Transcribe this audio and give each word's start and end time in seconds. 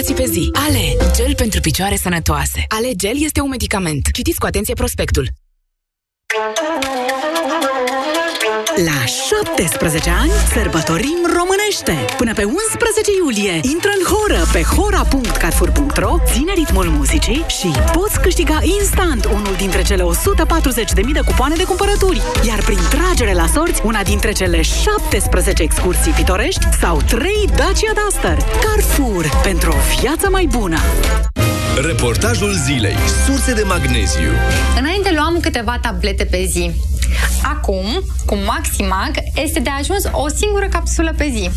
respirații 0.00 0.14
pe 0.14 0.40
zi. 0.40 0.50
Ale, 0.52 1.12
gel 1.14 1.34
pentru 1.34 1.60
picioare 1.60 1.96
sănătoase. 1.96 2.64
Ale 2.68 2.92
Gel 2.92 3.22
este 3.22 3.40
un 3.40 3.48
medicament. 3.48 4.08
Citiți 4.12 4.38
cu 4.38 4.46
atenție 4.46 4.74
prospectul. 4.74 5.28
La 8.84 9.04
17 9.04 10.10
ani 10.10 10.30
sărbătorim 10.52 11.18
românește! 11.36 12.14
Până 12.16 12.32
pe 12.32 12.44
11 12.44 13.10
iulie 13.22 13.60
intră 13.62 13.90
în 13.98 14.04
horă 14.12 14.42
pe 14.52 14.62
hora.carfur.ro, 14.62 16.16
ține 16.24 16.52
ritmul 16.54 16.84
muzicii 16.84 17.44
și 17.46 17.70
poți 17.92 18.20
câștiga 18.20 18.58
instant 18.78 19.24
unul 19.24 19.54
dintre 19.56 19.82
cele 19.82 20.02
140.000 20.02 21.12
de 21.12 21.20
cupoane 21.26 21.54
de 21.54 21.64
cumpărături. 21.64 22.22
Iar 22.46 22.58
prin 22.62 22.78
tragere 22.90 23.34
la 23.34 23.46
sorți, 23.46 23.80
una 23.84 24.02
dintre 24.02 24.32
cele 24.32 24.62
17 24.62 25.62
excursii 25.62 26.12
pitorești 26.12 26.66
sau 26.80 27.00
3 27.06 27.32
Dacia 27.56 27.92
Duster. 28.04 28.38
Carrefour. 28.64 29.40
Pentru 29.42 29.70
o 29.70 30.00
viață 30.00 30.28
mai 30.30 30.46
bună! 30.46 30.78
Reportajul 31.76 32.52
zilei. 32.52 32.96
Surse 33.26 33.52
de 33.54 33.62
magneziu. 33.62 34.30
Înainte 34.78 35.12
luam 35.14 35.38
câteva 35.40 35.78
tablete 35.82 36.24
pe 36.24 36.44
zi. 36.44 36.70
Acum, 37.42 38.04
cu 38.26 38.34
Maximag, 38.34 39.10
este 39.34 39.60
de 39.60 39.70
ajuns 39.78 40.04
o 40.12 40.28
singură 40.28 40.68
capsulă 40.68 41.14
pe 41.16 41.30
zi. 41.34 41.50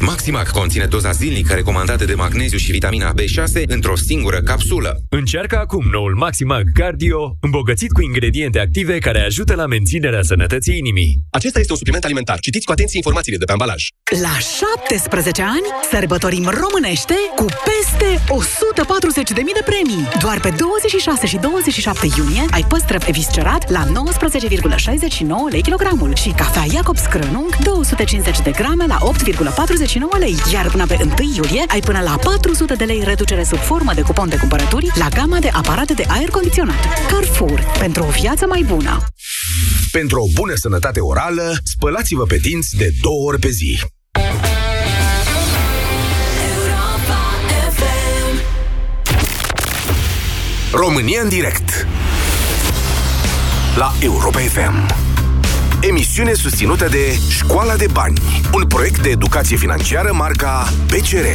Maximac 0.00 0.50
conține 0.50 0.84
doza 0.84 1.10
zilnică 1.10 1.54
recomandată 1.54 2.04
de 2.04 2.14
magneziu 2.14 2.58
și 2.58 2.70
vitamina 2.70 3.12
B6 3.14 3.62
într-o 3.66 3.96
singură 3.96 4.40
capsulă. 4.40 5.00
Încearcă 5.08 5.58
acum 5.58 5.84
noul 5.92 6.14
Maximac 6.14 6.62
Cardio, 6.74 7.36
îmbogățit 7.40 7.92
cu 7.92 8.02
ingrediente 8.02 8.58
active 8.58 8.98
care 8.98 9.20
ajută 9.20 9.54
la 9.54 9.66
menținerea 9.66 10.22
sănătății 10.22 10.78
inimii. 10.78 11.18
Acesta 11.30 11.58
este 11.58 11.72
un 11.72 11.78
supliment 11.78 12.04
alimentar. 12.04 12.38
Citiți 12.38 12.64
cu 12.64 12.72
atenție 12.72 12.96
informațiile 12.96 13.38
de 13.38 13.44
pe 13.44 13.52
ambalaj. 13.52 13.82
La 14.22 14.38
17 14.78 15.42
ani 15.42 15.68
sărbătorim 15.90 16.44
românește 16.62 17.14
cu 17.36 17.44
peste 17.44 18.22
140.000 19.28 19.34
de 19.34 19.64
premii. 19.64 20.08
Doar 20.20 20.40
pe 20.40 20.54
26 20.58 21.26
și 21.26 21.36
27 21.36 22.06
iunie 22.16 22.44
ai 22.50 22.64
păstră 22.68 22.98
pe 22.98 23.10
viscerat 23.10 23.70
la 23.70 23.86
19,69 23.86 23.92
lei 25.50 25.62
kilogramul 25.62 26.14
și 26.14 26.28
cafea 26.28 26.64
Jacobs 26.70 27.02
Crănung 27.02 27.56
250 27.56 28.40
de 28.40 28.50
grame 28.50 28.86
la 28.86 28.98
8,49 29.88 30.18
lei. 30.18 30.36
Iar 30.52 30.70
până 30.70 30.86
pe 30.86 30.96
1 31.00 31.14
iulie 31.36 31.64
ai 31.68 31.80
până 31.80 32.00
la 32.00 32.18
400 32.22 32.74
de 32.74 32.84
lei 32.84 33.02
reducere 33.04 33.44
sub 33.44 33.58
formă 33.58 33.92
de 33.94 34.00
cupon 34.00 34.28
de 34.28 34.36
cumpărături 34.36 34.90
la 34.94 35.08
gama 35.08 35.38
de 35.38 35.48
aparate 35.52 35.92
de 35.92 36.04
aer 36.08 36.28
condiționat. 36.28 37.06
Carrefour. 37.10 37.64
Pentru 37.78 38.04
o 38.04 38.08
viață 38.10 38.46
mai 38.46 38.62
bună. 38.66 39.04
Pentru 39.92 40.20
o 40.20 40.26
bună 40.34 40.54
sănătate 40.54 41.00
orală, 41.00 41.56
spălați-vă 41.64 42.24
pe 42.24 42.36
dinți 42.36 42.76
de 42.76 42.92
două 43.00 43.24
ori 43.26 43.38
pe 43.38 43.48
zi. 43.50 43.80
România 50.72 51.20
în 51.22 51.28
direct 51.28 51.86
La 53.76 53.94
Europa 54.00 54.38
FM 54.38 55.07
Emisiune 55.80 56.32
susținută 56.32 56.88
de 56.88 57.18
Școala 57.28 57.76
de 57.76 57.86
Bani 57.92 58.20
Un 58.54 58.66
proiect 58.66 59.02
de 59.02 59.08
educație 59.08 59.56
financiară 59.56 60.12
marca 60.12 60.68
PCR 60.86 61.26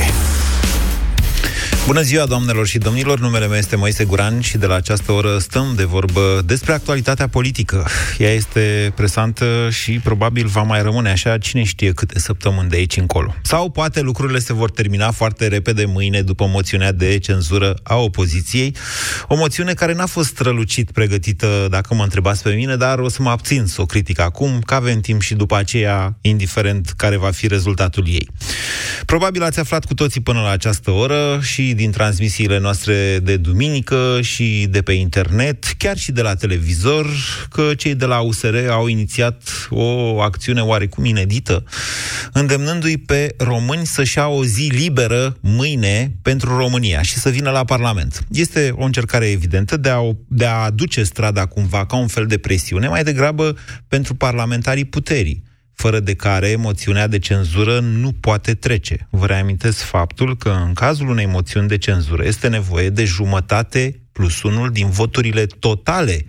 Bună 1.86 2.02
ziua, 2.02 2.26
doamnelor 2.26 2.68
și 2.68 2.78
domnilor! 2.78 3.20
Numele 3.20 3.48
meu 3.48 3.58
este 3.58 3.76
Moise 3.76 4.04
Guran 4.04 4.42
și 4.42 4.58
de 4.58 4.66
la 4.66 4.76
această 4.76 5.12
oră 5.12 5.38
stăm 5.38 5.74
de 5.76 5.84
vorbă 5.84 6.42
despre 6.46 6.74
actualitatea 6.74 7.28
politică. 7.28 7.88
Ea 8.18 8.32
este 8.32 8.94
presantă 8.96 9.70
și 9.72 9.92
probabil 9.92 10.48
va 10.48 10.62
mai 10.62 10.82
rămâne 10.82 11.10
așa 11.10 11.38
cine 11.38 11.64
știe 11.64 11.92
câte 11.92 12.20
săptămâni 12.20 12.70
de 12.70 12.76
aici 12.76 12.98
încolo. 12.98 13.36
Sau 13.42 13.70
poate 13.70 14.02
lucrurile 14.02 14.40
se 14.40 14.54
vor 14.54 14.72
termina 14.72 15.12
foarte 15.12 15.48
repede 15.48 15.86
mâine 15.86 16.22
după 16.22 16.46
moțiunea 16.46 16.92
de 16.92 17.18
cenzură 17.18 17.76
a 17.84 17.96
opoziției. 17.96 18.76
O 19.28 19.36
moțiune 19.36 19.74
care 19.74 19.94
n-a 19.94 20.06
fost 20.06 20.28
strălucit 20.28 20.92
pregătită, 20.92 21.68
dacă 21.70 21.94
mă 21.94 22.04
întrebați 22.04 22.42
pe 22.42 22.52
mine, 22.52 22.76
dar 22.76 23.00
o 23.00 23.10
să 23.10 23.22
mă 23.22 23.30
abțin 23.30 23.66
să 23.66 23.82
o 23.82 23.86
critic 23.86 24.20
acum, 24.20 24.62
că 24.66 24.74
avem 24.74 25.00
timp 25.00 25.22
și 25.22 25.34
după 25.34 25.58
aceea, 25.58 26.18
indiferent 26.22 26.94
care 26.98 27.18
va 27.18 27.32
fi 27.32 27.48
rezultatul 27.48 28.04
ei. 28.08 28.30
Probabil 29.06 29.44
ați 29.44 29.60
aflat 29.60 29.86
cu 29.86 29.94
toții 29.94 30.22
până 30.22 30.42
la 30.42 30.50
această 30.50 30.92
oră 30.92 31.40
și 31.42 31.73
din 31.74 31.92
transmisiile 31.92 32.60
noastre 32.60 33.20
de 33.20 33.38
duminică 33.38 34.20
și 34.22 34.68
de 34.70 34.82
pe 34.82 34.92
internet, 34.92 35.74
chiar 35.78 35.98
și 35.98 36.12
de 36.12 36.22
la 36.22 36.36
televizor, 36.36 37.08
că 37.50 37.74
cei 37.78 37.96
de 37.96 38.06
la 38.06 38.20
USR 38.20 38.56
au 38.70 38.88
inițiat 38.88 39.44
o 39.70 40.22
acțiune 40.22 40.62
oarecum 40.62 41.06
inedită, 41.06 41.64
îndemnându-i 42.32 42.98
pe 42.98 43.36
români 43.38 43.86
să-și 43.86 44.18
ia 44.18 44.28
o 44.28 44.46
zi 44.46 44.72
liberă 44.74 45.38
mâine 45.40 46.16
pentru 46.22 46.58
România 46.58 47.02
și 47.02 47.14
să 47.14 47.30
vină 47.30 47.50
la 47.50 47.64
Parlament. 47.64 48.26
Este 48.32 48.74
o 48.76 48.84
încercare 48.84 49.30
evidentă 49.30 49.78
de 49.78 49.90
a, 49.90 50.00
de 50.28 50.46
a 50.46 50.64
aduce 50.64 51.04
strada 51.04 51.46
cumva 51.46 51.86
ca 51.86 51.96
un 51.96 52.08
fel 52.08 52.26
de 52.26 52.38
presiune, 52.38 52.88
mai 52.88 53.04
degrabă 53.04 53.58
pentru 53.88 54.16
parlamentarii 54.16 54.86
puterii 54.86 55.52
fără 55.74 56.00
de 56.00 56.16
care 56.16 56.56
moțiunea 56.56 57.08
de 57.08 57.20
cenzură 57.20 57.80
nu 57.80 58.12
poate 58.12 58.54
trece. 58.54 59.08
Vă 59.10 59.26
reamintesc 59.26 59.80
faptul 59.80 60.38
că 60.38 60.50
în 60.66 60.74
cazul 60.74 61.10
unei 61.10 61.26
moțiuni 61.26 61.68
de 61.68 61.78
cenzură 61.78 62.26
este 62.26 62.48
nevoie 62.48 62.90
de 62.90 63.04
jumătate 63.04 64.03
plus 64.14 64.42
unul 64.42 64.70
din 64.70 64.90
voturile 64.90 65.46
totale 65.46 66.26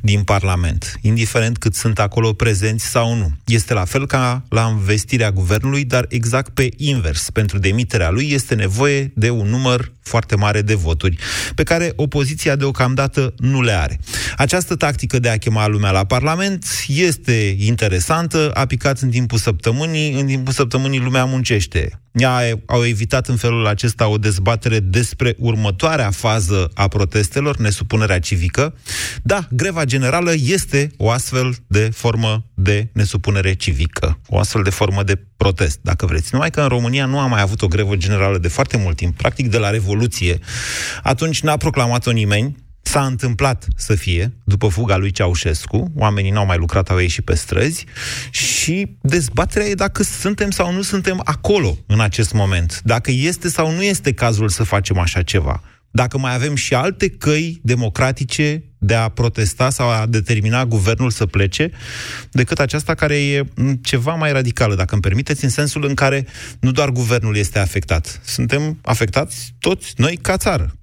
din 0.00 0.22
Parlament, 0.22 0.98
indiferent 1.00 1.58
cât 1.58 1.74
sunt 1.74 1.98
acolo 1.98 2.32
prezenți 2.32 2.86
sau 2.86 3.14
nu. 3.14 3.30
Este 3.46 3.74
la 3.74 3.84
fel 3.84 4.06
ca 4.06 4.44
la 4.48 4.76
investirea 4.78 5.30
guvernului, 5.30 5.84
dar 5.84 6.06
exact 6.08 6.54
pe 6.54 6.68
invers. 6.76 7.30
Pentru 7.30 7.58
demiterea 7.58 8.10
lui 8.10 8.30
este 8.30 8.54
nevoie 8.54 9.12
de 9.14 9.30
un 9.30 9.48
număr 9.48 9.92
foarte 10.02 10.36
mare 10.36 10.62
de 10.62 10.74
voturi, 10.74 11.16
pe 11.54 11.62
care 11.62 11.92
opoziția 11.96 12.56
deocamdată 12.56 13.34
nu 13.38 13.62
le 13.62 13.72
are. 13.72 14.00
Această 14.36 14.76
tactică 14.76 15.18
de 15.18 15.28
a 15.28 15.38
chema 15.38 15.66
lumea 15.66 15.90
la 15.90 16.04
Parlament 16.04 16.64
este 16.88 17.56
interesantă, 17.58 18.50
a 18.54 18.66
picat 18.66 18.98
în 18.98 19.10
timpul 19.10 19.38
săptămânii, 19.38 20.20
în 20.20 20.26
timpul 20.26 20.52
săptămânii 20.52 20.98
lumea 20.98 21.24
muncește. 21.24 22.00
Ea 22.12 22.60
au 22.66 22.84
evitat 22.86 23.28
în 23.28 23.36
felul 23.36 23.66
acesta 23.66 24.08
o 24.08 24.18
dezbatere 24.18 24.80
despre 24.80 25.34
următoarea 25.38 26.10
fază 26.10 26.70
a 26.74 26.88
protestelor, 27.20 27.56
nesupunerea 27.56 28.18
civică. 28.18 28.74
Da, 29.22 29.46
greva 29.50 29.84
generală 29.84 30.32
este 30.36 30.90
o 30.96 31.10
astfel 31.10 31.54
de 31.66 31.90
formă 31.94 32.44
de 32.54 32.88
nesupunere 32.92 33.54
civică, 33.54 34.18
o 34.26 34.38
astfel 34.38 34.62
de 34.62 34.70
formă 34.70 35.02
de 35.02 35.18
protest, 35.36 35.78
dacă 35.82 36.06
vreți. 36.06 36.28
Numai 36.32 36.50
că 36.50 36.60
în 36.60 36.68
România 36.68 37.06
nu 37.06 37.18
a 37.18 37.26
mai 37.26 37.40
avut 37.40 37.62
o 37.62 37.68
grevă 37.68 37.96
generală 37.96 38.38
de 38.38 38.48
foarte 38.48 38.76
mult 38.76 38.96
timp, 38.96 39.16
practic 39.16 39.50
de 39.50 39.58
la 39.58 39.70
Revoluție. 39.70 40.38
Atunci 41.02 41.40
n-a 41.40 41.56
proclamat-o 41.56 42.10
nimeni, 42.10 42.56
S-a 42.82 43.04
întâmplat 43.04 43.66
să 43.76 43.94
fie, 43.94 44.32
după 44.44 44.68
fuga 44.68 44.96
lui 44.96 45.10
Ceaușescu, 45.10 45.92
oamenii 45.96 46.30
n-au 46.30 46.46
mai 46.46 46.56
lucrat, 46.56 46.90
au 46.90 46.98
ieșit 46.98 47.24
pe 47.24 47.34
străzi 47.34 47.84
și 48.30 48.96
dezbaterea 49.00 49.66
e 49.66 49.74
dacă 49.74 50.02
suntem 50.02 50.50
sau 50.50 50.72
nu 50.72 50.82
suntem 50.82 51.20
acolo 51.24 51.78
în 51.86 52.00
acest 52.00 52.32
moment, 52.32 52.80
dacă 52.84 53.10
este 53.10 53.48
sau 53.48 53.70
nu 53.70 53.82
este 53.82 54.12
cazul 54.12 54.48
să 54.48 54.62
facem 54.62 54.98
așa 54.98 55.22
ceva 55.22 55.62
dacă 55.90 56.18
mai 56.18 56.34
avem 56.34 56.54
și 56.54 56.74
alte 56.74 57.08
căi 57.08 57.60
democratice 57.62 58.64
de 58.78 58.94
a 58.94 59.08
protesta 59.08 59.70
sau 59.70 59.88
a 59.88 60.06
determina 60.06 60.66
guvernul 60.66 61.10
să 61.10 61.26
plece, 61.26 61.70
decât 62.30 62.58
aceasta 62.58 62.94
care 62.94 63.16
e 63.16 63.44
ceva 63.82 64.14
mai 64.14 64.32
radicală, 64.32 64.74
dacă 64.74 64.92
îmi 64.92 65.02
permiteți, 65.02 65.44
în 65.44 65.50
sensul 65.50 65.84
în 65.84 65.94
care 65.94 66.26
nu 66.60 66.70
doar 66.70 66.90
guvernul 66.90 67.36
este 67.36 67.58
afectat. 67.58 68.20
Suntem 68.24 68.78
afectați 68.82 69.54
toți 69.58 69.94
noi 69.96 70.16
ca 70.16 70.36
țară. 70.36 70.74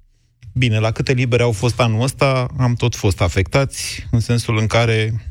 Bine, 0.52 0.78
la 0.78 0.90
câte 0.90 1.12
libere 1.12 1.42
au 1.42 1.52
fost 1.52 1.80
anul 1.80 2.02
ăsta, 2.02 2.46
am 2.58 2.74
tot 2.74 2.94
fost 2.94 3.20
afectați, 3.20 4.06
în 4.10 4.20
sensul 4.20 4.58
în 4.58 4.66
care 4.66 5.26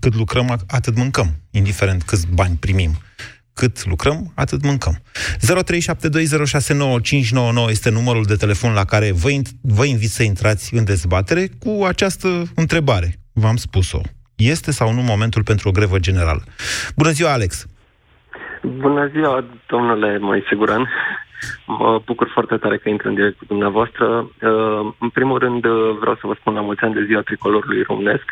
cât 0.00 0.14
lucrăm, 0.14 0.64
atât 0.66 0.96
mâncăm, 0.96 1.40
indiferent 1.50 2.02
câți 2.02 2.26
bani 2.26 2.56
primim. 2.56 2.98
Cât 3.54 3.86
lucrăm, 3.86 4.32
atât 4.34 4.62
mâncăm. 4.64 4.94
0372069599 7.66 7.68
este 7.68 7.90
numărul 7.90 8.24
de 8.24 8.34
telefon 8.34 8.72
la 8.72 8.84
care 8.84 9.12
vă, 9.12 9.28
vă 9.62 9.84
invit 9.84 10.08
să 10.08 10.22
intrați 10.22 10.74
în 10.74 10.84
dezbatere 10.84 11.48
cu 11.58 11.84
această 11.84 12.28
întrebare. 12.54 13.14
V-am 13.32 13.56
spus-o. 13.56 14.00
Este 14.36 14.70
sau 14.70 14.92
nu 14.92 15.00
momentul 15.00 15.42
pentru 15.42 15.68
o 15.68 15.72
grevă 15.72 15.98
generală? 15.98 16.42
Bună 16.96 17.10
ziua, 17.10 17.32
Alex! 17.32 17.66
Bună 18.62 19.10
ziua, 19.12 19.44
domnule 19.66 20.18
Moise 20.18 20.54
Guran. 20.56 20.88
Mă 21.66 22.02
bucur 22.04 22.30
foarte 22.32 22.56
tare 22.56 22.78
că 22.78 22.88
intru 22.88 23.08
în 23.08 23.14
direct 23.14 23.38
cu 23.38 23.44
dumneavoastră. 23.44 24.06
Uh, 24.08 24.92
în 24.98 25.08
primul 25.08 25.38
rând, 25.38 25.64
uh, 25.64 25.96
vreau 26.00 26.14
să 26.14 26.26
vă 26.26 26.36
spun 26.38 26.54
la 26.54 26.60
mulți 26.60 26.82
ani 26.82 26.94
de 26.94 27.04
ziua 27.04 27.20
tricolorului 27.20 27.82
românesc. 27.82 28.24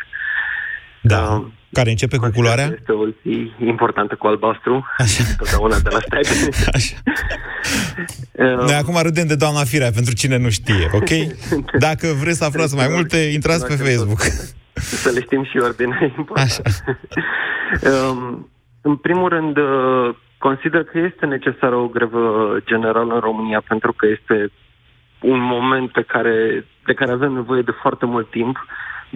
Da. 1.01 1.33
Uh, 1.33 1.45
care 1.71 1.89
începe 1.89 2.17
cu 2.17 2.29
culoarea? 2.35 2.65
Este 2.79 2.91
o 2.91 3.05
zi 3.07 3.51
importantă 3.65 4.15
cu 4.15 4.27
albastru. 4.27 4.85
Așa. 4.97 5.23
Totdeauna 5.37 5.79
de 5.79 5.89
la 5.91 5.99
stai. 5.99 6.21
Așa. 6.73 6.95
Noi 8.65 8.73
acum 8.73 8.99
râdem 9.01 9.27
de 9.27 9.35
doamna 9.35 9.63
Firea, 9.63 9.91
pentru 9.91 10.13
cine 10.13 10.37
nu 10.37 10.49
știe, 10.49 10.89
ok? 10.93 11.09
Dacă 11.87 12.07
vreți 12.21 12.37
să 12.37 12.45
aflați 12.45 12.75
mai 12.75 12.87
multe, 12.91 13.17
intrați 13.17 13.67
pe 13.67 13.73
Facebook. 13.73 14.19
Să 14.73 15.09
le 15.13 15.21
știm 15.21 15.43
și 15.43 15.57
ordinea 15.57 16.13
important. 16.17 16.47
Așa. 16.47 16.61
Um, 17.91 18.49
în 18.81 18.95
primul 18.95 19.29
rând, 19.29 19.57
consider 20.37 20.83
că 20.83 20.97
este 20.99 21.25
necesară 21.25 21.75
o 21.75 21.87
grevă 21.87 22.57
generală 22.65 23.13
în 23.13 23.19
România 23.19 23.61
pentru 23.67 23.93
că 23.93 24.05
este 24.07 24.51
un 25.21 25.39
moment 25.39 25.91
pe 25.91 26.01
care, 26.01 26.65
de 26.85 26.93
care 26.93 27.11
avem 27.11 27.31
nevoie 27.31 27.61
de 27.61 27.79
foarte 27.81 28.05
mult 28.05 28.29
timp, 28.29 28.57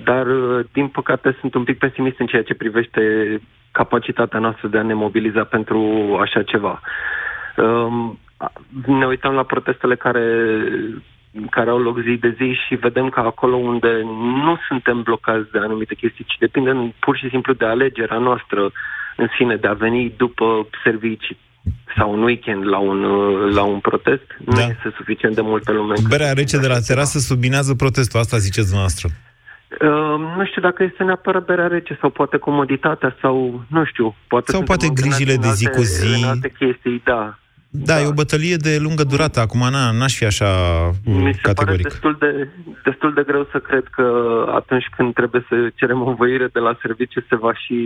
dar 0.04 0.28
uh, 0.28 0.66
din 0.72 0.88
păcate 0.88 1.38
sunt 1.40 1.54
un 1.54 1.64
pic 1.64 1.78
pesimist 1.78 2.20
în 2.20 2.26
ceea 2.26 2.44
ce 2.44 2.54
privește 2.54 3.02
capacitatea 3.72 4.40
noastră 4.40 4.68
de 4.68 4.78
a 4.78 4.82
ne 4.82 4.94
mobiliza 4.94 5.44
pentru 5.44 5.80
așa 6.22 6.44
ceva. 6.44 6.82
Um, 7.58 8.20
ne 8.86 9.06
uităm 9.06 9.34
la 9.34 9.44
protestele 9.44 9.96
care, 9.96 10.26
care 11.50 11.70
au 11.70 11.80
loc 11.80 12.00
zi 12.02 12.18
de 12.26 12.36
zi 12.38 12.58
și 12.68 12.76
vedem 12.76 13.10
că 13.10 13.20
acolo 13.20 13.56
unde 13.56 14.02
nu 14.46 14.58
suntem 14.68 15.02
blocați 15.02 15.52
de 15.52 15.58
anumite 15.60 15.96
chestii, 15.96 16.26
ci 16.28 16.38
depinde 16.40 16.94
pur 17.00 17.18
și 17.18 17.30
simplu 17.30 17.54
de 17.54 17.66
alegerea 17.66 18.18
noastră 18.18 18.72
în 19.16 19.28
sine, 19.38 19.56
de 19.56 19.68
a 19.68 19.74
veni 19.74 20.14
după 20.18 20.68
servicii 20.84 21.38
sau 21.98 22.14
un 22.14 22.24
weekend 22.24 22.68
la 22.68 22.78
un, 22.78 23.00
la 23.54 23.64
un 23.64 23.80
protest, 23.80 24.28
da. 24.40 24.56
nu 24.56 24.60
este 24.60 24.94
suficient 24.96 25.36
de 25.36 25.42
multă 25.42 25.72
lume. 25.72 25.94
Berea 26.08 26.34
rece 26.34 26.58
de 26.58 26.68
la 26.68 26.80
terasă 26.80 27.20
subminează 27.20 27.76
protestul, 27.76 28.20
asta 28.20 28.38
ziceți 28.38 28.66
dumneavoastră. 28.66 29.10
Uh, 29.70 30.20
nu 30.38 30.46
știu 30.46 30.62
dacă 30.62 30.84
este 30.84 31.04
neapărat 31.04 31.46
berea 31.46 31.68
rece 31.68 31.98
sau 32.02 32.10
poate 32.10 32.38
comoditatea 32.38 33.16
sau, 33.22 33.64
nu 33.68 33.86
știu, 33.86 34.16
poate... 34.28 34.52
Sau 34.52 34.64
poate 34.64 34.88
grijile 34.94 35.36
de 35.36 35.48
zi 35.48 35.70
cu 35.70 35.82
zi. 35.82 36.24
În 36.24 36.30
alte 36.30 36.50
chestii, 36.50 37.02
da. 37.04 37.38
Da, 37.84 37.94
da, 37.94 38.02
e 38.02 38.06
o 38.06 38.20
bătălie 38.22 38.56
de 38.56 38.78
lungă 38.80 39.04
durată. 39.04 39.40
Acum 39.40 39.60
na, 39.72 39.92
n-aș 39.92 40.14
fi 40.16 40.26
așa 40.26 40.50
Mi 41.04 41.34
se 41.34 41.40
categoric. 41.42 41.82
pare 41.82 41.90
destul 41.90 42.16
de, 42.20 42.50
destul 42.84 43.14
de 43.14 43.24
greu 43.26 43.48
să 43.52 43.58
cred 43.60 43.84
că 43.92 44.06
atunci 44.56 44.88
când 44.96 45.14
trebuie 45.14 45.46
să 45.50 45.56
cerem 45.76 46.02
o 46.02 46.10
învoire 46.10 46.48
de 46.54 46.60
la 46.60 46.78
serviciu 46.82 47.22
se 47.30 47.36
va 47.36 47.54
și, 47.54 47.78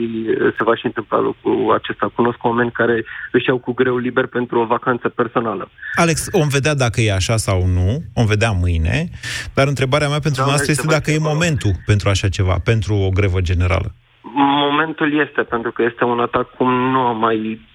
se 0.58 0.64
va 0.64 0.76
și 0.76 0.86
întâmpla 0.86 1.20
lucrul 1.20 1.74
acesta. 1.74 2.12
Cunosc 2.16 2.44
oameni 2.44 2.72
care 2.72 3.06
își 3.32 3.48
iau 3.48 3.58
cu 3.58 3.74
greu 3.74 3.98
liber 3.98 4.26
pentru 4.26 4.60
o 4.60 4.66
vacanță 4.66 5.10
personală. 5.10 5.70
Alex, 5.96 6.28
om 6.32 6.48
vedea 6.48 6.76
dacă 6.76 7.02
e 7.02 7.14
așa 7.14 7.38
sau 7.38 7.66
nu, 7.66 8.04
om 8.14 8.26
vedea 8.26 8.52
mâine, 8.52 9.10
dar 9.54 9.68
întrebarea 9.68 10.08
mea 10.08 10.20
pentru 10.20 10.42
da, 10.42 10.48
noastră 10.48 10.72
este 10.72 10.88
dacă 10.88 11.12
e 11.12 11.18
momentul 11.20 11.72
pentru 11.86 12.10
așa 12.10 12.30
ceva, 12.30 12.56
pentru 12.64 12.94
o 12.94 13.10
grevă 13.10 13.42
generală. 13.42 13.96
Momentul 14.34 15.20
este, 15.20 15.42
pentru 15.42 15.72
că 15.72 15.82
este 15.84 16.04
un 16.04 16.20
atac 16.20 16.56
cum 16.56 16.72
nu 16.92 17.00
am 17.00 17.18
mai 17.18 17.68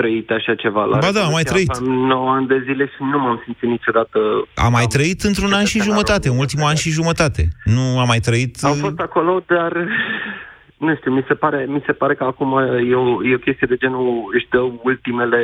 trăit 0.00 0.30
așa 0.30 0.54
ceva. 0.54 0.82
La 0.84 0.98
ba 0.98 1.10
da, 1.12 1.22
am 1.24 1.32
mai 1.32 1.42
trăit. 1.52 1.70
Am 1.70 1.84
9 1.84 2.30
ani 2.30 2.46
de 2.46 2.58
zile 2.66 2.84
și 2.86 2.98
nu 3.12 3.18
m-am 3.18 3.40
simțit 3.44 3.68
niciodată... 3.76 4.18
Am 4.54 4.72
mai 4.72 4.86
trăit 4.86 5.20
într-un 5.22 5.52
an 5.52 5.64
și 5.64 5.78
jumătate, 5.88 6.28
în 6.28 6.38
ultimul 6.38 6.68
an 6.68 6.74
și 6.74 6.90
jumătate. 6.90 7.42
Nu 7.64 7.98
am 8.02 8.06
mai 8.06 8.18
trăit... 8.28 8.52
Am 8.62 8.74
fost 8.74 8.98
acolo, 8.98 9.42
dar 9.46 9.72
nu 10.86 10.94
știu, 10.96 11.10
mi 11.12 11.24
se 11.28 11.34
pare, 11.34 11.66
mi 11.68 11.82
se 11.86 11.92
pare 11.92 12.14
că 12.14 12.24
acum 12.24 12.58
e 12.90 12.94
o, 12.94 13.24
e 13.24 13.34
o 13.34 13.44
chestie 13.46 13.66
de 13.70 13.76
genul 13.76 14.30
își 14.36 14.46
dă 14.50 14.60
ultimele 14.82 15.40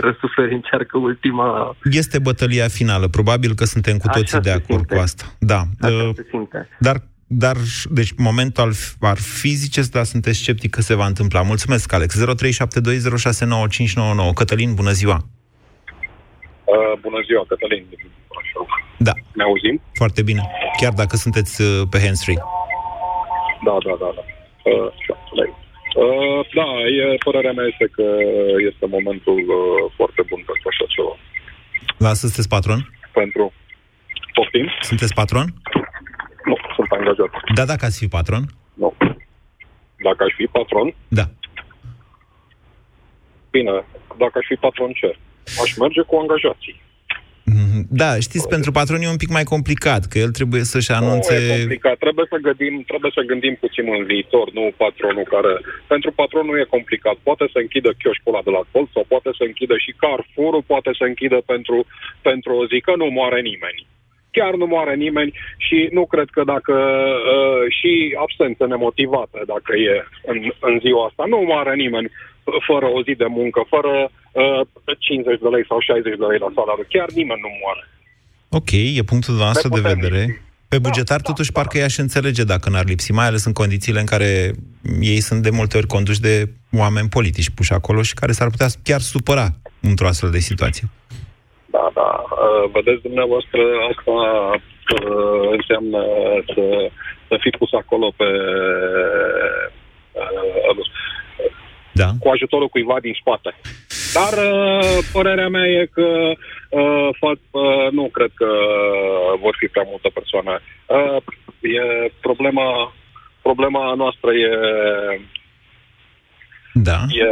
răsuferi, 0.00 0.54
încearcă 0.54 0.98
ultima... 0.98 1.76
Este 1.90 2.18
bătălia 2.18 2.68
finală, 2.68 3.08
probabil 3.08 3.54
că 3.54 3.64
suntem 3.64 3.96
cu 3.96 4.08
toții 4.08 4.36
Așa 4.36 4.40
de 4.40 4.50
acord 4.50 4.84
simte. 4.86 4.94
cu 4.94 5.00
asta. 5.00 5.24
Da. 5.38 5.60
Așa 5.80 5.94
uh, 5.94 6.10
se 6.14 6.26
simte. 6.30 6.68
Dar 6.78 6.96
dar, 7.36 7.56
deci, 7.90 8.12
momentul 8.16 8.72
ar 9.00 9.18
fi, 9.18 9.48
ziceți, 9.48 9.90
dar 9.90 10.04
sunteți 10.04 10.38
sceptic 10.38 10.70
că 10.70 10.80
se 10.80 10.94
va 10.94 11.06
întâmpla. 11.06 11.42
Mulțumesc, 11.42 11.92
Alex. 11.92 12.18
0372069599. 12.18 12.22
Cătălin, 14.34 14.74
bună 14.74 14.90
ziua! 14.90 15.18
Uh, 16.64 16.98
bună 17.00 17.20
ziua, 17.26 17.44
Cătălin. 17.48 17.86
Da. 18.98 19.12
Ne 19.34 19.42
auzim? 19.42 19.80
Foarte 19.92 20.22
bine. 20.22 20.42
Chiar 20.80 20.92
dacă 20.92 21.16
sunteți 21.16 21.62
uh, 21.62 21.82
pe 21.90 21.98
hands-free. 22.04 22.38
Da, 23.66 23.76
da, 23.86 23.94
da. 24.02 24.08
da. 24.16 24.22
Uh, 24.70 24.88
uh, 26.02 26.40
da, 26.54 26.68
e, 27.00 27.02
părerea 27.24 27.52
mea 27.52 27.66
este 27.72 27.86
că 27.96 28.06
este 28.70 28.86
momentul 28.96 29.38
uh, 29.58 29.92
foarte 29.96 30.22
bun 30.28 30.40
pentru 30.48 30.66
așa 30.72 30.84
ceva. 30.94 31.14
Da, 31.98 32.14
sunteți 32.14 32.48
patron? 32.48 32.90
Pentru... 33.12 33.52
Poftim? 34.34 34.66
Sunteți 34.80 35.14
patron? 35.14 35.46
Nu, 35.46 35.52
sunt 35.52 35.63
angajat. 36.98 37.30
Da, 37.54 37.64
dacă 37.64 37.84
ați 37.84 37.98
fi 37.98 38.08
patron? 38.08 38.42
Nu. 38.74 38.94
Dacă 40.06 40.24
aș 40.24 40.32
fi 40.36 40.46
patron? 40.46 40.94
Da. 41.08 41.26
Bine, 43.50 43.84
dacă 44.22 44.34
aș 44.38 44.46
fi 44.46 44.54
patron 44.54 44.90
ce? 45.00 45.16
Aș 45.62 45.76
merge 45.76 46.00
cu 46.00 46.14
angajații. 46.16 46.82
Mhm. 47.44 47.78
Da, 48.02 48.10
știți, 48.26 48.48
pentru 48.54 48.70
patron 48.78 49.00
e 49.02 49.16
un 49.16 49.22
pic 49.24 49.32
mai 49.38 49.46
complicat, 49.54 50.02
că 50.10 50.16
el 50.18 50.30
trebuie 50.38 50.64
să-și 50.72 50.92
anunțe... 51.00 51.34
Nu 51.34 51.52
e 51.52 51.58
complicat, 51.58 51.96
trebuie 52.04 52.26
să 52.32 52.36
gândim, 52.46 52.74
trebuie 52.90 53.12
să 53.14 53.22
gândim 53.30 53.54
puțin 53.64 53.86
în 53.98 54.04
viitor, 54.12 54.46
nu 54.58 54.64
patronul 54.76 55.26
care... 55.34 55.52
Pentru 55.92 56.10
patron 56.20 56.44
nu 56.46 56.58
e 56.58 56.74
complicat, 56.76 57.16
poate 57.28 57.44
să 57.52 57.58
închidă 57.64 57.90
chioșcul 58.00 58.32
ăla 58.32 58.46
de 58.46 58.52
la 58.56 58.62
colț 58.72 58.88
sau 58.96 59.04
poate 59.12 59.30
să 59.38 59.42
închidă 59.46 59.76
și 59.84 59.98
Carrefour, 60.02 60.54
poate 60.72 60.90
să 60.98 61.04
închidă 61.10 61.38
pentru, 61.52 61.76
pentru 62.28 62.50
o 62.60 62.66
zi, 62.70 62.78
că 62.86 62.92
nu 62.96 63.06
moare 63.18 63.40
nimeni 63.50 63.80
chiar 64.36 64.52
nu 64.60 64.66
moare 64.74 64.94
nimeni 65.04 65.32
și 65.66 65.78
nu 65.96 66.04
cred 66.12 66.28
că 66.36 66.42
dacă 66.54 66.74
uh, 67.34 67.62
și 67.78 67.92
absență 68.24 68.62
nemotivată, 68.66 69.38
dacă 69.52 69.72
e 69.88 69.94
în, 70.30 70.36
în 70.68 70.74
ziua 70.84 71.02
asta, 71.06 71.24
nu 71.32 71.38
moare 71.52 71.74
nimeni 71.84 72.08
fără 72.68 72.86
o 72.96 73.02
zi 73.06 73.14
de 73.22 73.28
muncă, 73.38 73.60
fără 73.74 73.92
uh, 74.32 74.60
50 74.98 75.40
de 75.44 75.48
lei 75.54 75.64
sau 75.70 75.78
60 75.80 76.18
de 76.22 76.26
lei 76.30 76.40
la 76.44 76.50
salariu. 76.56 76.86
Chiar 76.94 77.08
nimeni 77.20 77.44
nu 77.46 77.50
moare. 77.62 77.82
Ok, 78.58 78.70
e 78.98 79.10
punctul 79.12 79.34
noastră 79.34 79.68
de 79.68 79.88
vedere. 79.92 80.22
Pe 80.68 80.78
da, 80.78 80.88
bugetar, 80.88 81.20
da, 81.20 81.28
totuși, 81.30 81.52
da, 81.52 81.58
parcă 81.58 81.76
da. 81.76 81.82
i-aș 81.82 81.96
înțelege 81.96 82.44
dacă 82.44 82.70
n-ar 82.70 82.86
lipsi, 82.92 83.12
mai 83.12 83.26
ales 83.26 83.44
în 83.44 83.52
condițiile 83.52 84.00
în 84.00 84.06
care 84.06 84.52
ei 85.00 85.20
sunt 85.20 85.42
de 85.42 85.50
multe 85.50 85.76
ori 85.76 85.86
conduși 85.86 86.20
de 86.20 86.48
oameni 86.72 87.08
politici 87.08 87.50
puși 87.50 87.72
acolo 87.72 88.02
și 88.02 88.14
care 88.14 88.32
s-ar 88.32 88.50
putea 88.50 88.66
chiar 88.82 89.00
supăra 89.00 89.48
într-o 89.80 90.06
astfel 90.06 90.30
de 90.30 90.38
situație. 90.38 90.88
Da, 91.74 91.90
da. 91.94 92.10
Uh, 92.30 92.70
vedeți 92.72 93.02
dumneavoastră, 93.02 93.60
asta 93.90 94.10
uh, 94.10 95.48
înseamnă 95.56 96.02
să, 96.54 96.90
să 97.28 97.36
fi 97.40 97.50
pus 97.50 97.72
acolo 97.72 98.12
pe... 98.16 98.28
Uh, 100.12 100.86
da. 101.92 102.08
cu 102.20 102.28
ajutorul 102.28 102.68
cuiva 102.68 103.00
din 103.00 103.14
spate. 103.20 103.54
Dar 104.14 104.34
părerea 105.12 105.48
mea 105.48 105.66
e 105.66 105.88
că 105.92 106.32
nu 107.90 108.08
cred 108.12 108.30
că 108.34 108.50
vor 109.40 109.54
fi 109.58 109.66
prea 109.66 109.86
multe 109.86 110.10
persoane. 110.14 110.58
E 111.60 112.10
problema, 112.20 112.94
problema 113.42 113.94
noastră 113.94 114.30
e 114.32 114.50
da. 116.74 116.98
E, 117.08 117.26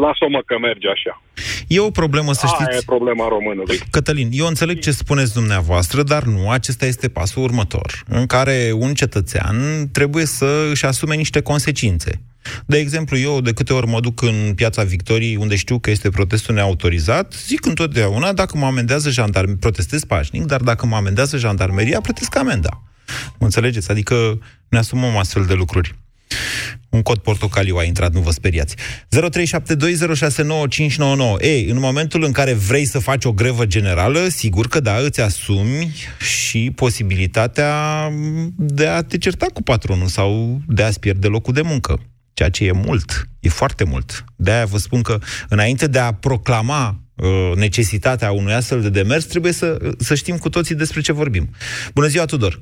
lasă-mă 0.00 0.42
că 0.46 0.58
merge 0.58 0.88
așa. 0.88 1.22
E 1.68 1.80
o 1.80 1.90
problemă, 1.90 2.32
să 2.32 2.46
știți... 2.46 2.68
Aia 2.68 2.78
e 2.78 2.82
problema 2.86 3.28
românului. 3.28 3.78
Cătălin, 3.90 4.28
eu 4.32 4.46
înțeleg 4.46 4.78
ce 4.78 4.90
spuneți 4.90 5.32
dumneavoastră, 5.32 6.02
dar 6.02 6.22
nu, 6.22 6.50
acesta 6.50 6.86
este 6.86 7.08
pasul 7.08 7.42
următor, 7.42 8.02
în 8.08 8.26
care 8.26 8.72
un 8.74 8.94
cetățean 8.94 9.88
trebuie 9.92 10.24
să 10.24 10.68
își 10.70 10.84
asume 10.84 11.14
niște 11.14 11.40
consecințe. 11.40 12.20
De 12.66 12.78
exemplu, 12.78 13.18
eu 13.18 13.40
de 13.40 13.52
câte 13.52 13.72
ori 13.72 13.86
mă 13.86 14.00
duc 14.00 14.22
în 14.22 14.52
piața 14.54 14.82
Victoriei, 14.82 15.36
unde 15.36 15.56
știu 15.56 15.78
că 15.78 15.90
este 15.90 16.08
protestul 16.08 16.54
neautorizat, 16.54 17.34
zic 17.46 17.66
întotdeauna, 17.66 18.32
dacă 18.32 18.56
mă 18.56 18.66
amendează 18.66 19.10
jandarmeria, 19.10 19.56
protestez 19.60 20.04
pașnic, 20.04 20.44
dar 20.44 20.60
dacă 20.60 20.86
mă 20.86 20.96
amendează 20.96 21.36
jandarmeria, 21.36 22.00
plătesc 22.00 22.36
amenda. 22.36 22.82
Mă 23.38 23.46
înțelegeți? 23.46 23.90
Adică 23.90 24.38
ne 24.68 24.78
asumăm 24.78 25.16
astfel 25.16 25.44
de 25.44 25.54
lucruri. 25.54 25.94
Un 26.88 27.02
cod 27.02 27.18
portocaliu 27.18 27.76
a 27.76 27.82
intrat, 27.82 28.12
nu 28.12 28.20
vă 28.20 28.30
speriați. 28.30 28.74
0372069599. 28.76 28.80
Ei, 31.40 31.64
în 31.64 31.78
momentul 31.78 32.24
în 32.24 32.32
care 32.32 32.52
vrei 32.52 32.84
să 32.84 32.98
faci 32.98 33.24
o 33.24 33.32
grevă 33.32 33.66
generală, 33.66 34.28
sigur 34.28 34.68
că 34.68 34.80
da, 34.80 34.96
îți 34.96 35.20
asumi 35.20 35.94
și 36.20 36.72
posibilitatea 36.74 37.72
de 38.56 38.86
a 38.86 39.02
te 39.02 39.18
certa 39.18 39.46
cu 39.46 39.62
patronul 39.62 40.06
sau 40.06 40.60
de 40.66 40.82
a-ți 40.82 41.00
pierde 41.00 41.26
locul 41.26 41.54
de 41.54 41.62
muncă. 41.62 42.00
Ceea 42.34 42.48
ce 42.48 42.64
e 42.64 42.72
mult, 42.72 43.28
e 43.40 43.48
foarte 43.48 43.84
mult. 43.84 44.24
De-aia 44.36 44.64
vă 44.64 44.78
spun 44.78 45.02
că 45.02 45.18
înainte 45.48 45.86
de 45.86 45.98
a 45.98 46.12
proclama 46.12 47.00
uh, 47.14 47.52
necesitatea 47.54 48.32
unui 48.32 48.52
astfel 48.52 48.82
de 48.82 48.90
demers, 48.90 49.24
trebuie 49.24 49.52
să, 49.52 49.94
să 49.98 50.14
știm 50.14 50.36
cu 50.36 50.48
toții 50.48 50.74
despre 50.74 51.00
ce 51.00 51.12
vorbim. 51.12 51.50
Bună 51.94 52.06
ziua, 52.06 52.24
Tudor! 52.24 52.60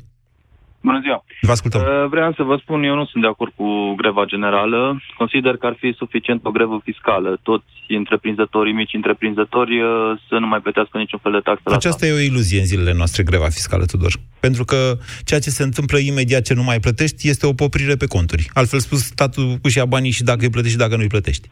Bună 0.88 1.00
ziua! 1.00 1.24
Vă 1.40 1.50
ascultăm. 1.50 1.80
Uh, 1.80 2.08
vreau 2.14 2.32
să 2.32 2.42
vă 2.42 2.56
spun, 2.62 2.82
eu 2.82 2.94
nu 2.94 3.06
sunt 3.06 3.22
de 3.22 3.28
acord 3.28 3.52
cu 3.60 3.94
greva 3.94 4.24
generală. 4.24 4.80
Consider 5.16 5.56
că 5.56 5.66
ar 5.66 5.76
fi 5.78 5.88
suficient 6.02 6.40
o 6.44 6.50
grevă 6.50 6.80
fiscală. 6.84 7.38
Toți 7.42 7.72
întreprinzătorii, 7.88 8.72
mici 8.72 8.94
întreprinzători, 9.00 9.80
uh, 9.80 9.88
să 10.28 10.34
nu 10.38 10.46
mai 10.46 10.60
plătească 10.60 10.98
niciun 10.98 11.18
fel 11.22 11.32
de 11.32 11.38
taxă 11.38 11.62
Aceasta 11.64 12.06
la 12.06 12.12
e 12.12 12.14
o 12.14 12.28
iluzie 12.30 12.60
în 12.60 12.66
zilele 12.72 12.94
noastre, 12.96 13.22
greva 13.22 13.48
fiscală, 13.58 13.84
Tudor. 13.84 14.12
Pentru 14.40 14.64
că 14.64 14.78
ceea 15.24 15.40
ce 15.40 15.50
se 15.50 15.62
întâmplă 15.62 15.98
imediat 15.98 16.42
ce 16.42 16.54
nu 16.54 16.62
mai 16.62 16.80
plătești 16.80 17.28
este 17.28 17.46
o 17.46 17.52
poprire 17.52 17.96
pe 17.96 18.06
conturi. 18.06 18.50
Altfel 18.54 18.78
spus, 18.78 19.00
statul 19.00 19.46
își 19.62 19.78
ia 19.78 19.84
banii 19.84 20.16
și 20.18 20.22
dacă 20.22 20.42
îi 20.42 20.50
plătești 20.50 20.76
și 20.76 20.82
dacă 20.84 20.96
nu 20.96 21.02
îi 21.02 21.14
plătești. 21.16 21.48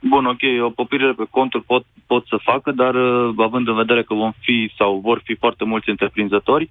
Bun, 0.00 0.24
ok, 0.24 0.42
o 0.68 0.70
poprire 0.70 1.12
pe 1.16 1.26
conturi 1.30 1.64
pot, 1.64 1.84
pot 2.06 2.26
să 2.26 2.36
facă, 2.42 2.70
dar 2.70 2.94
uh, 2.94 3.34
având 3.36 3.68
în 3.68 3.74
vedere 3.74 4.02
că 4.02 4.14
vom 4.14 4.32
fi 4.40 4.72
sau 4.78 5.00
vor 5.04 5.20
fi 5.24 5.34
foarte 5.34 5.64
mulți 5.64 5.88
întreprinzători, 5.88 6.70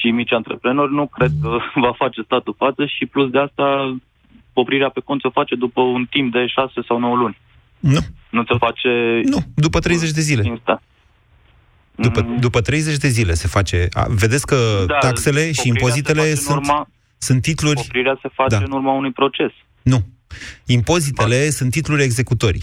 și 0.00 0.06
mici 0.10 0.32
antreprenori, 0.32 0.92
nu 0.94 1.06
cred 1.06 1.30
că 1.42 1.48
va 1.84 1.92
face 1.96 2.22
statul 2.22 2.54
față 2.58 2.86
și 2.86 3.06
plus 3.06 3.30
de 3.30 3.38
asta 3.38 3.96
poprirea 4.52 4.88
pe 4.88 5.00
cont 5.04 5.20
se 5.20 5.28
face 5.32 5.54
după 5.54 5.80
un 5.80 6.06
timp 6.10 6.32
de 6.32 6.46
6 6.46 6.72
sau 6.88 6.98
9 6.98 7.16
luni. 7.16 7.38
Nu. 7.78 8.00
Nu 8.30 8.44
se 8.44 8.54
face... 8.58 8.90
Nu, 9.24 9.38
după 9.54 9.78
30 9.78 10.10
de 10.10 10.20
zile. 10.20 10.42
Insta. 10.46 10.82
După, 11.94 12.20
după 12.40 12.60
30 12.60 12.96
de 12.96 13.08
zile 13.08 13.34
se 13.34 13.48
face. 13.48 13.88
A, 13.92 14.06
vedeți 14.08 14.46
că 14.46 14.84
Da, 14.86 14.98
taxele 14.98 15.40
și 15.40 15.46
oprirea 15.48 15.62
se 15.62 15.68
impozitele 15.68 16.18
face 16.18 16.30
în 16.30 16.36
sunt, 16.36 16.60
urma- 16.66 16.86
sunt 17.18 17.42
titluri... 17.42 17.78
Oprirea 17.80 18.18
se 18.22 18.28
face 18.32 18.56
Da. 18.56 18.62
în 18.64 18.70
urma 18.72 18.92
unui 18.92 19.12
proces. 19.12 19.50
Nu. 19.82 20.06
Impozitele 20.66 21.50
sunt 21.50 21.70
titluri 21.70 22.02
executorii. 22.02 22.62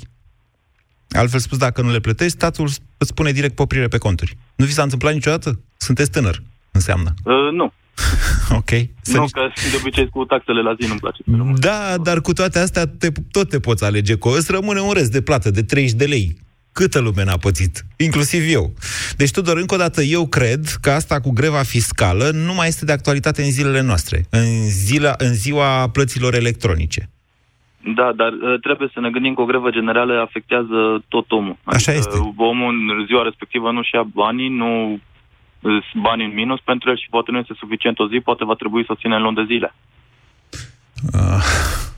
Altfel 1.10 1.40
spus, 1.40 1.58
dacă 1.58 1.82
nu 1.82 1.92
le 1.92 2.00
plătești, 2.00 2.34
statul 2.34 2.68
îți 2.98 3.10
spune 3.10 3.32
direct 3.32 3.56
poprire 3.56 3.88
pe 3.88 3.98
conturi. 3.98 4.38
Nu 4.56 4.66
vi 4.66 4.72
s-a 4.72 4.84
întâmplat 4.84 5.14
niciodată? 5.14 5.60
Sunteți 5.78 6.12
tânăr, 6.12 6.42
înseamnă. 6.74 7.14
Uh, 7.24 7.52
nu. 7.52 7.74
Ok. 8.60 8.70
Să 9.02 9.18
Nu, 9.18 9.26
că 9.32 9.42
de 9.72 9.78
obicei 9.80 10.10
cu 10.10 10.26
taxele 10.26 10.62
la 10.62 10.74
zi 10.80 10.88
nu-mi 10.88 11.00
place. 11.00 11.22
Da, 11.60 11.98
dar 12.04 12.22
cu 12.22 12.34
toate 12.34 12.60
astea 12.60 12.86
te, 12.86 13.12
tot 13.32 13.50
te 13.50 13.60
poți 13.60 13.86
alege 13.86 14.18
că 14.18 14.30
îți 14.38 14.52
rămâne 14.52 14.80
un 14.80 14.92
rest 14.92 15.12
de 15.12 15.22
plată 15.22 15.52
de 15.52 15.64
30 15.64 15.98
de 15.98 16.06
lei. 16.06 16.36
Câtă 16.72 17.00
lume 17.00 17.24
n-a 17.24 17.38
pățit, 17.38 17.86
inclusiv 17.98 18.54
eu. 18.54 18.74
Deci, 19.18 19.32
Tudor, 19.32 19.58
încă 19.58 19.76
o 19.76 19.78
dată, 19.78 20.02
eu 20.02 20.28
cred 20.28 20.66
că 20.82 20.90
asta 20.90 21.20
cu 21.20 21.32
greva 21.32 21.64
fiscală 21.64 22.30
nu 22.34 22.54
mai 22.54 22.68
este 22.68 22.86
de 22.86 22.92
actualitate 22.92 23.42
în 23.42 23.52
zilele 23.52 23.82
noastre, 23.82 24.26
în, 24.30 24.46
zila, 24.70 25.14
în 25.18 25.34
ziua 25.34 25.90
plăților 25.90 26.34
electronice. 26.34 27.10
Da, 27.96 28.12
dar 28.16 28.32
uh, 28.32 28.60
trebuie 28.62 28.90
să 28.94 29.00
ne 29.00 29.10
gândim 29.10 29.34
că 29.34 29.42
o 29.42 29.46
grevă 29.46 29.70
generală 29.70 30.22
afectează 30.22 31.04
tot 31.08 31.32
omul. 31.32 31.58
Așa 31.64 31.92
Adică 31.92 32.08
este. 32.10 32.34
Omul 32.36 32.74
în 32.74 33.06
ziua 33.06 33.24
respectivă 33.24 33.72
nu-și 33.72 33.96
ia 33.96 34.04
banii, 34.04 34.50
nu 34.50 34.70
sunt 34.70 35.02
bani 36.02 36.24
în 36.24 36.34
minus 36.34 36.60
pentru 36.60 36.90
el 36.90 36.98
și 36.98 37.08
poate 37.10 37.32
nu 37.32 37.38
este 37.38 37.54
suficient 37.58 38.00
o 38.00 38.08
zi, 38.08 38.20
poate 38.20 38.46
va 38.46 38.54
trebui 38.54 38.86
să 38.86 38.92
o 38.92 38.96
ține 38.96 39.16
în 39.16 39.22
luni 39.22 39.36
de 39.36 39.46
zile. 39.46 39.74
Uh, 41.14 41.44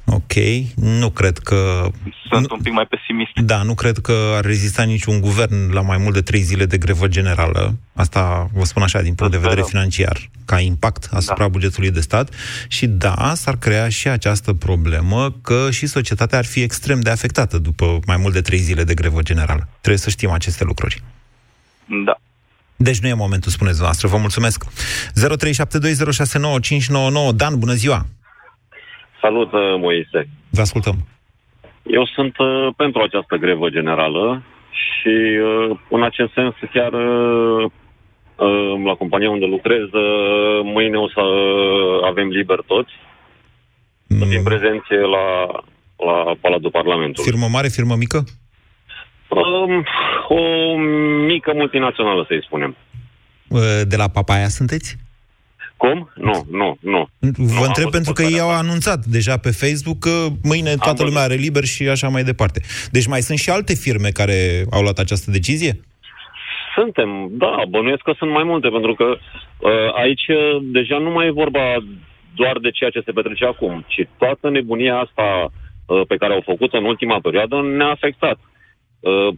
ok, 0.05 0.33
nu 0.75 1.09
cred 1.09 1.37
că... 1.37 1.89
Sunt 2.29 2.51
un 2.51 2.59
pic 2.61 2.73
mai 2.73 2.85
pesimist. 2.85 3.31
Da, 3.35 3.63
nu 3.63 3.73
cred 3.73 3.97
că 3.97 4.33
ar 4.35 4.45
rezista 4.45 4.83
niciun 4.83 5.19
guvern 5.19 5.73
la 5.73 5.81
mai 5.81 5.97
mult 5.97 6.13
de 6.13 6.21
trei 6.21 6.39
zile 6.39 6.65
de 6.65 6.77
grevă 6.77 7.07
generală. 7.07 7.77
Asta 7.95 8.49
vă 8.53 8.63
spun 8.63 8.81
așa 8.81 9.01
din 9.01 9.15
punct 9.15 9.31
de 9.31 9.39
vedere 9.39 9.61
financiar, 9.61 10.17
ca 10.45 10.59
impact 10.59 11.07
asupra 11.11 11.43
da. 11.43 11.49
bugetului 11.49 11.91
de 11.91 11.99
stat. 11.99 12.33
Și 12.67 12.87
da, 12.87 13.31
s-ar 13.33 13.55
crea 13.55 13.89
și 13.89 14.07
această 14.07 14.53
problemă 14.53 15.31
că 15.41 15.71
și 15.71 15.85
societatea 15.85 16.37
ar 16.37 16.45
fi 16.45 16.61
extrem 16.61 16.99
de 16.99 17.09
afectată 17.09 17.57
după 17.57 17.99
mai 18.05 18.17
mult 18.17 18.33
de 18.33 18.41
trei 18.41 18.59
zile 18.59 18.83
de 18.83 18.93
grevă 18.93 19.21
generală. 19.21 19.67
Trebuie 19.69 19.97
să 19.97 20.09
știm 20.09 20.29
aceste 20.29 20.63
lucruri. 20.63 21.01
Da. 22.05 22.15
Deci 22.77 22.99
nu 22.99 23.07
e 23.07 23.13
momentul, 23.13 23.51
spuneți 23.51 23.81
noastră. 23.81 24.07
Vă 24.07 24.17
mulțumesc. 24.17 24.65
0372069599. 24.65 24.69
Dan, 27.35 27.59
bună 27.59 27.73
ziua! 27.73 28.05
Salut, 29.21 29.51
uh, 29.51 29.59
Moise. 29.77 30.29
Vă 30.49 30.61
ascultăm. 30.61 31.07
Eu 31.83 32.05
sunt 32.05 32.37
uh, 32.37 32.67
pentru 32.77 33.01
această 33.01 33.35
grevă 33.35 33.69
generală 33.69 34.43
și 34.69 35.39
uh, 35.49 35.77
în 35.89 36.03
acest 36.03 36.33
sens 36.33 36.53
chiar 36.73 36.93
uh, 36.93 37.71
uh, 38.35 38.83
la 38.85 38.93
compania 38.93 39.29
unde 39.29 39.45
lucrez 39.45 39.85
uh, 39.91 40.61
mâine 40.63 40.97
o 40.97 41.09
să 41.09 41.21
uh, 41.21 42.07
avem 42.09 42.27
liber 42.27 42.59
toți. 42.67 42.91
Să 44.07 44.25
fim 44.25 44.43
prezenți 44.43 44.91
la, 44.91 45.45
la 46.07 46.35
Palatul 46.41 46.71
Parlamentului. 46.71 47.31
Firmă 47.31 47.47
mare, 47.51 47.67
firmă 47.67 47.95
mică? 47.95 48.23
Um, 49.41 49.85
o 50.27 50.75
mică 51.25 51.51
multinațională, 51.55 52.25
să-i 52.27 52.43
spunem. 52.43 52.75
Uh, 53.47 53.59
De 53.87 53.95
la 53.95 54.07
Papaya 54.07 54.47
sunteți? 54.47 54.97
Cum? 55.77 56.09
Nu, 56.15 56.45
nu, 56.51 56.77
nu. 56.79 57.07
Vă 57.59 57.65
întreb 57.65 57.89
pentru 57.89 58.13
că 58.13 58.21
ei 58.21 58.39
au 58.39 58.49
anunțat 58.49 59.05
deja 59.05 59.37
pe 59.37 59.49
Facebook 59.51 59.99
că 59.99 60.27
mâine 60.43 60.75
toată 60.75 61.03
lumea 61.03 61.21
are 61.21 61.33
liber 61.33 61.63
și 61.63 61.87
așa 61.87 62.07
mai 62.07 62.23
departe. 62.23 62.61
Deci 62.91 63.07
mai 63.07 63.21
sunt 63.21 63.37
și 63.37 63.49
alte 63.49 63.73
firme 63.73 64.09
care 64.09 64.65
au 64.71 64.81
luat 64.81 64.97
această 64.97 65.31
decizie? 65.31 65.79
Suntem, 66.75 67.09
da, 67.31 67.61
bănuiesc 67.69 68.01
că 68.01 68.13
sunt 68.17 68.31
mai 68.31 68.43
multe, 68.43 68.67
pentru 68.69 68.93
că 68.93 69.05
uh, 69.05 69.71
aici 69.93 70.27
uh, 70.27 70.61
deja 70.61 70.97
nu 70.97 71.09
mai 71.11 71.27
e 71.27 71.41
vorba 71.43 71.83
doar 72.35 72.57
de 72.57 72.71
ceea 72.71 72.89
ce 72.89 73.01
se 73.05 73.11
petrece 73.11 73.45
acum, 73.45 73.85
ci 73.87 74.07
toată 74.17 74.49
nebunia 74.49 74.95
asta 74.97 75.25
uh, 75.85 76.01
pe 76.07 76.15
care 76.15 76.33
au 76.33 76.41
făcut-o 76.45 76.77
în 76.77 76.85
ultima 76.85 77.19
perioadă 77.21 77.55
ne-a 77.61 77.89
afectat. 77.89 78.37
Uh, 79.09 79.33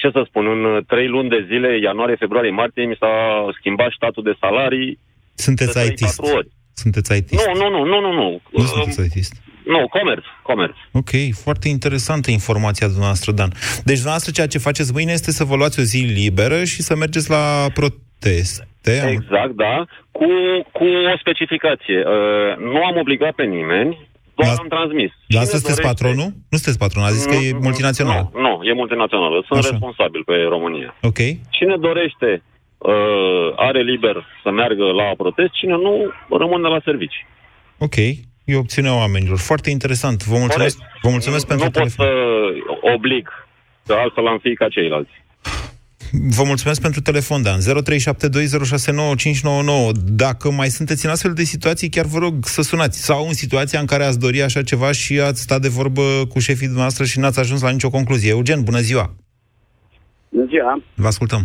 ce 0.00 0.08
să 0.12 0.22
spun, 0.26 0.46
în 0.46 0.64
uh, 0.64 0.84
trei 0.86 1.08
luni 1.14 1.28
de 1.28 1.44
zile, 1.50 1.78
ianuarie, 1.82 2.16
februarie, 2.24 2.50
martie, 2.50 2.84
mi 2.84 2.96
s-a 3.00 3.12
schimbat 3.58 3.90
statul 3.96 4.22
de 4.22 4.34
salarii 4.40 4.98
Sunteți 5.34 5.72
de 5.72 5.78
trei, 5.80 5.90
IT-ist. 5.92 6.16
patru 6.16 6.36
ori. 6.36 6.48
Sunteți 6.82 7.16
IT. 7.16 7.30
Nu, 7.30 7.52
nu, 7.60 7.68
nu, 7.76 7.84
nu, 7.92 8.00
nu, 8.00 8.12
nu. 8.12 8.40
Nu 8.52 8.62
sunteți 8.64 9.00
IT-ist. 9.06 9.34
Nu, 9.64 9.88
comerț, 9.88 10.24
comerț. 10.42 10.76
Ok, 10.92 11.10
foarte 11.44 11.68
interesantă 11.68 12.30
informația 12.30 12.86
dumneavoastră, 12.86 13.32
Dan. 13.32 13.48
Deci, 13.84 14.00
dumneavoastră, 14.02 14.30
ceea 14.32 14.46
ce 14.46 14.58
faceți 14.58 14.92
mâine 14.92 15.12
este 15.12 15.30
să 15.30 15.44
vă 15.44 15.56
luați 15.56 15.80
o 15.80 15.82
zi 15.82 15.98
liberă 16.22 16.64
și 16.64 16.82
să 16.82 16.96
mergeți 16.96 17.30
la 17.30 17.66
proteste. 17.74 18.66
Am- 19.02 19.08
Exact, 19.08 19.50
da, 19.54 19.84
cu, 20.12 20.26
cu 20.72 20.84
o 20.84 21.16
specificație. 21.20 21.98
Uh, 21.98 22.56
nu 22.72 22.84
am 22.84 22.96
obligat 22.96 23.34
pe 23.34 23.44
nimeni, 23.44 24.07
doar 24.44 24.56
am 24.64 24.68
transmis. 24.76 25.10
Dar 25.34 25.42
Cine 25.42 25.44
sunteți 25.52 25.62
dorește- 25.80 25.88
patronul? 25.90 26.28
Nu 26.52 26.56
sunteți 26.58 26.78
patron, 26.84 27.02
a 27.04 27.10
zis 27.16 27.24
că 27.32 27.36
e 27.46 27.48
multinațional. 27.68 28.22
Nu, 28.34 28.40
nu, 28.46 28.52
e 28.70 28.72
multinațională. 28.82 29.36
Sunt 29.46 29.58
Așa. 29.58 29.68
responsabil 29.70 30.22
pe 30.30 30.36
România. 30.54 30.90
Ok. 31.10 31.18
Cine 31.56 31.76
dorește 31.88 32.30
uh, 32.78 33.46
are 33.68 33.80
liber 33.92 34.16
să 34.42 34.50
meargă 34.50 34.84
la 35.00 35.08
protest, 35.22 35.52
cine 35.60 35.72
nu 35.86 35.92
rămâne 36.42 36.68
la 36.68 36.80
servici. 36.84 37.18
Ok. 37.78 37.96
E 38.50 38.56
opțiunea 38.56 38.94
oamenilor. 38.96 39.38
Foarte 39.50 39.70
interesant. 39.70 40.18
Vă 40.24 40.36
mulțumesc, 40.38 40.76
vă 41.02 41.08
mulțumesc 41.16 41.42
nu, 41.42 41.48
pentru 41.56 41.64
Nu 41.66 41.70
pot 41.70 41.94
telefon. 41.96 42.06
să 42.06 42.92
oblig, 42.94 43.24
că 43.86 43.92
altfel 43.94 44.26
am 44.26 44.38
fi 44.38 44.54
ca 44.54 44.68
ceilalți. 44.68 45.10
Vă 46.12 46.42
mulțumesc 46.46 46.80
pentru 46.80 47.00
telefon, 47.00 47.42
Dan. 47.42 47.58
0372069599. 47.60 47.62
Dacă 50.04 50.50
mai 50.50 50.68
sunteți 50.68 51.04
în 51.04 51.10
astfel 51.10 51.32
de 51.32 51.42
situații, 51.42 51.88
chiar 51.88 52.04
vă 52.04 52.18
rog 52.18 52.34
să 52.40 52.62
sunați. 52.62 53.04
Sau 53.04 53.26
în 53.26 53.32
situația 53.32 53.80
în 53.80 53.86
care 53.86 54.04
ați 54.04 54.18
dori 54.18 54.42
așa 54.42 54.62
ceva 54.62 54.92
și 54.92 55.20
ați 55.20 55.40
stat 55.40 55.60
de 55.60 55.68
vorbă 55.68 56.02
cu 56.28 56.38
șefii 56.38 56.66
dumneavoastră 56.66 57.04
și 57.04 57.18
n-ați 57.18 57.40
ajuns 57.40 57.62
la 57.62 57.70
nicio 57.70 57.90
concluzie. 57.90 58.30
Eugen, 58.30 58.62
bună 58.62 58.78
ziua! 58.78 59.14
Bună 60.28 60.46
ziua, 60.48 60.82
Vă 60.94 61.06
ascultăm. 61.06 61.42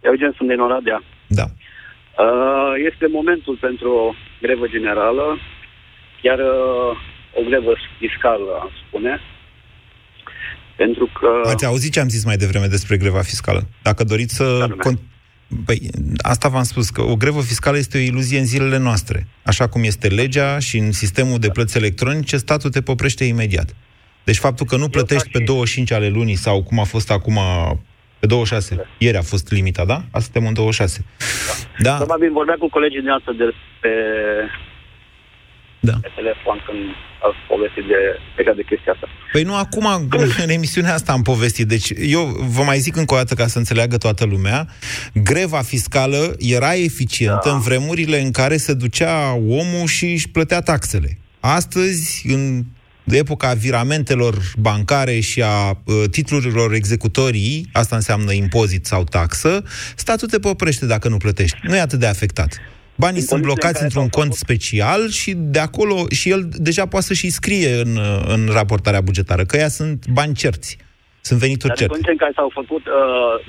Eugen, 0.00 0.32
sunt 0.36 0.48
din 0.48 0.60
Oradea. 0.60 1.02
Da. 1.26 1.44
Uh, 1.44 2.72
este 2.90 3.06
momentul 3.10 3.56
pentru 3.60 3.88
o 3.90 4.12
grevă 4.40 4.66
generală, 4.66 5.38
chiar 6.22 6.38
uh, 6.38 6.90
o 7.38 7.42
grevă 7.48 7.72
fiscală, 7.98 8.58
am 8.60 8.70
spune, 8.86 9.20
pentru 10.76 11.10
că... 11.20 11.48
Ați 11.48 11.66
auzit 11.66 11.92
ce 11.92 12.00
am 12.00 12.08
zis 12.08 12.24
mai 12.24 12.36
devreme 12.36 12.66
despre 12.66 12.96
greva 12.96 13.20
fiscală? 13.20 13.66
Dacă 13.82 14.04
doriți 14.04 14.34
să... 14.34 14.66
Con- 14.68 15.14
Păi, 15.66 15.90
asta 16.18 16.48
v-am 16.48 16.62
spus, 16.62 16.90
că 16.90 17.02
o 17.02 17.16
grevă 17.16 17.40
fiscală 17.40 17.76
este 17.76 17.96
o 17.96 18.00
iluzie 18.00 18.38
în 18.38 18.44
zilele 18.44 18.78
noastre. 18.78 19.26
Așa 19.44 19.68
cum 19.68 19.82
este 19.82 20.08
legea 20.08 20.58
și 20.58 20.76
în 20.78 20.92
sistemul 20.92 21.38
de 21.38 21.50
plăți 21.50 21.76
electronice, 21.76 22.36
statul 22.36 22.70
te 22.70 22.80
poprește 22.80 23.24
imediat. 23.24 23.74
Deci 24.24 24.36
faptul 24.36 24.66
că 24.66 24.76
nu 24.76 24.88
plătești 24.88 25.30
pe 25.30 25.38
25 25.38 25.90
ale 25.92 26.08
lunii 26.08 26.34
sau 26.34 26.62
cum 26.62 26.78
a 26.78 26.84
fost 26.84 27.10
acum 27.10 27.38
pe 28.18 28.26
26, 28.26 28.86
ieri 28.98 29.16
a 29.16 29.22
fost 29.22 29.52
limita, 29.52 29.84
da? 29.84 29.94
Asta 29.94 30.20
suntem 30.20 30.46
în 30.46 30.54
26. 30.54 31.04
Da. 31.78 31.94
Probabil 31.94 32.32
vorbea 32.32 32.56
cu 32.58 32.68
colegii 32.68 33.02
dumneavoastră 33.02 33.32
de 33.32 33.46
pe, 33.80 33.92
da. 35.80 35.96
pe 36.02 36.10
telefon 36.14 36.62
când 36.66 36.82
ați 37.28 37.40
povestit 37.48 37.84
de, 37.92 38.00
legat 38.36 38.56
de 38.56 38.62
chestia 38.62 38.92
asta. 38.92 39.06
Păi 39.32 39.42
nu, 39.42 39.54
acum, 39.56 39.86
în 40.44 40.48
emisiunea 40.48 40.94
asta 40.94 41.12
am 41.12 41.22
povestit. 41.22 41.66
Deci, 41.68 41.88
eu 42.16 42.22
vă 42.56 42.62
mai 42.62 42.78
zic 42.78 42.96
încă 42.96 43.14
o 43.14 43.16
dată 43.16 43.34
ca 43.34 43.46
să 43.46 43.58
înțeleagă 43.58 43.96
toată 43.96 44.24
lumea, 44.24 44.68
greva 45.12 45.60
fiscală 45.60 46.34
era 46.38 46.74
eficientă 46.74 47.48
da. 47.48 47.52
în 47.54 47.60
vremurile 47.60 48.20
în 48.20 48.30
care 48.30 48.56
se 48.56 48.74
ducea 48.74 49.34
omul 49.34 49.86
și 49.86 50.04
își 50.04 50.28
plătea 50.28 50.60
taxele. 50.60 51.18
Astăzi, 51.40 52.24
în 52.28 52.64
epoca 53.04 53.54
viramentelor 53.54 54.34
bancare 54.58 55.20
și 55.20 55.42
a 55.42 55.70
uh, 55.70 55.94
titlurilor 56.10 56.72
executorii, 56.72 57.68
asta 57.72 57.96
înseamnă 57.96 58.32
impozit 58.32 58.86
sau 58.86 59.04
taxă, 59.04 59.64
statul 59.96 60.28
te 60.28 60.38
poprește 60.38 60.86
dacă 60.86 61.08
nu 61.08 61.16
plătești. 61.16 61.58
Nu 61.62 61.76
e 61.76 61.80
atât 61.80 61.98
de 61.98 62.06
afectat. 62.06 62.60
Banii 62.98 63.20
sunt 63.20 63.42
blocați 63.42 63.82
într-un 63.82 64.08
cont 64.08 64.32
special 64.32 65.08
și 65.10 65.32
de 65.36 65.58
acolo 65.58 65.96
și 66.10 66.30
el 66.30 66.48
deja 66.68 66.86
poate 66.86 67.06
să 67.06 67.14
și 67.14 67.28
scrie 67.30 67.72
în, 67.84 67.96
uh, 67.96 68.22
în 68.34 68.48
raportarea 68.52 69.00
bugetară, 69.00 69.44
că 69.44 69.56
ea 69.56 69.68
sunt 69.68 70.06
bani 70.18 70.34
cerți, 70.34 70.76
sunt 71.20 71.38
venituri 71.38 71.68
Dar 71.68 71.76
în 71.76 71.80
certe. 71.80 71.92
condiții 71.92 72.16
în 72.16 72.22
care 72.24 72.32
s-au 72.34 72.50
făcut 72.60 72.84
uh, 72.86 72.94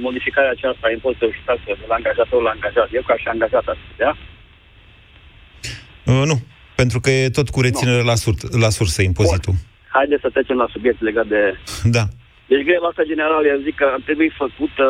modificarea 0.07 0.51
aceasta 0.57 0.83
a 0.87 0.91
impozitelor 0.91 1.33
și 1.33 1.41
taxelor 1.45 1.77
de 1.77 1.85
la 1.91 1.95
angajator 1.95 2.41
la 2.41 2.49
angajat, 2.55 2.87
eu 2.97 3.03
ca 3.07 3.15
și 3.21 3.27
angajat 3.27 3.65
aș 3.73 3.77
putea, 3.91 4.11
Uh, 6.13 6.21
nu, 6.31 6.37
pentru 6.75 6.99
că 6.99 7.09
e 7.09 7.29
tot 7.29 7.49
cu 7.49 7.61
reținere 7.61 8.01
la, 8.11 8.15
sur- 8.15 8.49
la 8.63 8.69
sursă 8.69 9.01
impozitul. 9.01 9.53
haideți 9.97 10.21
să 10.21 10.29
trecem 10.29 10.57
la 10.57 10.67
subiect 10.71 11.01
legat 11.01 11.27
de... 11.27 11.41
Da. 11.83 12.03
Deci 12.51 12.63
greva 12.69 12.87
asta 12.87 13.03
generală, 13.11 13.45
eu 13.47 13.59
zic 13.67 13.75
că 13.75 13.85
ar 13.95 14.01
trebui 14.07 14.29
făcută 14.43 14.85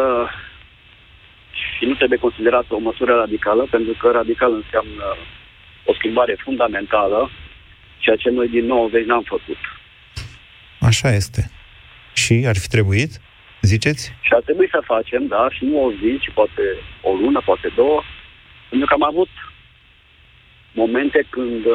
și 1.77 1.85
nu 1.85 1.93
trebuie 1.93 2.19
considerată 2.19 2.75
o 2.75 2.77
măsură 2.79 3.13
radicală, 3.15 3.67
pentru 3.71 3.93
că 3.99 4.11
radical 4.11 4.53
înseamnă 4.53 5.05
o 5.85 5.93
schimbare 5.93 6.35
fundamentală, 6.43 7.29
ceea 7.97 8.15
ce 8.15 8.29
noi 8.29 8.47
din 8.47 8.65
nou 8.65 8.87
vezi 8.87 9.07
n-am 9.07 9.23
făcut. 9.23 9.57
Așa 10.79 11.09
este. 11.13 11.51
Și 12.13 12.43
ar 12.47 12.57
fi 12.57 12.67
trebuit? 12.67 13.11
Ziceți? 13.61 14.13
Și 14.21 14.31
ar 14.33 14.41
trebui 14.41 14.67
să 14.71 14.81
facem, 14.85 15.27
da, 15.27 15.47
și 15.51 15.65
nu 15.65 15.83
o 15.85 15.91
zi, 15.91 16.17
ci 16.19 16.31
poate 16.33 16.63
o 17.01 17.11
lună, 17.13 17.41
poate 17.45 17.71
două, 17.75 18.01
pentru 18.69 18.87
că 18.87 18.93
am 18.93 19.03
avut 19.03 19.29
momente 20.73 21.25
când 21.29 21.65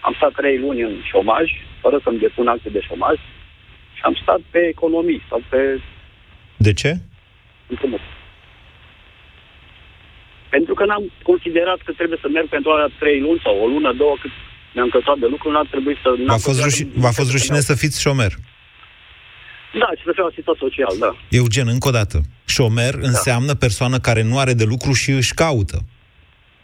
am 0.00 0.14
stat 0.16 0.32
trei 0.32 0.58
luni 0.58 0.80
în 0.82 0.94
șomaj, 1.10 1.44
fără 1.80 2.00
să-mi 2.02 2.18
depun 2.18 2.48
acte 2.48 2.68
de 2.68 2.80
șomaj, 2.80 3.16
și 3.94 4.02
am 4.02 4.18
stat 4.22 4.40
pe 4.50 4.58
economii 4.58 5.22
sau 5.28 5.42
pe 5.48 5.80
De 6.56 6.72
ce? 6.72 6.96
împrumut. 7.66 8.00
Pentru 10.54 10.74
că 10.74 10.84
n-am 10.84 11.04
considerat 11.22 11.78
că 11.84 11.92
trebuie 11.92 12.18
să 12.20 12.28
merg 12.28 12.48
pentru 12.48 12.70
alea 12.70 12.90
trei 12.98 13.20
luni 13.20 13.40
sau 13.44 13.54
o 13.62 13.66
lună, 13.66 13.92
două, 13.92 14.16
cât 14.20 14.30
mi-am 14.74 14.88
căsat 14.88 15.16
de 15.18 15.26
lucru, 15.26 15.50
n-ar 15.50 15.66
trebui 15.70 15.96
să... 16.02 16.08
V-a 16.26 16.36
fost, 16.48 16.62
ruși, 16.62 16.86
v-a 16.94 17.10
fost 17.10 17.30
rușine 17.30 17.60
să 17.60 17.74
fiți 17.74 18.00
șomer. 18.00 18.32
Da, 19.82 19.88
și 19.96 20.02
să 20.04 20.10
fiu 20.14 20.24
asistat 20.30 20.56
social, 20.64 20.94
da. 20.98 21.16
Eugen, 21.28 21.68
încă 21.68 21.88
o 21.88 21.90
dată. 21.90 22.20
Șomer 22.44 22.94
da. 22.94 23.06
înseamnă 23.06 23.54
persoană 23.54 23.98
care 23.98 24.22
nu 24.22 24.38
are 24.38 24.52
de 24.52 24.64
lucru 24.64 24.92
și 24.92 25.10
își 25.10 25.34
caută. 25.34 25.78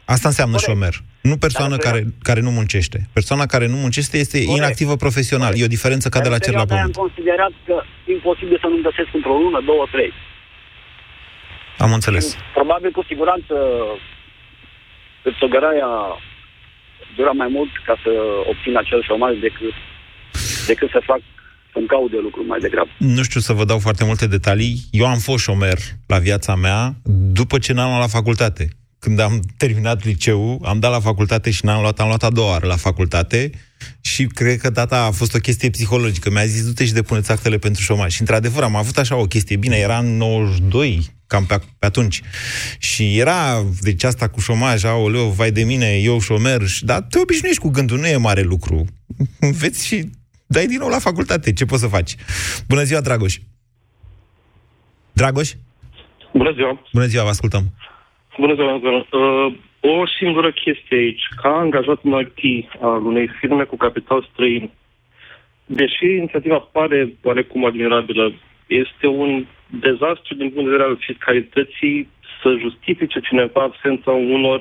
Asta 0.04 0.28
înseamnă 0.28 0.56
Corect. 0.56 0.72
șomer. 0.72 0.94
Nu 1.30 1.36
persoană 1.36 1.76
Dar, 1.76 1.84
care, 1.86 2.00
care 2.22 2.40
nu 2.40 2.50
muncește. 2.50 2.98
Persoana 3.12 3.46
care 3.46 3.66
nu 3.66 3.76
muncește 3.76 4.18
este 4.18 4.38
Corect. 4.38 4.56
inactivă 4.58 4.96
profesional. 4.96 5.52
E 5.56 5.64
o 5.64 5.74
diferență 5.76 6.08
ca 6.08 6.20
de 6.20 6.28
la 6.28 6.34
În 6.34 6.40
cer 6.40 6.54
la 6.54 6.64
perioada 6.64 6.74
aia 6.74 6.82
pământ. 6.82 6.96
am 6.96 7.02
considerat 7.06 7.52
că 7.68 7.76
imposibil 8.16 8.58
să 8.62 8.66
nu-mi 8.70 8.82
găsesc 8.88 9.10
într-o 9.18 9.36
lună, 9.42 9.58
două, 9.70 9.84
trei. 9.94 10.12
Am 11.78 11.92
înțeles. 11.92 12.36
Probabil, 12.54 12.90
cu 12.90 13.04
siguranță, 13.08 13.54
găraia 15.50 15.90
dura 17.16 17.30
mai 17.30 17.48
mult 17.50 17.70
ca 17.86 17.94
să 18.02 18.10
obțin 18.50 18.76
acel 18.76 19.02
șomaj 19.02 19.38
decât, 19.38 19.74
decât 20.66 20.90
să 20.90 21.00
fac, 21.04 21.20
să-mi 21.72 21.86
caut 21.86 22.10
de 22.10 22.18
lucru 22.22 22.44
mai 22.46 22.58
degrabă. 22.58 22.90
Nu 22.98 23.22
știu 23.22 23.40
să 23.40 23.52
vă 23.52 23.64
dau 23.64 23.78
foarte 23.78 24.04
multe 24.04 24.26
detalii. 24.26 24.74
Eu 24.90 25.06
am 25.06 25.18
fost 25.18 25.42
șomer 25.42 25.78
la 26.06 26.18
viața 26.18 26.54
mea 26.54 26.94
după 27.38 27.58
ce 27.58 27.72
n-am 27.72 27.88
luat 27.88 28.00
la 28.00 28.06
facultate. 28.18 28.68
Când 29.02 29.18
am 29.18 29.40
terminat 29.56 30.04
liceul, 30.04 30.58
am 30.64 30.78
dat 30.78 30.90
la 30.90 31.00
facultate 31.00 31.50
și 31.50 31.64
n-am 31.64 31.80
luat, 31.80 32.00
am 32.00 32.06
luat 32.06 32.22
a 32.22 32.30
doua 32.30 32.48
oară 32.48 32.66
la 32.66 32.76
facultate 32.76 33.50
și 34.00 34.26
cred 34.26 34.58
că 34.58 34.70
data 34.70 35.04
a 35.04 35.10
fost 35.10 35.34
o 35.34 35.38
chestie 35.38 35.70
psihologică. 35.70 36.30
Mi-a 36.30 36.44
zis, 36.44 36.66
du-te 36.66 36.84
și 36.84 36.92
depuneți 36.92 37.30
actele 37.30 37.58
pentru 37.58 37.82
șomaj. 37.82 38.12
Și 38.12 38.20
într-adevăr 38.20 38.62
am 38.62 38.76
avut 38.76 38.98
așa 38.98 39.16
o 39.16 39.24
chestie. 39.24 39.56
Bine, 39.56 39.76
era 39.76 39.98
în 39.98 40.16
92, 40.16 41.06
cam 41.26 41.44
pe, 41.44 41.60
pe 41.78 41.86
atunci. 41.86 42.20
Și 42.78 43.18
era, 43.18 43.64
deci 43.80 44.04
asta 44.04 44.28
cu 44.28 44.40
șomaj, 44.40 44.84
aoleu, 44.84 45.28
vai 45.28 45.50
de 45.50 45.64
mine, 45.64 45.96
eu 45.96 46.20
șomer, 46.20 46.66
și, 46.66 46.84
dar 46.84 47.00
te 47.00 47.18
obișnuiești 47.18 47.62
cu 47.62 47.68
gândul, 47.68 47.98
nu 47.98 48.06
e 48.06 48.16
mare 48.16 48.42
lucru. 48.42 48.84
Înveți 49.40 49.86
și 49.86 50.10
dai 50.46 50.66
din 50.66 50.78
nou 50.78 50.88
la 50.88 50.98
facultate, 50.98 51.52
ce 51.52 51.64
poți 51.64 51.82
să 51.82 51.88
faci? 51.88 52.14
Bună 52.68 52.82
ziua, 52.82 53.00
Dragoș! 53.00 53.38
Dragoș? 55.12 55.52
Bună 56.32 56.52
ziua! 56.54 56.88
Bună 56.92 57.06
ziua, 57.06 57.22
vă 57.22 57.28
ascultăm! 57.28 57.72
Bună 58.38 58.54
ziua, 58.54 58.76
bună 58.76 59.06
ziua. 59.10 59.46
Uh, 59.46 59.54
o 59.80 60.06
singură 60.18 60.52
chestie 60.52 60.96
aici. 60.96 61.24
Ca 61.42 61.48
angajat 61.48 62.00
în 62.02 62.12
IT 62.26 62.68
al 62.80 63.06
unei 63.06 63.28
firme 63.40 63.64
cu 63.64 63.76
capital 63.76 64.28
străin, 64.32 64.70
deși 65.66 66.04
inițiativa 66.04 66.58
pare 66.58 67.14
oarecum 67.22 67.64
admirabilă, 67.64 68.32
este 68.66 69.06
un 69.06 69.46
dezastru 69.66 70.34
din 70.34 70.50
punct 70.50 70.64
de 70.64 70.70
vedere 70.70 70.88
al 70.88 70.98
fiscalității 71.00 72.08
să 72.42 72.56
justifice 72.60 73.20
cineva 73.20 73.62
absența 73.62 74.10
unor, 74.10 74.60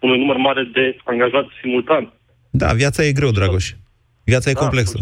unui 0.00 0.18
număr 0.18 0.36
mare 0.36 0.68
de 0.72 0.96
angajați 1.04 1.48
simultan. 1.60 2.12
Da, 2.50 2.72
viața 2.72 3.04
e 3.04 3.12
greu, 3.12 3.30
Dragoș. 3.30 3.72
Viața 4.24 4.50
e 4.50 4.52
Da, 4.52 4.60
complexă. 4.60 4.98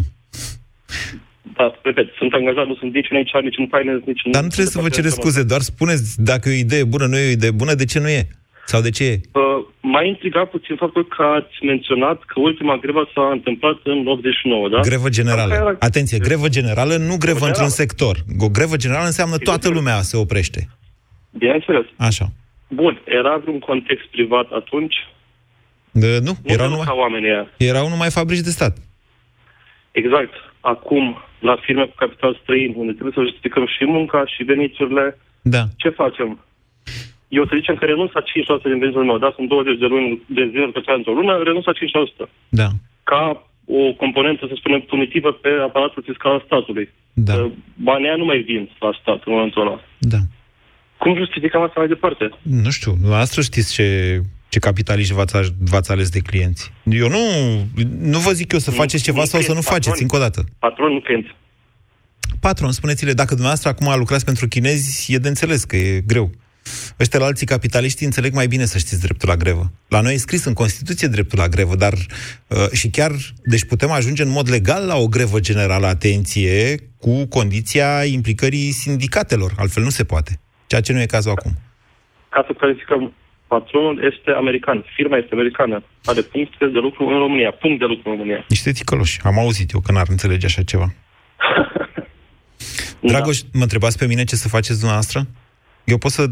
Da, 1.56 1.74
repet, 1.82 2.06
sunt 2.18 2.32
angajat, 2.32 2.66
nu 2.66 2.74
sunt 2.74 2.94
nici 2.94 3.06
în 3.10 3.16
HR, 3.24 3.38
nici 3.42 3.58
în 3.58 3.66
finance, 3.66 4.02
nici 4.06 4.20
în... 4.24 4.30
Dar 4.30 4.42
nu 4.42 4.48
trebuie 4.48 4.74
să 4.76 4.80
vă 4.80 4.88
cereți 4.88 5.14
scuze, 5.14 5.42
doar 5.42 5.60
spuneți 5.60 6.22
dacă 6.22 6.48
e 6.48 6.52
o 6.52 6.56
idee 6.66 6.84
bună, 6.84 7.06
nu 7.06 7.16
e 7.16 7.26
o 7.28 7.30
idee 7.30 7.50
bună, 7.50 7.74
de 7.74 7.84
ce 7.84 7.98
nu 8.00 8.08
e? 8.08 8.28
Sau 8.64 8.80
de 8.80 8.90
ce 8.90 9.04
e? 9.04 9.20
Uh, 9.32 9.42
m-a 9.80 10.02
intrigat 10.02 10.50
puțin 10.50 10.76
faptul 10.76 11.06
că 11.06 11.22
ați 11.22 11.64
menționat 11.64 12.22
că 12.26 12.40
ultima 12.40 12.76
grevă 12.76 13.08
s-a 13.14 13.28
întâmplat 13.32 13.76
în 13.84 14.06
89, 14.06 14.68
da? 14.68 14.80
Grevă 14.80 15.08
generală. 15.08 15.40
Cam 15.52 15.58
care 15.58 15.62
era- 15.70 15.76
Atenție, 15.80 16.18
grevă 16.18 16.48
generală, 16.48 16.96
nu 16.96 17.16
grevă 17.18 17.46
într-un 17.46 17.68
sector. 17.68 18.16
O 18.38 18.48
grevă 18.48 18.76
generală 18.76 19.06
înseamnă 19.06 19.36
toată 19.38 19.68
lumea 19.68 20.00
se 20.02 20.16
oprește. 20.16 20.68
Bineînțeles. 21.30 21.84
Așa. 21.96 22.26
Bun, 22.68 23.02
era 23.04 23.36
vreun 23.36 23.58
context 23.58 24.06
privat 24.06 24.50
atunci? 24.50 24.94
De, 25.90 26.18
nu, 26.22 26.32
Nu 26.44 26.52
erau 26.52 26.66
ca 26.68 26.70
numai, 26.76 26.86
oamenii 26.98 27.28
ăia. 27.30 27.50
erau 27.56 27.88
numai 27.88 28.10
fabrici 28.10 28.40
de 28.40 28.50
stat. 28.50 28.76
Exact. 29.90 30.32
Acum, 30.60 31.16
la 31.38 31.56
firme 31.64 31.84
cu 31.84 31.94
capital 31.96 32.38
străin, 32.42 32.72
unde 32.76 32.92
trebuie 32.92 33.16
să 33.16 33.28
justificăm 33.28 33.66
și 33.66 33.84
munca 33.84 34.26
și 34.26 34.42
veniturile, 34.42 35.18
Da. 35.42 35.62
ce 35.76 35.88
facem? 35.88 36.44
Eu 37.28 37.44
să 37.46 37.52
zicem 37.54 37.74
că 37.76 37.84
renunț 37.84 38.12
la 38.12 38.22
5% 38.22 38.68
din 38.68 38.78
venitul 38.78 39.04
meu, 39.04 39.18
da? 39.18 39.32
Sunt 39.36 39.48
20 39.48 39.78
de 39.78 39.86
luni 39.86 40.22
de 40.26 40.48
zile 40.50 40.66
pe 40.66 40.80
într-o 40.96 41.12
lună, 41.12 41.42
renunț 41.42 41.64
la 41.64 41.72
5%. 41.72 42.28
Da. 42.48 42.68
Ca 43.02 43.50
o 43.66 43.92
componentă, 43.92 44.46
să 44.48 44.54
spunem, 44.56 44.80
punitivă 44.80 45.32
pe 45.32 45.48
aparatul 45.62 46.02
fiscal 46.02 46.32
al 46.32 46.42
statului. 46.46 46.88
Da. 47.12 47.34
Că 47.34 47.48
Banii 47.74 48.06
aia 48.06 48.16
nu 48.16 48.24
mai 48.24 48.38
vin 48.38 48.70
la 48.80 48.90
stat 49.00 49.20
în 49.24 49.32
momentul 49.32 49.62
ăla. 49.62 49.80
Da. 49.98 50.16
Cum 50.98 51.16
justificăm 51.16 51.62
asta 51.62 51.74
mai 51.76 51.88
departe? 51.88 52.30
Nu 52.42 52.70
știu, 52.70 52.92
dumneavoastră 52.92 53.40
știți 53.40 53.72
ce, 53.74 54.20
ce 54.48 54.58
capitaliști 54.58 55.12
v-ați, 55.12 55.54
v-ați 55.58 55.90
ales 55.90 56.08
de 56.08 56.18
clienți. 56.18 56.72
Eu 56.84 57.08
nu, 57.08 57.18
nu 57.98 58.18
vă 58.18 58.32
zic 58.32 58.52
eu 58.52 58.58
să 58.58 58.70
faceți 58.70 59.02
ceva 59.02 59.24
sau 59.24 59.40
să 59.40 59.52
nu 59.52 59.60
faceți, 59.60 60.02
încă 60.02 60.16
o 60.16 60.18
dată. 60.18 60.44
Patron, 60.58 60.92
nu 60.92 61.00
client. 61.00 61.26
Patron, 62.40 62.72
spuneți-le, 62.72 63.12
dacă 63.12 63.28
dumneavoastră 63.28 63.68
acum 63.68 63.98
lucrați 63.98 64.24
pentru 64.24 64.48
chinezi, 64.48 65.12
e 65.12 65.18
de 65.18 65.28
înțeles 65.28 65.64
că 65.64 65.76
e 65.76 66.00
greu. 66.00 66.30
Ăștia 67.00 67.18
la 67.18 67.24
alții 67.24 67.46
capitaliști 67.46 68.04
înțeleg 68.04 68.34
mai 68.34 68.46
bine 68.46 68.64
să 68.64 68.78
știți 68.78 69.00
dreptul 69.00 69.28
la 69.28 69.36
grevă. 69.36 69.72
La 69.88 70.00
noi 70.00 70.14
e 70.14 70.16
scris 70.16 70.44
în 70.44 70.52
Constituție 70.52 71.08
dreptul 71.08 71.38
la 71.38 71.48
grevă, 71.48 71.76
dar 71.76 71.92
uh, 71.92 72.70
și 72.72 72.88
chiar, 72.90 73.10
deci 73.44 73.64
putem 73.64 73.90
ajunge 73.90 74.22
în 74.22 74.28
mod 74.28 74.50
legal 74.50 74.86
la 74.86 74.96
o 74.96 75.08
grevă 75.08 75.40
generală, 75.40 75.86
atenție, 75.86 76.76
cu 76.98 77.26
condiția 77.26 78.04
implicării 78.04 78.70
sindicatelor, 78.70 79.52
altfel 79.56 79.82
nu 79.82 79.90
se 79.90 80.04
poate. 80.04 80.40
Ceea 80.66 80.80
ce 80.80 80.92
nu 80.92 81.00
e 81.00 81.06
cazul 81.06 81.30
acum. 81.30 81.52
Ca 82.28 82.44
să 82.46 82.52
clarificăm, 82.52 83.12
patronul 83.46 84.12
este 84.12 84.30
american, 84.30 84.84
firma 84.94 85.16
este 85.16 85.34
americană, 85.34 85.82
are 86.04 86.20
puncte 86.20 86.66
de 86.66 86.78
lucru 86.78 87.06
în 87.06 87.18
România, 87.18 87.50
punct 87.50 87.78
de 87.78 87.84
lucru 87.84 88.10
în 88.10 88.16
România. 88.16 88.44
Niște 88.48 88.72
ticăloși. 88.72 89.20
Am 89.22 89.38
auzit 89.38 89.70
eu 89.70 89.80
că 89.80 89.92
n-ar 89.92 90.06
înțelege 90.08 90.46
așa 90.46 90.62
ceva. 90.62 90.86
Dragoș, 93.12 93.38
mă 93.52 93.62
întrebați 93.62 93.98
pe 93.98 94.06
mine 94.06 94.24
ce 94.24 94.36
să 94.36 94.48
faceți 94.48 94.78
dumneavoastră? 94.78 95.20
Eu 95.92 95.98
pot 95.98 96.12
să... 96.18 96.22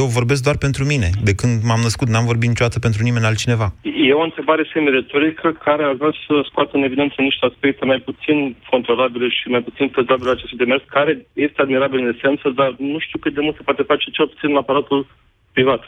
Eu 0.00 0.04
vorbesc 0.18 0.42
doar 0.42 0.56
pentru 0.66 0.82
mine. 0.92 1.08
De 1.28 1.34
când 1.40 1.54
m-am 1.68 1.82
născut, 1.86 2.08
n-am 2.08 2.30
vorbit 2.30 2.48
niciodată 2.48 2.78
pentru 2.78 3.02
nimeni 3.02 3.28
altcineva. 3.30 3.68
E 4.08 4.12
o 4.12 4.28
întrebare 4.28 4.70
semi-retorică 4.72 5.48
care 5.66 5.82
ar 5.84 5.94
vrea 6.00 6.14
să 6.26 6.34
scoată 6.50 6.72
în 6.74 6.82
evidență 6.82 7.16
niște 7.18 7.46
aspecte 7.46 7.84
mai 7.84 8.00
puțin 8.08 8.56
controlabile 8.70 9.28
și 9.28 9.48
mai 9.48 9.62
puțin 9.68 9.86
fezabile 9.88 10.30
acestui 10.30 10.60
demers, 10.62 10.82
care 10.96 11.12
este 11.32 11.60
admirabil 11.60 11.98
în 12.00 12.12
esență, 12.14 12.46
dar 12.60 12.70
nu 12.78 12.98
știu 12.98 13.18
cât 13.18 13.34
de 13.34 13.40
mult 13.40 13.56
se 13.56 13.66
poate 13.68 13.82
face 13.92 14.06
cel 14.10 14.26
puțin 14.32 14.50
în 14.50 14.62
aparatul 14.62 15.06
privat. 15.52 15.82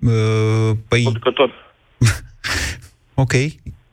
Uh, 0.00 0.76
păi... 0.88 1.02
Producător. 1.02 1.50
Ok. 3.18 3.32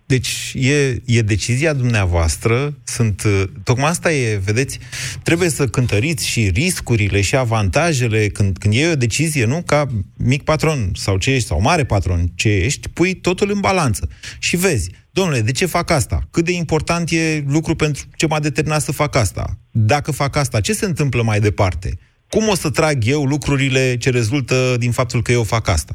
Deci 0.06 0.54
e, 0.56 1.02
e 1.06 1.22
decizia 1.22 1.74
dumneavoastră, 1.74 2.74
sunt, 2.84 3.24
uh, 3.24 3.44
tocmai 3.64 3.90
asta 3.90 4.14
e, 4.14 4.38
vedeți, 4.38 4.80
trebuie 5.24 5.50
să 5.50 5.68
cântăriți 5.68 6.28
și 6.28 6.50
riscurile 6.54 7.22
și 7.22 7.36
avantajele 7.36 8.28
când, 8.28 8.58
când 8.58 8.74
e 8.78 8.92
o 8.92 8.96
decizie, 8.96 9.46
nu? 9.46 9.62
Ca 9.66 9.88
mic 10.18 10.44
patron 10.44 10.92
sau 10.94 11.18
ce 11.18 11.32
ești, 11.32 11.48
sau 11.48 11.62
mare 11.62 11.84
patron 11.84 12.32
ce 12.36 12.50
ești, 12.50 12.90
pui 12.90 13.14
totul 13.14 13.52
în 13.52 13.60
balanță 13.60 14.10
și 14.40 14.56
vezi, 14.56 14.92
domnule, 15.12 15.42
de 15.42 15.52
ce 15.52 15.66
fac 15.66 15.90
asta? 15.90 16.28
Cât 16.32 16.46
de 16.46 16.52
important 16.52 17.10
e 17.12 17.44
lucru 17.48 17.76
pentru 17.76 18.04
ce 18.16 18.28
m-a 18.28 18.40
determinat 18.40 18.82
să 18.82 18.92
fac 18.92 19.16
asta? 19.16 19.58
Dacă 19.72 20.12
fac 20.12 20.36
asta, 20.36 20.62
ce 20.62 20.74
se 20.74 20.86
întâmplă 20.86 21.24
mai 21.24 21.40
departe? 21.40 22.00
Cum 22.34 22.46
o 22.54 22.56
să 22.64 22.70
trag 22.80 22.98
eu 23.16 23.22
lucrurile 23.36 23.84
ce 24.04 24.10
rezultă 24.10 24.56
din 24.84 24.92
faptul 24.92 25.22
că 25.22 25.32
eu 25.32 25.44
fac 25.44 25.66
asta? 25.68 25.94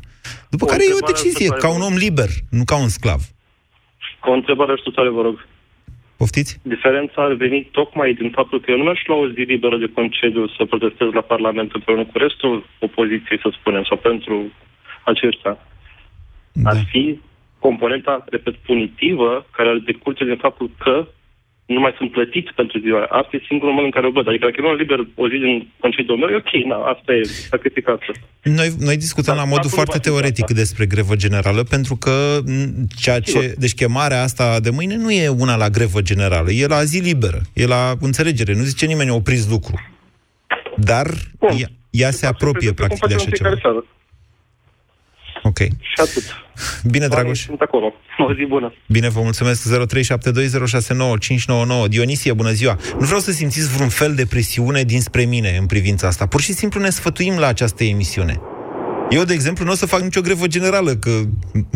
După 0.51 0.64
O 0.64 0.70
care 0.70 0.83
e 0.83 0.87
o 0.87 0.90
întrebare 0.92 1.12
decizie, 1.12 1.48
pe 1.48 1.55
care 1.55 1.62
ca 1.64 1.70
un 1.77 1.83
vă- 1.85 1.88
om 1.88 1.96
liber, 2.07 2.31
nu 2.59 2.64
ca 2.70 2.77
un 2.85 2.90
sclav. 2.96 3.20
O 4.31 4.33
întrebare 4.40 4.72
ajutoare, 4.72 5.11
vă 5.18 5.22
rog. 5.22 5.37
Poftiți? 6.20 6.53
Diferența 6.62 7.18
ar 7.29 7.33
veni 7.33 7.68
tocmai 7.79 8.12
din 8.20 8.31
faptul 8.31 8.61
că 8.61 8.70
eu 8.70 8.77
nu 8.77 8.83
mi-aș 8.83 9.01
lua 9.07 9.18
o 9.24 9.29
zi 9.29 9.40
liberă 9.55 9.77
de 9.79 9.92
concediu 9.98 10.44
să 10.57 10.64
protestez 10.64 11.09
la 11.12 11.20
Parlament 11.20 11.70
împreună 11.74 12.05
cu 12.05 12.18
restul 12.18 12.66
opoziției, 12.79 13.42
să 13.42 13.48
spunem, 13.59 13.85
sau 13.88 13.96
pentru 13.96 14.37
aceștia. 15.05 15.55
Da. 16.53 16.70
Ar 16.70 16.79
fi 16.90 17.20
componenta, 17.59 18.24
repet, 18.35 18.55
punitivă, 18.55 19.46
care 19.57 19.68
ar 19.68 19.79
decurge 19.90 20.24
din 20.24 20.37
faptul 20.37 20.70
că 20.79 21.07
nu 21.75 21.81
mai 21.85 21.95
sunt 21.99 22.11
plătiți 22.17 22.51
pentru 22.61 22.77
ziua 22.85 22.99
aia. 22.99 23.09
Asta 23.21 23.33
e 23.37 23.49
singurul 23.51 23.75
moment 23.75 23.91
în 23.91 23.97
care 23.97 24.07
o 24.11 24.17
văd. 24.19 24.29
Adică 24.29 24.45
dacă 24.47 24.57
eu 24.59 24.65
nu 24.67 24.71
am 24.73 24.79
liber 24.83 24.99
o 25.23 25.29
zi 25.33 25.37
din 25.47 25.55
concediul 25.85 26.19
meu, 26.21 26.29
e 26.29 26.43
ok, 26.45 26.53
na, 26.71 26.77
asta 26.95 27.11
e 27.19 27.23
sacrificația. 27.55 28.15
Noi, 28.43 28.69
noi 28.89 28.97
discutăm 29.07 29.35
Dar 29.35 29.43
la 29.45 29.49
modul 29.55 29.71
statul 29.71 29.79
nu 29.79 29.85
foarte 29.85 29.99
va 29.99 30.03
fi 30.05 30.09
teoretic 30.09 30.47
gata. 30.47 30.61
despre 30.63 30.85
grevă 30.95 31.15
generală, 31.25 31.63
pentru 31.75 31.95
că 32.05 32.15
m, 32.47 32.87
ceea 33.03 33.21
ce, 33.21 33.39
Sigur. 33.41 33.59
deci 33.65 33.75
chemarea 33.81 34.23
asta 34.29 34.47
de 34.67 34.71
mâine 34.79 34.97
nu 35.05 35.11
e 35.11 35.29
una 35.45 35.57
la 35.65 35.69
grevă 35.77 36.01
generală, 36.11 36.51
e 36.63 36.67
la 36.77 36.81
zi 36.93 36.99
liberă, 37.11 37.41
e 37.63 37.67
la 37.77 37.83
înțelegere, 38.09 38.53
nu 38.55 38.63
zice 38.73 38.87
nimeni 38.87 39.11
opriți 39.11 39.51
lucru. 39.55 39.77
Dar 40.77 41.07
Bun. 41.39 41.51
ea, 41.61 41.69
ea 41.91 42.11
se 42.11 42.27
apropie 42.27 42.67
Cum 42.73 42.77
practic 42.81 42.99
de 43.01 43.15
facem 43.15 43.19
așa 43.19 43.29
în 43.31 43.37
ceva. 43.37 43.49
fiecare 43.49 43.61
seară. 43.65 43.85
Ok. 45.49 45.59
Și 45.59 45.97
atât. 46.07 46.25
Bine, 46.93 47.07
Banii 47.07 47.23
Dragoș. 47.23 47.41
Sunt 47.45 47.61
acolo. 47.61 47.93
O 48.29 48.33
zi 48.35 48.45
bună. 48.49 48.73
Bine, 48.89 49.09
vă 49.09 49.21
mulțumesc. 49.23 49.63
0372069599. 49.63 49.69
Dionisie, 51.89 52.33
bună 52.33 52.51
ziua. 52.51 52.77
Nu 52.99 53.05
vreau 53.07 53.21
să 53.21 53.31
simțiți 53.31 53.75
vreun 53.75 53.89
fel 53.89 54.15
de 54.15 54.27
presiune 54.27 54.83
dinspre 54.83 55.25
mine 55.25 55.57
în 55.61 55.67
privința 55.67 56.07
asta. 56.07 56.27
Pur 56.27 56.41
și 56.41 56.53
simplu 56.53 56.81
ne 56.81 56.91
sfătuim 56.91 57.39
la 57.39 57.47
această 57.47 57.85
emisiune. 57.85 58.41
Eu, 59.11 59.23
de 59.31 59.35
exemplu, 59.39 59.65
nu 59.65 59.71
o 59.71 59.75
să 59.75 59.87
fac 59.87 60.01
nicio 60.01 60.21
grevă 60.21 60.47
generală, 60.47 60.91
că 61.05 61.11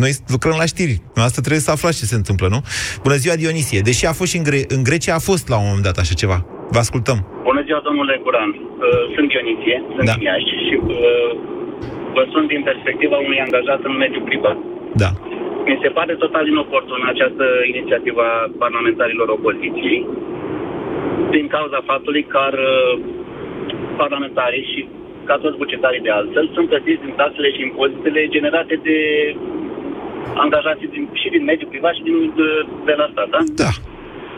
noi 0.03 0.13
lucrăm 0.35 0.57
la 0.63 0.67
știri. 0.73 0.95
Asta 1.15 1.41
trebuie 1.45 1.61
să 1.67 1.71
aflați 1.71 1.99
ce 1.99 2.05
se 2.05 2.15
întâmplă, 2.15 2.47
nu? 2.49 2.61
Bună 3.03 3.15
ziua, 3.23 3.35
Dionisie. 3.35 3.81
Deși 3.81 4.07
a 4.07 4.13
fost 4.13 4.31
și 4.33 4.37
în, 4.41 4.45
Gre- 4.49 4.67
în 4.77 4.83
Grecia, 4.89 5.15
a 5.15 5.19
fost 5.31 5.45
la 5.49 5.57
un 5.59 5.65
moment 5.67 5.85
dat 5.89 5.97
așa 5.99 6.15
ceva. 6.23 6.39
Vă 6.75 6.79
ascultăm. 6.79 7.19
Bună 7.51 7.63
ziua, 7.67 7.81
domnule 7.89 8.15
Guran. 8.25 8.51
Uh, 8.51 8.57
Sunt 9.15 9.27
Dionisie, 9.33 9.77
sunt 9.97 10.07
Da. 10.09 10.13
din 10.15 10.23
Iași 10.29 10.53
și 10.67 10.75
uh, 10.83 10.91
vă 12.15 12.23
sunt 12.33 12.47
din 12.49 12.63
perspectiva 12.71 13.17
unui 13.17 13.41
angajat 13.47 13.81
în 13.91 13.97
mediul 13.97 14.29
privat. 14.31 14.57
Da. 15.03 15.11
Mi 15.67 15.79
se 15.83 15.89
pare 15.89 16.15
total 16.15 16.47
inoportună 16.47 17.05
această 17.09 17.45
inițiativă 17.73 18.23
a 18.23 18.51
parlamentarilor 18.59 19.29
opoziției 19.29 20.07
din 21.31 21.47
cauza 21.47 21.81
faptului 21.91 22.23
că 22.23 22.39
ar, 22.49 22.53
uh, 22.53 22.99
parlamentarii 23.97 24.69
și 24.73 24.81
ca 25.25 25.37
toți 25.43 25.61
bucetarii 25.63 26.07
de 26.07 26.11
altfel 26.11 26.51
sunt 26.55 26.69
plătiți 26.69 27.05
din 27.05 27.15
taxele 27.17 27.51
și 27.53 27.61
impozitele 27.63 28.27
generate 28.37 28.75
de 28.83 28.99
angajații 30.35 30.89
din, 30.95 31.09
și 31.13 31.29
din 31.29 31.45
mediul 31.45 31.71
privat 31.71 31.95
și 31.95 32.03
din, 32.03 32.33
de, 32.37 32.49
de 32.85 32.95
la 33.01 33.09
stat, 33.13 33.29
da? 33.29 33.41
Da. 33.63 33.71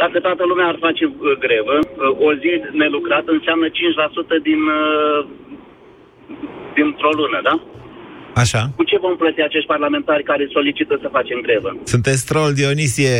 Dacă 0.02 0.20
toată 0.20 0.44
lumea 0.46 0.66
ar 0.66 0.78
face 0.86 1.04
uh, 1.04 1.14
grevă, 1.44 1.76
uh, 1.78 2.26
o 2.26 2.34
zi 2.34 2.50
nelucrată 2.72 3.30
înseamnă 3.32 3.66
5% 3.68 3.72
din, 4.42 4.60
uh, 4.80 5.24
dintr-o 6.78 7.12
lună, 7.20 7.40
da? 7.48 7.54
Așa. 8.42 8.62
Cu 8.76 8.84
ce 8.90 8.98
vom 9.04 9.16
plăti 9.16 9.42
acești 9.42 9.66
parlamentari 9.74 10.22
care 10.30 10.44
solicită 10.56 10.98
să 11.02 11.08
facem 11.16 11.38
grevă? 11.46 11.70
Sunteți 11.84 12.26
troll, 12.30 12.52
Dionisie. 12.52 13.14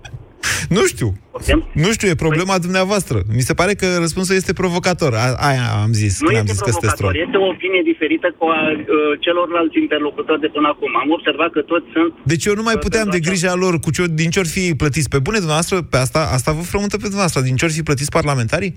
nu 0.76 0.82
știu. 0.92 1.08
Poftim? 1.32 1.60
Nu 1.84 1.90
știu, 1.96 2.08
e 2.08 2.24
problema 2.26 2.58
dumneavoastră. 2.58 3.16
Mi 3.38 3.40
se 3.48 3.54
pare 3.54 3.72
că 3.80 3.86
răspunsul 4.04 4.34
este 4.34 4.52
provocator. 4.52 5.12
A, 5.14 5.26
aia 5.48 5.66
am 5.84 5.92
zis 6.02 6.12
Nu 6.20 6.26
când 6.26 6.38
am 6.38 6.44
este 6.44 6.56
zis 6.56 6.62
că 6.66 6.70
sunteți 6.70 6.96
provocator, 6.96 7.12
troll. 7.12 7.24
este 7.26 7.38
o 7.44 7.48
opinie 7.54 7.82
diferită 7.92 8.28
cu 8.38 8.44
a 8.58 8.60
uh, 8.72 8.76
celorlalți 9.24 9.78
interlocutori 9.84 10.40
de 10.40 10.50
până 10.56 10.68
acum. 10.74 10.90
Am 11.02 11.10
observat 11.18 11.50
că 11.56 11.60
toți 11.72 11.86
sunt... 11.94 12.10
Deci 12.32 12.44
eu 12.44 12.54
nu 12.60 12.62
mai 12.68 12.78
puteam 12.84 13.08
de 13.14 13.20
grija 13.26 13.54
lor 13.54 13.74
cu 13.84 13.90
ce, 13.96 14.02
din 14.22 14.30
ce 14.30 14.38
ori 14.42 14.52
fi 14.56 14.64
plătiți. 14.82 15.08
Pe 15.14 15.18
bune 15.26 15.38
dumneavoastră, 15.44 15.76
pe 15.92 15.96
asta, 15.96 16.20
asta 16.36 16.50
vă 16.58 16.62
frământă 16.72 16.96
pe 16.96 17.08
dumneavoastră. 17.12 17.40
Din 17.48 17.56
ce 17.56 17.64
ori 17.64 17.74
fi 17.78 17.88
plătiți 17.88 18.16
parlamentarii? 18.18 18.72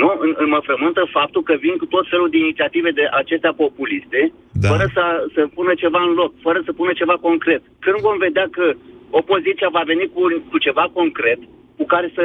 Nu, 0.00 0.08
în, 0.24 0.30
în 0.42 0.48
mă 0.54 0.60
frământă 0.68 1.02
faptul 1.18 1.42
că 1.48 1.54
vin 1.64 1.76
cu 1.80 1.86
tot 1.94 2.04
felul 2.12 2.28
de 2.32 2.38
inițiative 2.44 2.90
de 3.00 3.04
acestea 3.20 3.52
populiste, 3.62 4.20
Da. 4.62 4.68
fără 4.72 4.86
să, 4.96 5.04
să 5.34 5.40
pună 5.56 5.72
ceva 5.82 6.00
în 6.08 6.12
loc, 6.20 6.30
fără 6.46 6.58
să 6.66 6.72
pună 6.78 6.92
ceva 7.00 7.16
concret. 7.28 7.62
Când 7.84 7.98
vom 8.06 8.16
vedea 8.26 8.46
că 8.56 8.66
opoziția 9.20 9.68
va 9.78 9.82
veni 9.92 10.04
cu, 10.14 10.22
cu 10.50 10.56
ceva 10.66 10.84
concret, 10.98 11.40
cu 11.78 11.84
care 11.92 12.08
să 12.16 12.24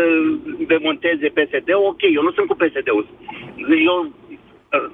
demonteze 0.73 1.27
PSD, 1.37 1.69
ok, 1.91 2.01
eu 2.17 2.23
nu 2.27 2.31
sunt 2.35 2.47
cu 2.49 2.55
PSD-ul. 2.61 3.05
Eu 3.91 3.97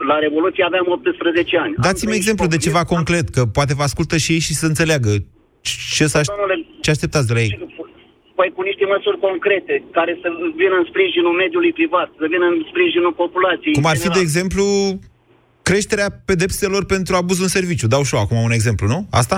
la 0.09 0.17
Revoluție 0.25 0.63
aveam 0.63 0.85
18 0.87 1.57
ani. 1.57 1.73
Dați-mi 1.87 2.15
exemplu 2.15 2.45
de 2.47 2.57
ceva 2.57 2.83
concret, 2.93 3.25
că 3.35 3.41
poate 3.57 3.73
vă 3.79 3.83
ascultă 3.83 4.17
și 4.17 4.31
ei 4.31 4.39
și 4.47 4.53
să 4.61 4.65
înțeleagă. 4.65 5.11
Ce, 5.95 6.05
să 6.07 6.17
aș... 6.17 6.25
Domnule, 6.27 6.65
ce 6.81 6.89
așteptați 6.89 7.27
de 7.27 7.33
la 7.33 7.39
ei? 7.39 7.51
Păi 8.37 8.49
cu 8.55 8.61
niște 8.69 8.85
măsuri 8.93 9.19
concrete, 9.27 9.75
care 9.97 10.13
să 10.21 10.27
vină 10.61 10.75
în 10.81 10.85
sprijinul 10.91 11.33
mediului 11.43 11.73
privat, 11.79 12.09
să 12.21 12.25
vină 12.33 12.45
în 12.53 12.57
sprijinul 12.71 13.13
populației. 13.23 13.73
Cum 13.77 13.87
în 13.87 13.93
ar 13.93 13.97
fi, 13.97 14.07
de 14.07 14.07
general. 14.07 14.27
exemplu, 14.27 14.65
creșterea 15.69 16.09
pedepselor 16.29 16.83
pentru 16.95 17.11
abuz 17.15 17.37
în 17.45 17.51
serviciu. 17.57 17.87
Dau 17.87 18.03
și 18.03 18.15
eu 18.15 18.21
acum 18.21 18.37
un 18.49 18.57
exemplu, 18.59 18.85
nu? 18.93 18.99
Asta? 19.21 19.37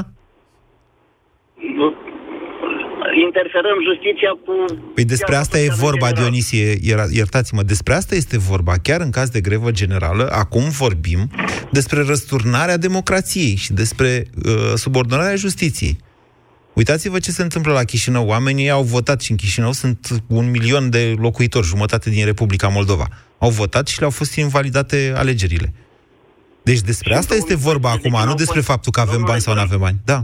interferăm 3.28 3.78
justiția 3.90 4.32
cu... 4.46 4.54
Păi 4.94 5.06
despre 5.06 5.36
asta 5.36 5.60
e 5.60 5.70
vorba, 5.70 6.12
Dionisie, 6.12 6.66
ier- 6.74 7.12
iertați-mă, 7.12 7.62
despre 7.64 7.94
asta 7.94 8.16
este 8.16 8.38
vorba. 8.38 8.74
Chiar 8.84 9.02
în 9.02 9.12
caz 9.12 9.30
de 9.30 9.42
grevă 9.42 9.72
generală, 9.72 10.30
acum 10.32 10.70
vorbim 10.70 11.20
despre 11.72 12.04
răsturnarea 12.04 12.78
democrației 12.78 13.56
și 13.56 13.74
despre 13.74 14.26
uh, 14.46 14.74
subordonarea 14.76 15.36
justiției. 15.36 15.98
Uitați-vă 16.80 17.20
ce 17.20 17.32
se 17.32 17.44
întâmplă 17.48 17.72
la 17.80 17.84
Chișinău. 17.84 18.26
Oamenii 18.28 18.70
au 18.78 18.84
votat 18.96 19.22
și 19.22 19.32
în 19.32 19.38
Chișinău 19.38 19.72
sunt 19.72 20.00
un 20.40 20.46
milion 20.56 20.90
de 20.90 21.02
locuitori, 21.26 21.72
jumătate 21.74 22.10
din 22.10 22.26
Republica 22.26 22.68
Moldova. 22.78 23.08
Au 23.46 23.50
votat 23.62 23.86
și 23.88 24.00
le-au 24.00 24.14
fost 24.20 24.34
invalidate 24.36 24.98
alegerile. 25.22 25.74
Deci 26.64 26.82
despre 26.92 27.16
asta 27.16 27.34
este 27.36 27.56
vorba 27.56 27.90
acum, 27.92 28.16
nu 28.26 28.36
despre 28.44 28.62
faptul 28.72 28.92
că 28.92 29.00
avem 29.00 29.22
bani 29.32 29.42
sau 29.46 29.54
nu 29.54 29.60
avem 29.68 29.80
bani. 29.80 29.98
Da. 30.12 30.20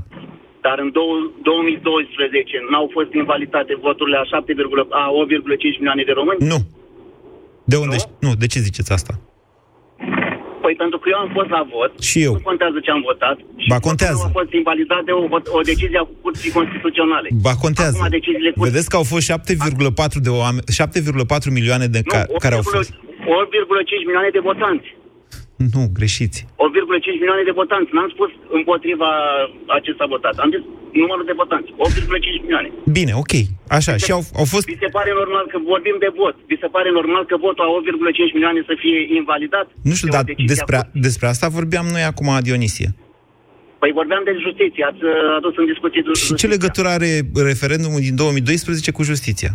Dar 0.65 0.78
în 0.84 0.89
dou- 0.98 1.32
2012 1.44 2.58
n-au 2.72 2.88
fost 2.96 3.12
invalidate 3.22 3.74
voturile 3.88 4.18
a 4.24 4.24
7, 4.24 4.54
a 5.04 5.04
8,5 5.22 5.78
milioane 5.80 6.04
de 6.10 6.13
români? 6.20 6.39
Nu. 6.52 6.60
De 7.72 7.76
unde? 7.84 7.96
Nu? 7.96 8.28
nu, 8.28 8.36
de 8.36 8.48
ce 8.48 8.60
ziceți 8.60 8.91
asta? 8.91 9.13
Păi 10.65 10.75
pentru 10.84 10.97
că 11.01 11.08
eu 11.13 11.19
am 11.25 11.30
fost 11.38 11.49
la 11.58 11.63
vot. 11.73 11.91
Și 12.10 12.17
eu. 12.28 12.34
Nu 12.38 12.43
contează 12.49 12.78
ce 12.86 12.91
am 12.97 13.01
votat. 13.10 13.38
Și 13.63 13.67
Ba, 13.73 13.80
contează. 13.89 14.17
votul 14.17 14.32
meu 14.32 14.36
A 14.36 14.39
fost 14.41 14.54
invalidat 14.62 15.01
de 15.10 15.13
o, 15.19 15.23
o 15.60 15.62
decizie 15.71 15.99
a 16.04 16.08
Curții 16.25 16.51
Constituționale. 16.58 17.28
Ba 17.47 17.54
contează. 17.65 17.95
Acum 17.97 18.10
deciziile 18.19 18.51
Curții... 18.51 18.69
Vedeți 18.69 18.89
că 18.91 18.95
au 19.01 19.06
fost 19.13 19.25
7,4 19.32 20.28
de 20.28 20.32
oameni, 20.43 20.65
7,4 20.82 21.58
milioane 21.60 21.88
de 21.95 22.01
ca, 22.12 22.19
Nu, 22.32 22.38
care 22.43 22.56
au 22.60 22.65
fost. 22.75 22.89
8,5 22.91 24.08
milioane 24.10 24.30
de 24.38 24.41
votanți. 24.49 24.88
Nu, 25.74 25.82
greșiți. 25.98 26.39
8,5 26.44 27.22
milioane 27.22 27.44
de 27.50 27.58
votanți. 27.62 27.94
N-am 27.98 28.10
spus 28.15 28.32
împotriva 28.60 29.10
acesta 29.80 30.06
votat. 30.13 30.36
Am 30.44 30.50
zis 30.56 30.63
numărul 31.02 31.26
de 31.32 31.36
votanți. 31.41 31.70
8,5 31.88 32.46
milioane. 32.46 32.70
Bine, 32.98 33.12
ok. 33.24 33.34
Așa, 33.78 33.94
și 34.06 34.12
au, 34.18 34.24
au 34.41 34.46
fost... 34.54 34.65
Vi 34.74 34.84
se 34.86 34.89
pare 34.98 35.12
normal 35.22 35.46
că 35.54 35.58
vorbim 35.74 35.96
de 36.06 36.10
vot. 36.20 36.36
Vi 36.52 36.58
se 36.63 36.70
pare 36.76 36.89
normal 37.00 37.24
că 37.32 37.36
votul 37.46 37.63
a 37.65 37.70
8,5 38.30 38.34
milioane 38.38 38.62
să 38.70 38.74
fie 38.84 38.98
invalidat? 39.20 39.68
Nu 39.89 39.96
știu, 39.98 40.10
dar 40.15 40.24
despre, 40.54 40.78
despre 41.08 41.28
asta 41.34 41.48
vorbeam 41.60 41.86
noi 41.96 42.04
acum, 42.12 42.30
Dionisie. 42.48 42.89
Păi 43.82 43.91
vorbeam 44.02 44.24
de 44.30 44.34
justiție. 44.46 44.84
Ați 44.91 45.04
uh, 45.04 45.38
adus 45.39 45.54
în 45.62 45.65
discuție 45.74 46.02
de 46.06 46.10
Și 46.26 46.34
ce 46.41 46.48
legătură 46.56 46.88
are 46.98 47.12
referendumul 47.52 48.02
din 48.08 48.15
2012 48.15 48.91
cu 48.98 49.04
justiția? 49.12 49.52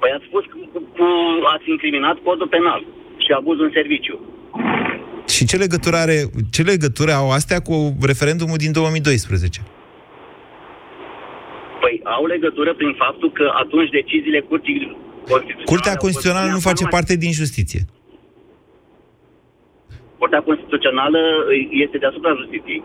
Păi 0.00 0.10
ați 0.16 0.26
spus 0.28 0.44
că 0.50 0.56
cu, 0.96 1.06
ați 1.54 1.66
incriminat 1.74 2.16
codul 2.26 2.48
penal 2.56 2.80
și 3.24 3.30
abuzul 3.38 3.64
în 3.68 3.74
serviciu. 3.78 4.16
Și 5.28 5.44
ce 5.44 5.56
legătură, 5.56 5.96
are, 5.96 6.18
ce 6.50 6.62
legătură 6.62 7.12
au 7.12 7.30
astea 7.30 7.60
cu 7.60 7.74
referendumul 8.02 8.56
din 8.56 8.72
2012? 8.72 9.60
Păi 11.80 12.00
au 12.04 12.26
legătură 12.26 12.74
prin 12.74 12.94
faptul 12.98 13.32
că 13.32 13.46
atunci 13.62 13.90
deciziile 13.90 14.40
curții 14.40 14.96
constituționale... 15.28 15.64
Curtea 15.72 15.92
au 15.92 15.98
fost 15.98 16.04
Constituțională 16.04 16.50
nu 16.50 16.58
face 16.70 16.82
informate. 16.82 16.96
parte 16.96 17.14
din 17.24 17.32
justiție. 17.32 17.80
Curtea 20.18 20.42
Constituțională 20.48 21.20
este 21.84 21.96
deasupra 22.04 22.30
justiției. 22.40 22.82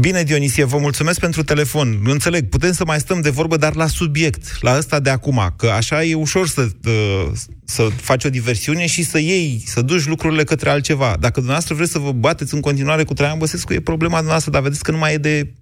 Bine, 0.00 0.22
Dionisie, 0.22 0.64
vă 0.64 0.78
mulțumesc 0.78 1.20
pentru 1.20 1.42
telefon. 1.42 2.00
Înțeleg, 2.04 2.48
putem 2.48 2.72
să 2.72 2.84
mai 2.84 2.98
stăm 2.98 3.20
de 3.20 3.30
vorbă, 3.30 3.56
dar 3.56 3.74
la 3.74 3.86
subiect, 3.86 4.62
la 4.62 4.76
ăsta 4.76 5.00
de 5.00 5.10
acum, 5.10 5.40
că 5.56 5.66
așa 5.66 6.04
e 6.04 6.14
ușor 6.14 6.46
să, 6.46 6.68
uh, 6.86 7.30
să 7.64 7.82
faci 7.82 8.24
o 8.24 8.28
diversiune 8.28 8.86
și 8.86 9.02
să 9.02 9.18
iei, 9.18 9.62
să 9.64 9.82
duci 9.82 10.06
lucrurile 10.06 10.44
către 10.44 10.70
altceva. 10.70 11.06
Dacă 11.06 11.32
dumneavoastră 11.34 11.74
vreți 11.74 11.90
să 11.90 11.98
vă 11.98 12.12
bateți 12.12 12.54
în 12.54 12.60
continuare 12.60 13.04
cu 13.04 13.14
Traian 13.14 13.38
Băsescu, 13.38 13.72
e 13.72 13.80
problema 13.80 14.12
dumneavoastră, 14.12 14.52
dar 14.52 14.62
vedeți 14.62 14.82
că 14.82 14.90
nu 14.90 14.98
mai 14.98 15.12
e 15.12 15.18
de 15.18 15.52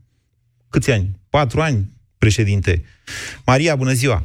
câți 0.71 0.91
ani? 0.91 1.09
Patru 1.31 1.61
ani, 1.61 1.91
președinte. 2.19 2.85
Maria, 3.47 3.77
bună 3.77 3.93
ziua! 3.93 4.23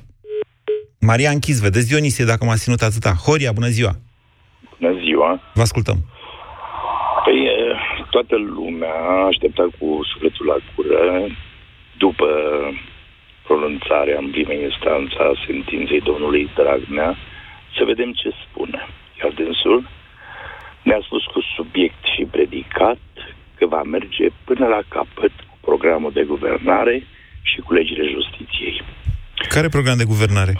Maria 0.99 1.31
închis, 1.31 1.59
vedeți, 1.59 1.87
Dionisie, 1.87 2.25
dacă 2.25 2.45
m-a 2.45 2.55
ținut 2.55 2.81
atâta. 2.81 3.11
Horia, 3.11 3.51
bună 3.51 3.67
ziua! 3.67 3.99
Bună 4.79 4.93
ziua! 5.03 5.41
Vă 5.53 5.61
ascultăm. 5.61 6.05
Păi, 8.09 8.21
e, 8.21 8.23
toată 8.23 8.35
lumea 8.37 8.93
a 8.93 9.25
așteptat 9.25 9.69
cu 9.79 9.99
sufletul 10.11 10.45
la 10.45 10.57
cură 10.75 11.27
după 11.97 12.27
pronunțarea 13.47 14.17
în 14.17 14.29
primă 14.29 14.53
instanță 14.53 15.17
a 15.19 15.41
sentinței 15.45 16.01
domnului 16.01 16.49
Dragnea 16.55 17.17
să 17.77 17.83
vedem 17.83 18.11
ce 18.11 18.29
spune. 18.43 18.87
Iar 19.19 19.31
dânsul 19.31 19.87
ne-a 20.83 21.01
spus 21.03 21.23
cu 21.23 21.39
subiect 21.55 22.03
și 22.15 22.27
predicat 22.31 22.99
că 23.57 23.65
va 23.65 23.81
merge 23.83 24.27
până 24.43 24.65
la 24.67 24.81
capăt 24.87 25.31
cu 25.49 25.57
programul 25.61 26.11
de 26.11 26.23
guvernare 26.23 27.03
și 27.41 27.59
cu 27.59 27.73
legile 27.73 28.05
justiției. 28.15 28.81
Care 29.47 29.67
program 29.69 29.97
de 29.97 30.11
guvernare? 30.13 30.53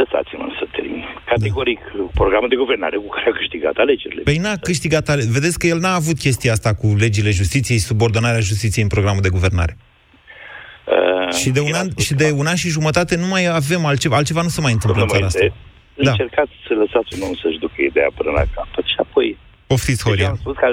Lăsați-mă 0.00 0.46
să 0.58 0.64
termin. 0.76 1.04
Categoric, 1.32 1.80
da. 1.96 2.02
programul 2.20 2.48
de 2.48 2.56
guvernare 2.56 2.96
cu 2.96 3.08
care 3.08 3.26
a 3.30 3.38
câștigat 3.40 3.76
alegerile. 3.84 4.22
Păi 4.22 4.38
n-a 4.44 4.56
câștigat 4.68 5.08
ale... 5.08 5.22
Vedeți 5.36 5.58
că 5.58 5.66
el 5.66 5.78
n-a 5.78 5.94
avut 5.94 6.18
chestia 6.26 6.52
asta 6.52 6.74
cu 6.74 6.86
legile 7.04 7.30
justiției, 7.30 7.78
subordonarea 7.78 8.48
justiției 8.50 8.82
în 8.86 8.94
programul 8.96 9.22
de 9.26 9.34
guvernare. 9.36 9.74
Uh, 9.76 11.34
și, 11.40 11.50
de 11.50 11.60
un 11.60 11.74
an, 11.80 11.88
și 12.06 12.14
de 12.14 12.28
un 12.40 12.46
an 12.46 12.58
și 12.62 12.68
jumătate 12.68 13.16
nu 13.16 13.26
mai 13.34 13.44
avem 13.60 13.82
altceva, 13.84 14.16
altceva 14.16 14.42
nu 14.42 14.52
se 14.56 14.60
mai 14.60 14.72
întâmplă 14.72 15.02
în 15.02 15.08
țara 15.08 15.26
asta. 15.26 15.46
Da. 15.94 16.10
Încercați 16.10 16.54
să 16.66 16.72
lăsați 16.82 17.10
un 17.16 17.22
om 17.28 17.34
să-și 17.42 17.62
ducă 17.64 17.78
ideea 17.90 18.10
până 18.18 18.30
la 18.38 18.44
capăt 18.54 18.84
și 18.92 18.98
apoi... 19.06 19.38
Poftiți, 19.66 20.04
Horia. 20.06 20.28
Am 20.28 20.40
spus 20.44 20.56
că, 20.62 20.68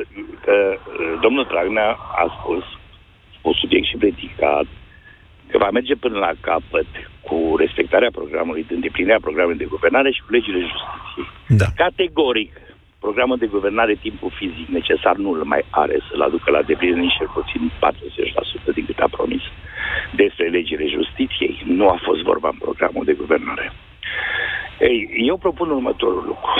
că 0.45 0.55
domnul 1.21 1.45
Dragnea 1.51 1.89
a 2.23 2.25
spus, 2.37 2.63
un 3.41 3.53
subiect 3.61 3.87
și 3.87 3.97
predicat, 4.01 4.67
că 5.49 5.57
va 5.57 5.69
merge 5.77 5.95
până 5.95 6.17
la 6.25 6.31
capăt 6.49 6.89
cu 7.27 7.55
respectarea 7.63 8.11
programului, 8.19 8.65
de 8.67 8.73
îndeplinirea 8.73 9.25
programului 9.25 9.61
de 9.63 9.73
guvernare 9.75 10.11
și 10.11 10.21
cu 10.25 10.31
legile 10.31 10.59
justiției. 10.59 11.27
Da. 11.61 11.65
Categoric, 11.83 12.53
programul 12.99 13.37
de 13.37 13.53
guvernare, 13.55 13.93
timpul 14.05 14.31
fizic 14.39 14.67
necesar 14.67 15.15
nu 15.15 15.29
îl 15.31 15.43
mai 15.53 15.63
are 15.69 15.97
să-l 16.07 16.21
aducă 16.21 16.51
la 16.51 16.61
deplinire 16.61 16.99
nici 16.99 17.17
cel 17.17 17.29
puțin 17.37 17.71
40% 18.71 18.73
din 18.73 18.85
cât 18.85 18.99
a 18.99 19.15
promis. 19.17 19.43
Despre 20.21 20.45
legile 20.57 20.85
justiției 20.97 21.55
nu 21.65 21.85
a 21.89 21.97
fost 22.07 22.21
vorba 22.21 22.49
în 22.51 22.59
programul 22.65 23.05
de 23.05 23.19
guvernare. 23.21 23.65
Ei, 24.79 24.97
eu 25.29 25.37
propun 25.37 25.69
următorul 25.69 26.23
lucru. 26.31 26.53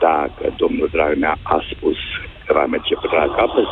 Dacă 0.00 0.54
domnul 0.56 0.88
Dragnea 0.92 1.34
a 1.42 1.58
spus 1.72 1.98
că 2.44 2.52
va 2.52 2.66
merge 2.66 2.94
până 2.94 3.16
la 3.22 3.34
capăt, 3.38 3.68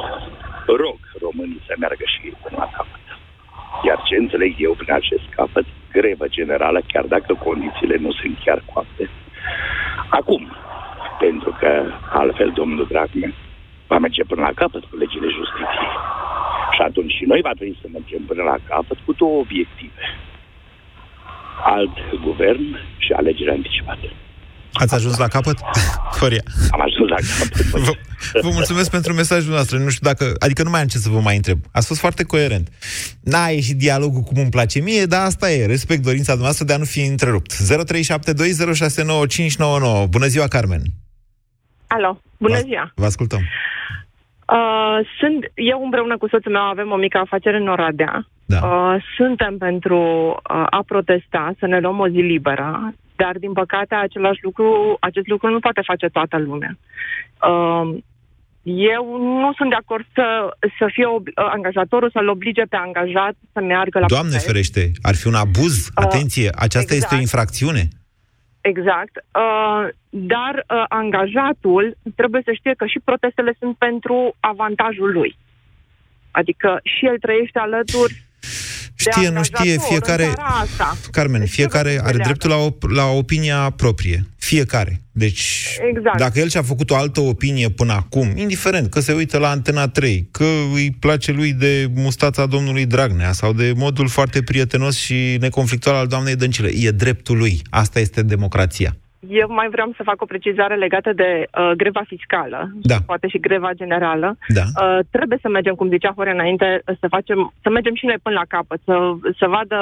rog 0.67 0.99
românii 1.25 1.67
să 1.67 1.75
meargă 1.79 2.05
și 2.13 2.21
ei 2.25 2.37
până 2.43 2.57
la 2.63 2.69
capăt. 2.77 3.05
Iar 3.87 3.99
ce 4.07 4.15
înțeleg 4.17 4.53
eu 4.59 4.73
prin 4.81 4.93
acest 5.01 5.27
capăt, 5.39 5.67
grevă 5.99 6.27
generală, 6.39 6.81
chiar 6.93 7.05
dacă 7.15 7.33
condițiile 7.49 7.97
nu 7.97 8.11
sunt 8.13 8.35
chiar 8.45 8.61
coapte. 8.73 9.05
Acum, 10.09 10.43
pentru 11.19 11.57
că 11.61 11.71
altfel 12.21 12.51
domnul 12.55 12.87
Dragnea 12.87 13.33
va 13.87 13.99
merge 13.99 14.25
până 14.25 14.41
la 14.41 14.53
capăt 14.61 14.85
cu 14.85 14.97
legile 14.97 15.29
justiției. 15.39 15.93
Și 16.75 16.83
atunci 16.83 17.13
și 17.19 17.25
noi 17.25 17.41
va 17.41 17.53
trebui 17.59 17.79
să 17.81 17.89
mergem 17.93 18.23
până 18.31 18.43
la 18.43 18.57
capăt 18.69 18.99
cu 19.05 19.13
două 19.13 19.39
obiective. 19.45 20.05
Alt 21.65 21.97
guvern 22.27 22.67
și 22.99 23.13
alegeri 23.13 23.51
anticipate. 23.51 24.09
Ați 24.79 24.95
ajuns 24.95 25.17
la 25.17 25.29
capăt? 25.29 25.59
Horia. 26.21 26.43
Am 26.71 26.81
ajuns 26.81 27.09
la 27.09 27.17
capăt. 27.17 27.67
Vă, 27.87 27.93
vă 28.41 28.51
mulțumesc 28.51 28.91
pentru 28.91 29.13
mesajul 29.13 29.55
nostru. 29.55 29.79
Nu 29.79 29.89
știu 29.89 30.11
dacă... 30.11 30.35
Adică 30.39 30.63
nu 30.63 30.71
mai 30.71 30.81
am 30.81 30.87
ce 30.87 30.99
să 30.99 31.09
vă 31.09 31.21
mai 31.21 31.37
întreb. 31.37 31.59
Ați 31.73 31.87
fost 31.87 32.01
foarte 32.01 32.25
coerent. 32.25 32.69
N-a 33.21 33.47
ieșit 33.47 33.77
dialogul 33.77 34.21
cum 34.21 34.37
îmi 34.41 34.51
place 34.51 34.81
mie, 34.81 35.05
dar 35.05 35.25
asta 35.25 35.53
e. 35.53 35.67
Respect 35.67 36.03
dorința 36.03 36.33
dumneavoastră 36.33 36.65
de 36.65 36.73
a 36.73 36.77
nu 36.77 36.85
fi 36.85 37.01
întrerupt. 37.01 37.53
0372069599. 37.53 37.59
Bună 40.09 40.27
ziua, 40.27 40.47
Carmen. 40.47 40.83
Alo, 41.87 42.21
bună 42.39 42.61
ziua. 42.61 42.93
Vă 42.95 43.05
ascultăm. 43.05 43.39
Uh, 43.39 43.76
sunt, 45.19 45.51
eu 45.55 45.85
împreună 45.85 46.17
cu 46.17 46.29
soțul 46.29 46.53
meu 46.53 46.63
avem 46.63 46.91
o 46.91 46.97
mică 46.97 47.19
afacere 47.19 47.57
în 47.57 47.69
Oradea. 47.69 48.27
Da. 48.47 48.59
Uh, 48.63 49.03
suntem 49.17 49.59
pentru 49.59 49.99
uh, 49.99 50.67
a 50.71 50.83
protesta, 50.87 51.55
să 51.59 51.67
ne 51.67 51.81
luăm 51.81 51.99
o 51.99 52.09
zi 52.09 52.17
liberă, 52.17 52.95
dar 53.17 53.37
din 53.39 53.53
păcate 53.53 53.95
același 53.95 54.39
lucru, 54.43 54.97
acest 55.01 55.27
lucru 55.27 55.51
nu 55.51 55.59
poate 55.59 55.81
face 55.85 56.07
toată 56.07 56.39
lumea. 56.39 56.79
Uh, 57.49 57.99
eu 58.63 59.05
nu 59.41 59.53
sunt 59.57 59.69
de 59.69 59.75
acord 59.75 60.05
să, 60.15 60.57
să 60.79 60.87
fie 60.93 61.05
ob- 61.05 61.35
uh, 61.37 61.51
angajatorul 61.53 62.11
să-l 62.11 62.29
oblige 62.29 62.63
pe 62.63 62.77
angajat 62.77 63.35
să 63.53 63.61
meargă 63.61 63.99
la 63.99 64.07
Doamne 64.07 64.29
protest. 64.29 64.47
ferește, 64.47 64.91
ar 65.03 65.15
fi 65.15 65.27
un 65.27 65.35
abuz. 65.35 65.89
Atenție, 65.95 66.51
aceasta 66.55 66.95
exact. 66.95 67.03
este 67.03 67.15
o 67.15 67.21
infracțiune. 67.21 67.89
Exact. 68.73 69.15
Uh, 69.17 69.89
dar 70.09 70.55
uh, 70.55 70.85
angajatul 70.89 71.97
trebuie 72.17 72.43
să 72.45 72.53
știe 72.53 72.75
că 72.77 72.87
și 72.87 73.01
protestele 73.05 73.53
sunt 73.59 73.77
pentru 73.77 74.35
avantajul 74.41 75.13
lui. 75.13 75.37
Adică 76.31 76.81
și 76.83 77.07
el 77.07 77.19
trăiește 77.19 77.59
alături 77.59 78.15
Știe, 79.11 79.29
nu 79.29 79.43
știe, 79.43 79.77
fiecare... 79.89 80.33
Asta. 80.37 80.97
Carmen, 81.11 81.47
fiecare 81.47 82.01
are 82.03 82.19
dreptul 82.19 82.51
la, 82.51 82.57
op- 82.57 82.91
la 82.95 83.05
opinia 83.05 83.71
proprie. 83.77 84.27
Fiecare. 84.39 85.01
Deci, 85.13 85.79
Exact. 85.95 86.19
dacă 86.19 86.39
el 86.39 86.49
și-a 86.49 86.63
făcut 86.63 86.91
o 86.91 86.97
altă 86.97 87.21
opinie 87.21 87.69
până 87.69 87.93
acum, 87.93 88.33
indiferent 88.35 88.91
că 88.91 89.01
se 89.01 89.13
uită 89.13 89.39
la 89.39 89.49
Antena 89.49 89.89
3, 89.89 90.29
că 90.31 90.45
îi 90.75 90.97
place 91.01 91.33
lui 91.33 91.53
de 91.53 91.91
mustața 91.95 92.47
domnului 92.47 92.87
Dragnea 92.87 93.33
sau 93.33 93.53
de 93.53 93.73
modul 93.77 94.09
foarte 94.09 94.43
prietenos 94.43 94.97
și 94.97 95.37
neconflictual 95.41 95.95
al 95.97 96.07
doamnei 96.07 96.37
Dăncilă, 96.37 96.69
e 96.69 96.91
dreptul 96.91 97.37
lui. 97.37 97.63
Asta 97.71 98.01
este 98.01 98.23
democrația. 98.23 98.97
Eu 99.21 99.47
mai 99.49 99.69
vreau 99.69 99.93
să 99.97 100.03
fac 100.03 100.23
o 100.23 100.27
precizare 100.27 100.75
legată 100.75 101.13
de 101.13 101.47
uh, 101.59 101.71
greva 101.77 102.03
fiscală, 102.07 102.71
Da. 102.83 102.97
poate 103.07 103.29
și 103.29 103.39
greva 103.39 103.71
generală. 103.73 104.37
Da. 104.49 104.63
Uh, 104.83 104.99
trebuie 105.11 105.39
să 105.43 105.49
mergem, 105.49 105.75
cum 105.75 105.89
zicea 105.89 106.13
Horea 106.17 106.33
înainte, 106.33 106.83
să 106.85 107.07
facem, 107.09 107.53
să 107.63 107.71
mergem 107.71 107.95
și 107.95 108.07
noi 108.07 108.19
până 108.23 108.35
la 108.35 108.45
capăt, 108.49 108.81
să, 108.85 109.15
să 109.39 109.47
vadă 109.47 109.79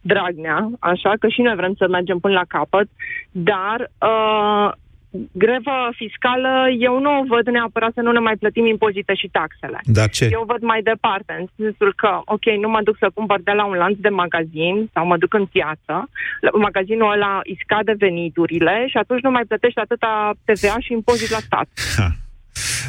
Dragnea, 0.00 0.70
așa 0.78 1.12
că 1.20 1.28
și 1.28 1.40
noi 1.40 1.54
vrem 1.54 1.74
să 1.78 1.88
mergem 1.88 2.18
până 2.18 2.34
la 2.34 2.44
capăt, 2.48 2.88
dar 3.30 3.90
uh, 3.98 4.72
grevă 5.32 5.76
fiscală 5.94 6.66
eu 6.78 7.00
nu 7.00 7.18
o 7.18 7.24
văd 7.28 7.46
neapărat 7.48 7.92
să 7.94 8.00
nu 8.00 8.12
ne 8.12 8.18
mai 8.18 8.36
plătim 8.36 8.66
impozite 8.66 9.14
și 9.14 9.28
taxele. 9.32 9.78
Dar 9.84 10.08
ce? 10.08 10.28
Eu 10.32 10.44
văd 10.46 10.62
mai 10.62 10.82
departe, 10.82 11.36
în 11.40 11.46
sensul 11.56 11.92
că, 11.96 12.20
ok, 12.24 12.44
nu 12.60 12.68
mă 12.68 12.80
duc 12.82 12.96
să 12.98 13.10
cumpăr 13.14 13.40
de 13.42 13.50
la 13.52 13.64
un 13.64 13.74
lanț 13.74 13.96
de 13.98 14.08
magazin 14.08 14.90
sau 14.92 15.06
mă 15.06 15.16
duc 15.16 15.34
în 15.34 15.46
piață, 15.46 16.08
la- 16.40 16.50
magazinul 16.58 17.12
ăla 17.12 17.40
îi 17.44 17.58
scade 17.64 17.94
veniturile 17.98 18.84
și 18.88 18.96
atunci 18.96 19.22
nu 19.22 19.30
mai 19.30 19.44
plătești 19.44 19.78
atâta 19.78 20.32
TVA 20.44 20.76
și 20.80 20.92
impozit 20.92 21.30
la 21.30 21.38
stat. 21.38 21.68
Ha. 21.96 22.08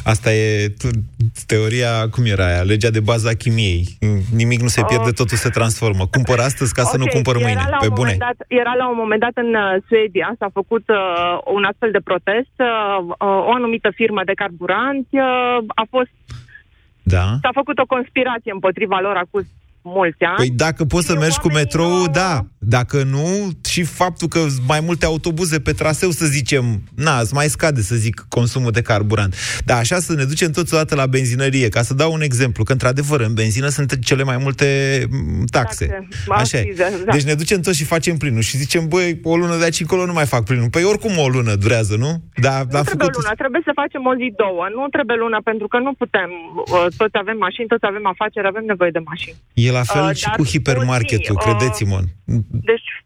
Asta 0.05 0.33
e 0.33 0.67
t- 0.69 0.99
teoria, 1.47 2.09
cum 2.09 2.25
era 2.25 2.45
aia, 2.45 2.61
legea 2.61 2.89
de 2.89 2.99
bază 2.99 3.27
a 3.29 3.33
chimiei. 3.35 3.83
Nimic 4.35 4.59
nu 4.61 4.67
se 4.67 4.83
pierde, 4.87 5.11
totul 5.11 5.37
se 5.37 5.49
transformă. 5.49 6.03
Cumpăr 6.07 6.39
astăzi 6.39 6.73
ca 6.73 6.83
să 6.83 6.97
nu 6.97 7.03
Ok, 7.03 7.09
cumpăr 7.09 7.35
era 7.35 7.45
mâine. 7.45 7.67
La 7.69 7.77
Pe 7.77 7.87
un 7.87 7.93
bune. 7.93 8.11
moment 8.11 8.19
Dat, 8.37 8.45
era 8.47 8.73
la 8.77 8.89
un 8.89 8.95
moment 8.97 9.21
dat 9.21 9.35
în 9.43 9.53
uh, 9.55 9.81
Suedia, 9.87 10.35
s-a 10.39 10.49
făcut 10.53 10.85
uh, 10.89 10.97
un 11.57 11.63
astfel 11.63 11.91
de 11.91 11.99
protest, 12.09 12.55
uh, 12.57 12.67
uh, 13.07 13.47
o 13.49 13.51
anumită 13.59 13.89
firmă 13.99 14.21
de 14.25 14.33
carburanți 14.41 15.13
uh, 15.15 15.57
a 15.81 15.85
fost, 15.89 16.13
Da? 17.03 17.25
s-a 17.41 17.49
făcut 17.53 17.77
o 17.79 17.85
conspirație 17.95 18.51
împotriva 18.57 18.99
lor 18.99 19.15
acuz 19.15 19.45
mulți 19.83 20.23
ani. 20.23 20.35
Păi 20.35 20.49
dacă 20.49 20.85
poți 20.85 21.05
să 21.05 21.15
mergi 21.15 21.39
cu 21.39 21.47
metrou, 21.47 22.07
da. 22.07 22.45
Dacă 22.57 23.03
nu, 23.03 23.49
și 23.69 23.83
faptul 23.83 24.27
că 24.27 24.39
sunt 24.39 24.67
mai 24.67 24.79
multe 24.79 25.05
autobuze 25.05 25.59
pe 25.59 25.71
traseu, 25.71 26.09
să 26.09 26.25
zicem, 26.25 26.81
na, 26.95 27.19
îți 27.19 27.33
mai 27.33 27.47
scade, 27.47 27.81
să 27.81 27.95
zic, 27.95 28.25
consumul 28.29 28.71
de 28.71 28.81
carburant. 28.81 29.35
Dar 29.65 29.77
așa 29.77 29.99
să 29.99 30.13
ne 30.13 30.23
ducem 30.23 30.51
toți 30.51 30.73
odată 30.73 30.95
la 30.95 31.05
benzinărie, 31.05 31.69
ca 31.69 31.81
să 31.81 31.93
dau 31.93 32.13
un 32.13 32.21
exemplu, 32.21 32.63
că 32.63 32.71
într-adevăr 32.71 33.19
în 33.21 33.33
benzină 33.33 33.67
sunt 33.67 33.99
cele 33.99 34.23
mai 34.23 34.37
multe 34.37 34.67
m, 35.09 35.45
taxe. 35.45 35.85
Taxe, 35.85 36.07
Așa 36.27 36.57
e. 36.57 36.59
accize, 36.59 37.03
da. 37.05 37.11
Deci 37.11 37.23
ne 37.23 37.33
ducem 37.33 37.61
toți 37.61 37.77
și 37.77 37.83
facem 37.83 38.17
plinul 38.17 38.41
și 38.41 38.57
zicem, 38.57 38.87
băi, 38.87 39.19
o 39.23 39.37
lună 39.37 39.57
de 39.57 39.63
aici 39.63 39.79
încolo 39.79 40.05
nu 40.05 40.13
mai 40.13 40.25
fac 40.25 40.43
plinul. 40.43 40.69
Păi 40.69 40.83
oricum 40.83 41.17
o 41.17 41.27
lună 41.27 41.55
durează, 41.55 41.95
nu? 41.95 42.11
Da, 42.35 42.57
Nu 42.71 42.81
trebuie 42.81 43.09
luna, 43.13 43.33
trebuie 43.37 43.61
să 43.65 43.71
facem 43.75 44.01
o 44.05 44.13
zi, 44.15 44.33
două. 44.43 44.67
Nu 44.75 44.87
trebuie 44.87 45.17
luna, 45.17 45.39
pentru 45.43 45.67
că 45.67 45.77
nu 45.77 45.93
putem. 45.93 46.29
Uh, 46.55 46.85
toți 46.97 47.17
avem 47.23 47.37
mașini, 47.37 47.67
toți 47.67 47.85
avem 47.85 48.05
afaceri, 48.13 48.47
avem 48.47 48.63
nevoie 48.65 48.91
de 48.97 49.01
mașini. 49.11 49.35
E 49.53 49.71
la 49.73 49.83
fel 49.83 50.03
Uh, 50.03 50.15
și 50.15 50.23
dar 50.23 50.35
cu 50.35 50.43
hipermarketul, 50.45 51.35
o 51.35 51.41
zi, 51.41 51.45
credeți-mă. 51.45 51.99
Deci, 52.49 53.03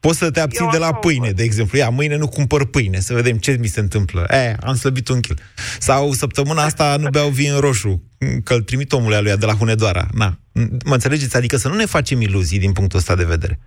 Poți 0.00 0.18
să 0.18 0.30
te 0.30 0.40
abții 0.40 0.64
Eu 0.64 0.70
de 0.70 0.78
la 0.78 0.86
așa 0.86 0.96
o 0.96 0.98
pâine, 0.98 1.30
de 1.30 1.42
exemplu. 1.42 1.78
Ia, 1.78 1.88
mâine 1.88 2.16
nu 2.16 2.28
cumpăr 2.28 2.66
pâine, 2.66 2.98
să 2.98 3.14
vedem 3.14 3.36
ce 3.36 3.56
mi 3.60 3.66
se 3.66 3.80
întâmplă. 3.80 4.26
E, 4.30 4.56
am 4.60 4.74
slăbit 4.74 5.08
un 5.08 5.20
kil. 5.20 5.38
Sau 5.78 6.12
săptămâna 6.12 6.62
asta 6.62 6.96
nu 6.96 7.08
beau 7.14 7.28
vin 7.28 7.58
roșu, 7.58 8.02
că 8.44 8.54
îl 8.54 8.62
trimit 8.62 8.92
omul 8.92 9.14
aluia 9.14 9.36
de 9.36 9.46
la 9.46 9.52
Hunedoara. 9.52 10.06
Na. 10.12 10.38
Mă 10.84 10.92
înțelegeți? 10.92 11.36
Adică 11.36 11.56
să 11.56 11.68
nu 11.68 11.74
ne 11.74 11.84
facem 11.86 12.20
iluzii 12.20 12.58
din 12.58 12.72
punctul 12.72 12.98
ăsta 12.98 13.14
de 13.14 13.24
vedere. 13.24 13.58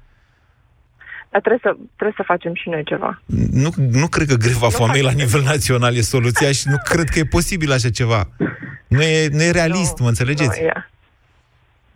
dar 1.31 1.41
trebuie 1.41 1.61
să, 1.63 1.75
trebuie 1.95 2.13
să 2.17 2.23
facem 2.25 2.53
și 2.53 2.69
noi 2.69 2.83
ceva. 2.83 3.21
Nu, 3.51 3.69
nu 3.91 4.07
cred 4.07 4.27
că 4.27 4.35
greva 4.35 4.69
foamei 4.69 5.01
la 5.01 5.11
nivel 5.11 5.41
național 5.43 5.95
e 5.95 6.01
soluția 6.01 6.51
și 6.51 6.67
nu 6.67 6.75
cred 6.83 7.09
că 7.09 7.19
e 7.19 7.25
posibil 7.25 7.71
așa 7.71 7.89
ceva. 7.89 8.29
Nu 8.87 9.01
e, 9.01 9.27
nu 9.27 9.41
e 9.41 9.51
realist, 9.51 9.97
mă 9.99 10.07
înțelegeți? 10.07 10.59
Nu, 10.59 10.65
e. 10.65 10.89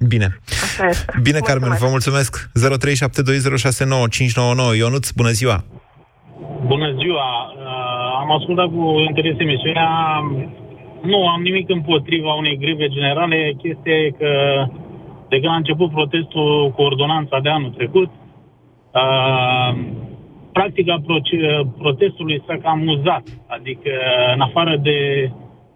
Bine. 0.07 0.39
Așa 0.63 0.87
este. 0.87 1.13
Bine, 1.21 1.39
Carmen, 1.39 1.75
vă 1.79 1.87
mulțumesc. 1.89 2.49
0372069599. 2.49 2.51
Ionuț, 4.77 5.11
bună 5.11 5.29
ziua! 5.29 5.63
Bună 6.65 6.93
ziua! 7.01 7.53
Uh, 7.57 7.63
am 8.21 8.31
ascultat 8.37 8.65
cu 8.65 8.95
interes 9.07 9.35
emisiunea. 9.37 9.89
Nu 11.01 11.27
am 11.27 11.41
nimic 11.41 11.69
împotriva 11.69 12.33
unei 12.33 12.57
greve 12.57 12.87
generale. 12.87 13.53
Chestia 13.61 13.93
e 13.93 14.09
că 14.09 14.29
de 15.29 15.39
când 15.39 15.51
a 15.51 15.55
început 15.55 15.91
protestul 15.91 16.71
cu 16.75 16.81
ordonanța 16.81 17.39
de 17.39 17.49
anul 17.49 17.69
trecut, 17.69 18.09
uh, 19.01 19.75
practica 20.51 21.01
proce- 21.05 21.67
protestului 21.77 22.43
s-a 22.47 22.57
cam 22.61 22.79
muzat. 22.79 23.23
Adică, 23.47 23.89
în 24.33 24.41
afară 24.41 24.77
de 24.81 25.29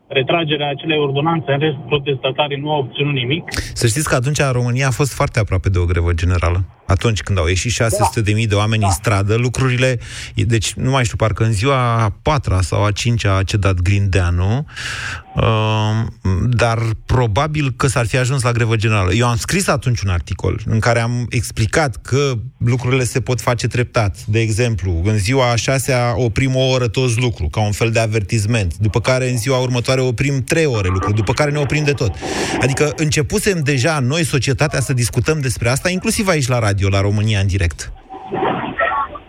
retragerea 0.09 0.69
acelei 0.69 0.99
ordonanțe, 0.99 1.51
în 1.51 1.59
rest, 1.59 1.77
protestatarii 1.87 2.57
nu 2.57 2.71
au 2.71 2.79
obținut 2.79 3.13
nimic. 3.13 3.43
Să 3.73 3.87
știți 3.87 4.09
că 4.09 4.15
atunci 4.15 4.41
România 4.51 4.87
a 4.87 4.91
fost 4.91 5.13
foarte 5.13 5.39
aproape 5.39 5.69
de 5.69 5.79
o 5.79 5.85
grevă 5.85 6.13
generală. 6.13 6.63
Atunci 6.89 7.21
când 7.21 7.37
au 7.37 7.47
ieșit 7.47 7.71
600 7.71 8.21
de 8.21 8.31
mii 8.31 8.47
de 8.47 8.55
oameni 8.55 8.81
da. 8.81 8.87
în 8.87 8.93
stradă, 8.93 9.35
lucrurile, 9.35 9.99
deci 10.35 10.73
nu 10.73 10.89
mai 10.89 11.03
știu, 11.03 11.17
parcă 11.17 11.43
în 11.43 11.51
ziua 11.51 12.03
a 12.03 12.09
patra 12.21 12.61
sau 12.61 12.85
a 12.85 12.91
cincea 12.91 13.35
a 13.35 13.43
cedat 13.43 13.81
Grindeanu, 13.81 14.65
uh, 15.35 15.43
dar 16.49 16.79
probabil 17.05 17.73
că 17.75 17.87
s-ar 17.87 18.05
fi 18.05 18.17
ajuns 18.17 18.41
la 18.41 18.51
grevă 18.51 18.75
generală. 18.75 19.13
Eu 19.13 19.27
am 19.27 19.37
scris 19.37 19.67
atunci 19.67 20.01
un 20.01 20.09
articol 20.09 20.61
în 20.65 20.79
care 20.79 20.99
am 20.99 21.25
explicat 21.29 21.95
că 21.95 22.33
lucrurile 22.57 23.03
se 23.03 23.21
pot 23.21 23.41
face 23.41 23.67
treptat. 23.67 24.17
De 24.25 24.39
exemplu, 24.39 25.01
în 25.05 25.17
ziua 25.17 25.51
a 25.51 25.55
șasea 25.55 26.13
oprim 26.15 26.55
o 26.55 26.67
oră 26.69 26.87
toți 26.87 27.19
lucru, 27.19 27.47
ca 27.47 27.61
un 27.61 27.71
fel 27.71 27.91
de 27.91 27.99
avertizment, 27.99 28.77
după 28.77 29.01
care 29.01 29.29
în 29.29 29.37
ziua 29.37 29.57
următoare 29.57 30.01
oprim 30.01 30.43
trei 30.43 30.65
ore 30.65 30.87
lucru, 30.87 31.11
după 31.11 31.33
care 31.33 31.51
ne 31.51 31.57
oprim 31.57 31.83
de 31.83 31.93
tot. 31.93 32.15
Adică 32.61 32.93
începusem 32.95 33.59
deja 33.63 33.99
noi, 33.99 34.25
societatea, 34.25 34.81
să 34.81 34.93
discutăm 34.93 35.39
despre 35.39 35.69
asta, 35.69 35.89
inclusiv 35.89 36.27
aici 36.27 36.47
la 36.47 36.59
radio, 36.59 36.78
la 36.87 37.01
România 37.01 37.39
în 37.39 37.47
direct. 37.47 37.91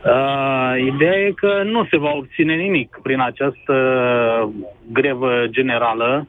Uh, 0.04 0.92
ideea 0.94 1.18
e 1.18 1.32
că 1.36 1.62
nu 1.64 1.84
se 1.90 1.96
va 1.96 2.10
obține 2.10 2.54
nimic 2.54 2.98
prin 3.02 3.20
această 3.20 3.74
grevă 4.92 5.44
generală. 5.46 6.28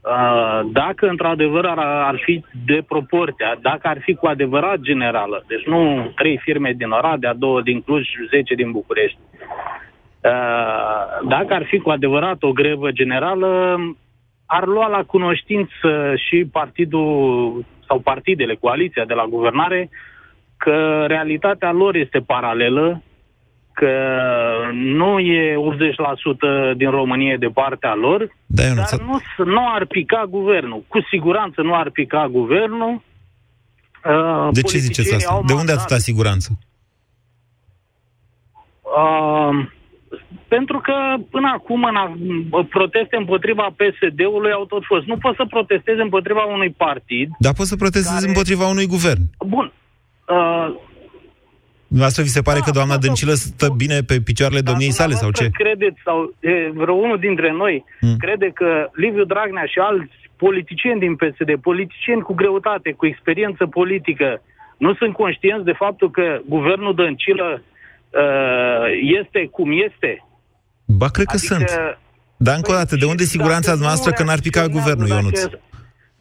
Uh, 0.00 0.60
dacă 0.72 1.06
într-adevăr 1.06 1.64
ar, 1.64 1.78
ar 1.78 2.20
fi 2.24 2.44
de 2.64 2.82
proporția, 2.88 3.58
dacă 3.62 3.88
ar 3.88 3.98
fi 4.00 4.14
cu 4.14 4.26
adevărat 4.26 4.78
generală, 4.78 5.44
deci 5.46 5.66
nu 5.66 6.12
trei 6.14 6.38
firme 6.42 6.72
din 6.76 6.90
Oradea, 6.90 7.34
două 7.34 7.60
din 7.62 7.80
Cluj, 7.80 8.06
zece 8.30 8.54
din 8.54 8.70
București, 8.70 9.18
uh, 10.20 11.28
dacă 11.28 11.54
ar 11.54 11.64
fi 11.64 11.78
cu 11.78 11.90
adevărat 11.90 12.42
o 12.42 12.52
grevă 12.52 12.90
generală, 12.90 13.76
ar 14.46 14.66
lua 14.66 14.88
la 14.88 15.02
cunoștință 15.04 16.14
și 16.28 16.48
partidul 16.52 17.64
sau 17.86 17.98
partidele, 17.98 18.54
coaliția 18.54 19.04
de 19.04 19.14
la 19.14 19.24
guvernare, 19.24 19.90
că 20.64 21.04
realitatea 21.08 21.72
lor 21.72 21.94
este 21.94 22.18
paralelă, 22.18 23.02
că 23.72 23.94
nu 24.72 25.18
e 25.18 25.54
80% 26.72 26.76
din 26.76 26.90
România 26.90 27.36
de 27.36 27.46
partea 27.46 27.94
lor, 27.94 28.28
da, 28.46 28.62
dar 28.74 29.00
nu, 29.00 29.44
nu 29.44 29.62
ar 29.74 29.84
pica 29.86 30.26
guvernul. 30.28 30.84
Cu 30.88 30.98
siguranță 31.10 31.62
nu 31.62 31.74
ar 31.74 31.90
pica 31.90 32.28
guvernul. 32.30 33.02
Uh, 34.04 34.48
de 34.52 34.60
ce 34.60 34.78
ziceți 34.78 35.14
asta? 35.14 35.40
De 35.46 35.52
unde 35.52 35.72
atâta 35.72 35.98
siguranță? 35.98 36.48
Uh, 38.82 39.66
pentru 40.48 40.78
că 40.86 40.94
până 41.30 41.48
acum 41.54 41.82
în 41.84 41.96
a, 41.96 42.06
proteste 42.68 43.16
împotriva 43.16 43.66
PSD-ului 43.80 44.52
au 44.52 44.64
tot 44.64 44.82
fost. 44.84 45.04
Nu 45.06 45.16
poți 45.16 45.36
să 45.36 45.44
protestezi 45.44 46.00
împotriva 46.00 46.44
unui 46.44 46.70
partid. 46.70 47.28
Dar 47.38 47.52
poți 47.52 47.68
să 47.68 47.76
protestezi 47.76 48.14
care... 48.14 48.26
împotriva 48.26 48.66
unui 48.66 48.86
guvern. 48.86 49.22
Bun. 49.46 49.72
Uh, 50.30 50.88
Asta 52.00 52.22
vi 52.22 52.28
se 52.28 52.42
pare 52.42 52.58
da, 52.58 52.64
că 52.64 52.70
doamna 52.70 52.96
Dăncilă 52.96 53.32
stă 53.32 53.68
bine 53.76 54.00
pe 54.00 54.20
picioarele 54.20 54.60
da, 54.60 54.70
domniei 54.70 54.90
sale 54.90 55.14
sau 55.14 55.30
ce? 55.30 55.48
credeți, 55.52 56.00
sau 56.04 56.34
e, 56.40 56.70
vreo 56.74 56.94
unul 56.94 57.18
dintre 57.18 57.52
noi 57.52 57.84
hmm. 58.00 58.16
crede 58.16 58.50
că 58.54 58.90
Liviu 58.92 59.24
Dragnea 59.24 59.64
și 59.64 59.78
alți 59.78 60.14
politicieni 60.36 61.00
din 61.00 61.14
PSD, 61.16 61.50
politicieni 61.60 62.22
cu 62.22 62.34
greutate, 62.34 62.92
cu 62.92 63.06
experiență 63.06 63.66
politică, 63.66 64.42
nu 64.78 64.94
sunt 64.94 65.12
conștienți 65.12 65.64
de 65.64 65.72
faptul 65.72 66.10
că 66.10 66.40
guvernul 66.48 66.94
Dăncilă 66.94 67.62
uh, 67.62 68.86
este 69.20 69.48
cum 69.56 69.68
este? 69.88 70.24
Ba, 70.84 71.08
cred 71.08 71.26
că 71.26 71.36
adică, 71.36 71.54
sunt. 71.54 71.68
Dar 72.36 72.54
încă 72.56 72.70
o 72.70 72.74
dată, 72.74 72.96
de 72.96 73.04
unde 73.04 73.22
siguranța 73.22 73.74
noastră 73.74 74.10
că 74.12 74.22
n-ar 74.22 74.40
pica 74.40 74.66
guvernul, 74.66 75.08
Ionuț? 75.08 75.40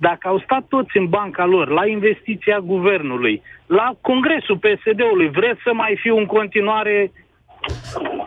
Dacă 0.08 0.28
au 0.28 0.40
stat 0.46 0.64
toți 0.68 0.98
în 0.98 1.08
banca 1.08 1.46
lor, 1.46 1.68
la 1.70 1.86
investiția 1.88 2.60
guvernului, 2.60 3.42
la 3.66 3.88
congresul 4.02 4.58
PSD-ului, 4.58 5.30
vreți 5.30 5.62
să 5.64 5.72
mai 5.74 5.98
fiu 6.02 6.18
în 6.18 6.26
continuare 6.26 7.12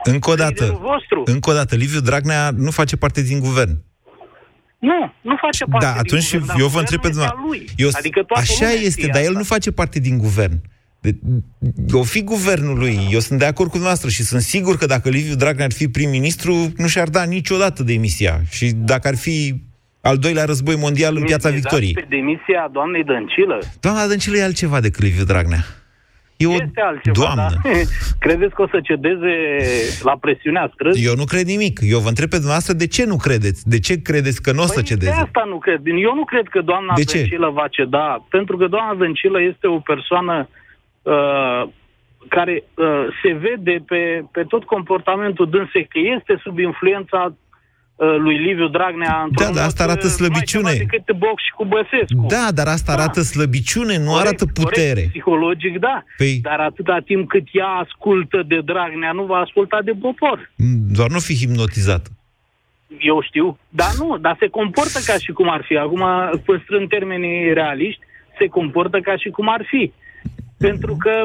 încă 0.02 0.30
o 0.30 0.34
dată, 0.34 0.78
vostru? 0.80 1.22
încă 1.24 1.50
o 1.50 1.52
dată, 1.52 1.76
Liviu 1.76 2.00
Dragnea 2.00 2.50
nu 2.56 2.70
face 2.70 2.96
parte 2.96 3.22
din 3.22 3.38
guvern. 3.40 3.82
Nu, 4.78 5.12
nu 5.20 5.36
face 5.40 5.64
parte 5.64 5.86
da, 5.86 5.92
atunci 5.92 6.30
din 6.30 6.40
guvern, 6.40 6.60
eu 6.60 6.66
vă 6.66 6.78
întreb 6.78 7.00
pe 7.00 7.08
dumneavoastră. 7.08 7.98
Adică 7.98 8.24
așa 8.28 8.70
este, 8.70 9.06
dar 9.06 9.22
el 9.22 9.32
nu 9.32 9.42
face 9.42 9.70
parte 9.72 9.98
din 9.98 10.18
guvern. 10.18 10.60
De, 11.00 11.18
o 11.92 12.02
fi 12.02 12.22
guvernul 12.22 12.78
lui, 12.78 12.98
eu 13.10 13.18
sunt 13.18 13.38
de 13.38 13.44
acord 13.44 13.68
cu 13.68 13.76
dumneavoastră 13.78 14.08
și 14.08 14.22
sunt 14.22 14.42
sigur 14.42 14.76
că 14.76 14.86
dacă 14.86 15.08
Liviu 15.08 15.34
Dragnea 15.34 15.64
ar 15.64 15.72
fi 15.72 15.88
prim-ministru, 15.88 16.72
nu 16.76 16.86
și-ar 16.86 17.08
da 17.08 17.22
niciodată 17.22 17.82
demisia. 17.82 18.40
Și 18.50 18.72
dacă 18.72 19.08
ar 19.08 19.16
fi 19.16 19.62
al 20.02 20.16
doilea 20.16 20.44
război 20.44 20.76
mondial 20.76 21.16
în 21.16 21.24
piața 21.24 21.50
Victoriei. 21.50 21.92
pe 21.92 22.06
demisia 22.08 22.68
doamnei 22.72 23.04
Dăncilă? 23.04 23.58
Doamna 23.80 24.06
Dăncilă 24.06 24.36
e 24.36 24.42
altceva 24.44 24.80
decât 24.80 25.02
Liviu 25.02 25.24
Dragnea. 25.24 25.62
E 26.36 26.46
o 26.46 26.52
este 26.52 26.80
altceva, 26.80 27.18
doamnă. 27.20 27.46
Da? 27.62 27.70
Credeți 28.24 28.54
că 28.54 28.62
o 28.62 28.68
să 28.68 28.80
cedeze 28.82 29.34
la 30.02 30.16
presiunea 30.20 30.70
străzii? 30.74 31.06
Eu 31.06 31.14
nu 31.14 31.24
cred 31.24 31.46
nimic. 31.46 31.80
Eu 31.82 31.98
vă 31.98 32.08
întreb 32.08 32.28
pe 32.28 32.36
dumneavoastră 32.36 32.74
de 32.74 32.86
ce 32.86 33.04
nu 33.04 33.16
credeți? 33.16 33.68
De 33.68 33.78
ce 33.78 34.02
credeți 34.02 34.42
că 34.42 34.52
nu 34.52 34.62
o 34.62 34.66
păi 34.66 34.74
să 34.74 34.82
cedeze? 34.82 35.10
De 35.10 35.20
asta 35.20 35.44
nu 35.48 35.58
cred. 35.58 35.80
Eu 35.86 36.14
nu 36.14 36.24
cred 36.24 36.46
că 36.48 36.60
doamna 36.60 36.94
de 36.94 37.02
Dăncilă 37.12 37.46
ce? 37.46 37.52
va 37.52 37.66
ceda, 37.68 38.26
pentru 38.28 38.56
că 38.56 38.66
doamna 38.66 38.94
Dăncilă 38.94 39.42
este 39.42 39.66
o 39.66 39.78
persoană 39.78 40.48
uh, 41.02 41.62
care 42.28 42.64
uh, 42.74 43.06
se 43.22 43.32
vede 43.32 43.84
pe, 43.86 44.24
pe 44.32 44.42
tot 44.42 44.64
comportamentul 44.64 45.50
dânsei 45.50 45.86
că 45.86 45.98
este 46.16 46.40
sub 46.42 46.58
influența 46.58 47.20
Uh, 47.26 47.38
lui 47.96 48.36
Liviu 48.38 48.68
Dragnea 48.68 49.28
Da, 49.30 49.50
dar 49.54 49.64
asta 49.64 49.82
arată 49.82 50.06
slăbiciune. 50.06 50.64
Mai 50.64 50.86
decât 50.86 51.16
box 51.16 51.42
și 51.42 51.50
cu 51.50 51.64
Băsescu. 51.64 52.26
Da, 52.28 52.46
dar 52.54 52.66
asta 52.66 52.94
da. 52.94 53.02
arată 53.02 53.20
slăbiciune, 53.20 53.98
nu 53.98 54.10
corect, 54.10 54.26
arată 54.26 54.46
putere. 54.46 54.88
Corect, 54.88 55.08
psihologic, 55.08 55.78
da. 55.78 56.04
Păi... 56.16 56.38
Dar 56.42 56.60
atâta 56.60 56.98
timp 57.04 57.28
cât 57.28 57.46
ea 57.52 57.66
ascultă 57.66 58.42
de 58.46 58.60
Dragnea, 58.64 59.12
nu 59.12 59.24
va 59.24 59.36
asculta 59.36 59.78
de 59.84 59.92
popor. 60.00 60.52
Mm, 60.56 60.78
doar 60.92 61.10
nu 61.10 61.18
fi 61.18 61.34
hipnotizată. 61.34 62.10
Eu 63.00 63.22
știu, 63.22 63.58
dar 63.68 63.92
nu, 63.98 64.18
dar 64.18 64.36
se 64.38 64.48
comportă 64.48 64.98
ca 65.04 65.12
și 65.18 65.32
cum 65.32 65.50
ar 65.50 65.62
fi. 65.64 65.76
Acum, 65.76 66.04
păstrând 66.44 66.88
termenii 66.88 67.52
realiști, 67.52 68.00
se 68.38 68.46
comportă 68.46 69.00
ca 69.00 69.16
și 69.16 69.28
cum 69.28 69.48
ar 69.48 69.62
fi. 69.70 69.92
Pentru 70.58 70.96
că 70.98 71.24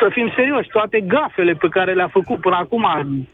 să 0.00 0.08
fim 0.10 0.32
serioși, 0.36 0.68
toate 0.68 1.00
gafele 1.00 1.52
pe 1.52 1.68
care 1.68 1.94
le-a 1.94 2.08
făcut 2.08 2.40
până 2.40 2.56
acum, 2.56 2.86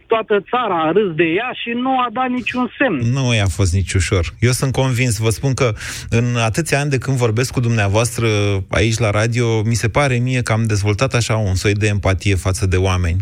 toată 0.06 0.44
țara 0.50 0.82
a 0.82 0.92
râs 0.92 1.14
de 1.14 1.24
ea 1.24 1.50
și 1.62 1.70
nu 1.70 1.98
a 1.98 2.06
dat 2.12 2.28
niciun 2.28 2.70
semn. 2.78 3.12
Nu 3.12 3.34
i-a 3.34 3.46
fost 3.46 3.72
nici 3.74 3.92
ușor. 3.92 4.24
Eu 4.40 4.50
sunt 4.50 4.72
convins, 4.72 5.18
vă 5.18 5.30
spun 5.30 5.54
că 5.54 5.72
în 6.10 6.36
atâția 6.36 6.80
ani 6.80 6.90
de 6.90 6.98
când 6.98 7.16
vorbesc 7.16 7.52
cu 7.52 7.60
dumneavoastră 7.60 8.28
aici 8.70 8.98
la 8.98 9.10
radio, 9.10 9.62
mi 9.62 9.74
se 9.74 9.88
pare 9.88 10.16
mie 10.16 10.42
că 10.42 10.52
am 10.52 10.64
dezvoltat 10.66 11.14
așa 11.14 11.36
un 11.36 11.54
soi 11.54 11.74
de 11.74 11.86
empatie 11.86 12.34
față 12.34 12.66
de 12.66 12.76
oameni 12.76 13.18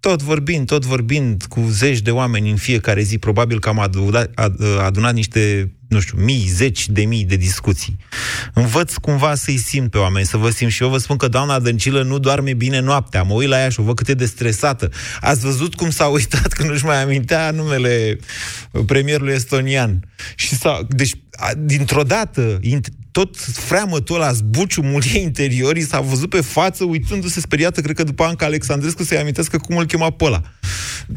tot 0.00 0.22
vorbind, 0.22 0.66
tot 0.66 0.84
vorbind 0.84 1.44
cu 1.48 1.66
zeci 1.70 2.00
de 2.00 2.10
oameni 2.10 2.50
în 2.50 2.56
fiecare 2.56 3.02
zi, 3.02 3.18
probabil 3.18 3.60
că 3.60 3.68
am 3.68 3.78
adunat, 3.78 4.30
adunat 4.80 5.14
niște, 5.14 5.72
nu 5.88 6.00
știu, 6.00 6.18
mii, 6.22 6.46
zeci 6.46 6.88
de 6.88 7.04
mii 7.04 7.24
de 7.24 7.36
discuții. 7.36 7.96
Învăț 8.54 8.94
cumva 8.94 9.34
să-i 9.34 9.56
simt 9.56 9.90
pe 9.90 9.98
oameni, 9.98 10.26
să 10.26 10.36
vă 10.36 10.50
simt 10.50 10.70
și 10.70 10.82
eu 10.82 10.88
vă 10.88 10.98
spun 10.98 11.16
că 11.16 11.28
doamna 11.28 11.58
Dăncilă 11.58 12.02
nu 12.02 12.18
doarme 12.18 12.54
bine 12.54 12.80
noaptea. 12.80 13.22
Mă 13.22 13.34
uit 13.34 13.48
la 13.48 13.60
ea 13.60 13.68
și 13.68 13.80
o 13.80 13.82
văd 13.82 13.96
cât 13.96 14.08
e 14.08 14.14
de 14.14 14.26
stresată. 14.26 14.90
Ați 15.20 15.40
văzut 15.40 15.74
cum 15.74 15.90
s-a 15.90 16.06
uitat 16.06 16.52
că 16.52 16.62
nu-și 16.62 16.84
mai 16.84 17.02
amintea 17.02 17.50
numele 17.50 18.18
premierului 18.86 19.34
estonian. 19.34 20.08
Și 20.34 20.54
s-a, 20.54 20.86
deci, 20.88 21.14
dintr-o 21.58 22.02
dată, 22.02 22.58
tot 23.12 23.36
freamătul 23.36 24.14
ăla, 24.14 24.32
zbuciumul 24.32 25.02
ei 25.14 25.22
interiorii 25.22 25.82
s-a 25.82 26.00
văzut 26.00 26.30
pe 26.30 26.40
față, 26.40 26.84
uitându-se 26.84 27.40
speriată, 27.40 27.80
cred 27.80 27.96
că 27.96 28.02
după 28.02 28.22
Anca 28.22 28.46
Alexandrescu 28.46 29.02
să-i 29.02 29.18
amintească 29.18 29.58
cum 29.58 29.76
îl 29.76 29.86
chema 29.86 30.10
pe 30.10 30.24
ăla. 30.24 30.42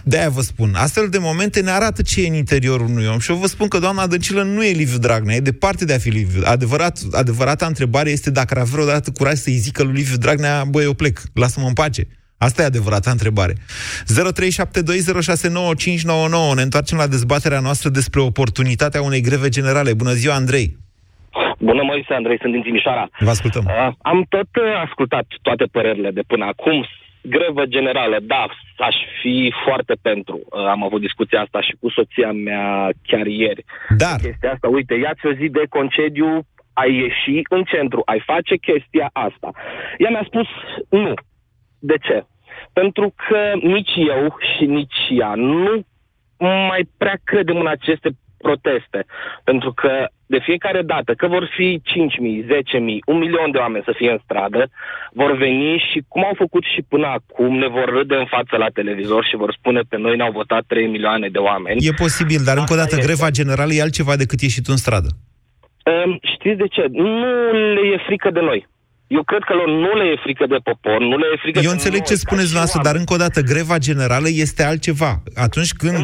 De-aia 0.03 0.29
vă 0.29 0.41
spun. 0.41 0.73
Astfel 0.75 1.09
de 1.09 1.17
momente 1.17 1.61
ne 1.61 1.71
arată 1.71 2.01
ce 2.01 2.21
e 2.21 2.27
în 2.27 2.33
interiorul 2.33 2.87
unui 2.87 3.05
om. 3.05 3.19
Și 3.19 3.31
eu 3.31 3.37
vă 3.37 3.47
spun 3.47 3.67
că 3.67 3.79
doamna 3.79 4.07
Dăncilă 4.07 4.43
nu 4.43 4.65
e 4.65 4.71
Liviu 4.71 4.97
Dragnea, 4.97 5.35
e 5.35 5.39
departe 5.39 5.85
de 5.85 5.93
a 5.93 5.97
fi 5.97 6.09
Liviu. 6.09 6.41
Adevărat, 6.45 6.99
adevărata 7.11 7.65
întrebare 7.65 8.09
este 8.09 8.29
dacă 8.29 8.53
ar 8.53 8.59
avea 8.59 8.73
vreodată 8.73 9.11
curaj 9.11 9.37
să-i 9.37 9.57
zică 9.57 9.83
lui 9.83 9.93
Liviu 9.93 10.17
Dragnea, 10.17 10.63
băi, 10.63 10.83
eu 10.83 10.93
plec, 10.93 11.21
lasă-mă 11.33 11.67
în 11.67 11.73
pace. 11.73 12.07
Asta 12.37 12.61
e 12.61 12.65
adevărata 12.65 13.11
întrebare. 13.11 13.53
0372069599. 13.53 13.57
Ne 16.55 16.61
întoarcem 16.61 16.97
la 16.97 17.07
dezbaterea 17.07 17.59
noastră 17.59 17.89
despre 17.89 18.19
oportunitatea 18.19 19.01
unei 19.01 19.21
greve 19.21 19.49
generale. 19.49 19.93
Bună 19.93 20.13
ziua, 20.13 20.35
Andrei! 20.35 20.81
Bună, 21.69 21.83
Moise, 21.83 22.13
Andrei, 22.13 22.39
sunt 22.41 22.51
din 22.51 22.61
Timișoara. 22.61 23.09
Vă 23.19 23.29
ascultăm. 23.29 23.63
Uh, 23.67 23.93
am 24.01 24.25
tot 24.29 24.49
uh, 24.55 24.81
ascultat 24.85 25.25
toate 25.41 25.65
părerile 25.65 26.11
de 26.11 26.23
până 26.27 26.45
acum. 26.45 26.85
Grevă 27.21 27.65
generală, 27.65 28.17
da, 28.21 28.45
aș 28.77 28.95
fi 29.21 29.53
foarte 29.65 29.95
pentru. 30.01 30.41
Uh, 30.43 30.65
am 30.65 30.83
avut 30.83 31.01
discuția 31.01 31.41
asta 31.41 31.61
și 31.61 31.75
cu 31.79 31.89
soția 31.89 32.31
mea 32.31 32.89
chiar 33.07 33.25
ieri. 33.25 33.63
Dar... 33.97 34.15
Chestia 34.21 34.51
asta, 34.51 34.67
uite, 34.67 34.93
ia-ți 34.93 35.25
o 35.25 35.33
zi 35.33 35.49
de 35.49 35.63
concediu, 35.69 36.47
ai 36.73 36.93
ieși 36.93 37.41
în 37.49 37.63
centru, 37.63 38.01
ai 38.05 38.21
face 38.25 38.55
chestia 38.57 39.09
asta. 39.13 39.51
Ea 39.97 40.09
mi-a 40.09 40.25
spus 40.25 40.47
nu. 40.89 41.13
De 41.79 41.95
ce? 42.01 42.25
Pentru 42.73 43.13
că 43.27 43.51
nici 43.61 43.95
eu 43.95 44.37
și 44.55 44.65
nici 44.65 45.01
ea 45.09 45.33
nu 45.35 45.85
mai 46.39 46.89
prea 46.97 47.17
credem 47.23 47.57
în 47.57 47.67
aceste 47.67 48.09
proteste. 48.47 48.99
Pentru 49.43 49.71
că 49.81 49.91
de 50.25 50.39
fiecare 50.47 50.81
dată, 50.93 51.11
că 51.13 51.25
vor 51.35 51.45
fi 51.57 51.81
5.000, 51.85 52.43
10.000, 52.43 53.11
un 53.11 53.17
milion 53.23 53.49
de 53.51 53.57
oameni 53.57 53.87
să 53.89 53.93
fie 53.99 54.11
în 54.11 54.21
stradă, 54.23 54.61
vor 55.21 55.31
veni 55.45 55.83
și 55.89 55.99
cum 56.07 56.21
au 56.29 56.35
făcut 56.43 56.63
și 56.73 56.81
până 56.93 57.07
acum, 57.17 57.51
ne 57.63 57.69
vor 57.77 57.87
râde 57.97 58.15
în 58.15 58.27
față 58.35 58.53
la 58.63 58.69
televizor 58.79 59.23
și 59.29 59.35
vor 59.43 59.51
spune 59.59 59.81
pe 59.89 59.97
noi 59.97 60.15
ne-au 60.15 60.31
votat 60.31 60.63
3 60.67 60.87
milioane 60.95 61.27
de 61.35 61.41
oameni. 61.49 61.85
E 61.87 62.01
posibil, 62.05 62.41
dar 62.45 62.57
încă 62.57 62.73
o 62.73 62.81
dată, 62.81 62.95
greva 63.07 63.29
generală 63.39 63.71
e 63.73 63.87
altceva 63.87 64.15
decât 64.15 64.39
ieșit 64.41 64.67
în 64.67 64.79
stradă. 64.83 65.09
Um, 66.05 66.19
știți 66.33 66.57
de 66.57 66.67
ce? 66.67 66.83
Nu 66.91 67.51
le 67.75 67.83
e 67.93 67.97
frică 68.07 68.29
de 68.37 68.39
noi. 68.39 68.67
Eu 69.07 69.23
cred 69.23 69.43
că 69.47 69.53
lor 69.53 69.69
nu 69.69 69.91
le 69.99 70.05
e 70.13 70.15
frică 70.25 70.45
de 70.53 70.59
popor, 70.63 70.99
nu 70.99 71.17
le 71.17 71.27
e 71.33 71.37
frică 71.43 71.59
Eu 71.59 71.65
de 71.65 71.75
înțeleg 71.77 71.99
noi, 71.99 72.07
ce 72.09 72.13
ca 72.13 72.23
spuneți 72.25 72.47
și 72.47 72.51
dumneavoastră, 72.51 72.81
dar 72.87 72.93
oameni. 72.93 73.03
încă 73.03 73.13
o 73.17 73.23
dată, 73.25 73.39
greva 73.53 73.77
generală 73.87 74.27
este 74.45 74.63
altceva. 74.63 75.11
Atunci 75.47 75.73
când, 75.81 75.97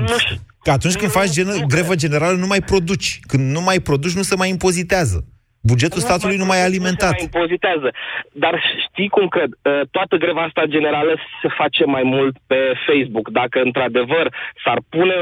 atunci 0.64 0.96
când 0.96 1.12
faci 1.12 1.30
gen, 1.30 1.48
grevă 1.68 1.96
generală, 1.96 2.36
nu 2.38 2.48
mai 2.48 2.62
produci. 2.62 3.20
Când 3.28 3.52
nu 3.52 3.62
mai 3.62 3.80
produci, 3.80 4.16
nu 4.16 4.22
se 4.22 4.36
mai 4.36 4.50
impozitează. 4.50 5.26
Bugetul 5.62 6.02
statului 6.02 6.38
nu 6.38 6.46
mai 6.46 6.60
e 6.60 6.64
alimentat. 6.64 7.12
mai 7.12 7.30
impozitează. 7.34 7.90
Dar 8.32 8.64
știi 8.88 9.10
cum 9.10 9.28
cred? 9.28 9.52
Uh, 9.52 9.82
Toată 9.92 10.16
greva 10.16 10.42
asta 10.42 10.64
generală 10.66 11.14
se 11.42 11.48
face 11.58 11.86
mai 11.86 12.04
mult 12.04 12.38
pe 12.48 12.74
Facebook. 12.88 13.30
Dacă 13.30 13.62
într-adevăr 13.62 14.34
s-ar 14.64 14.80
pune 14.90 15.16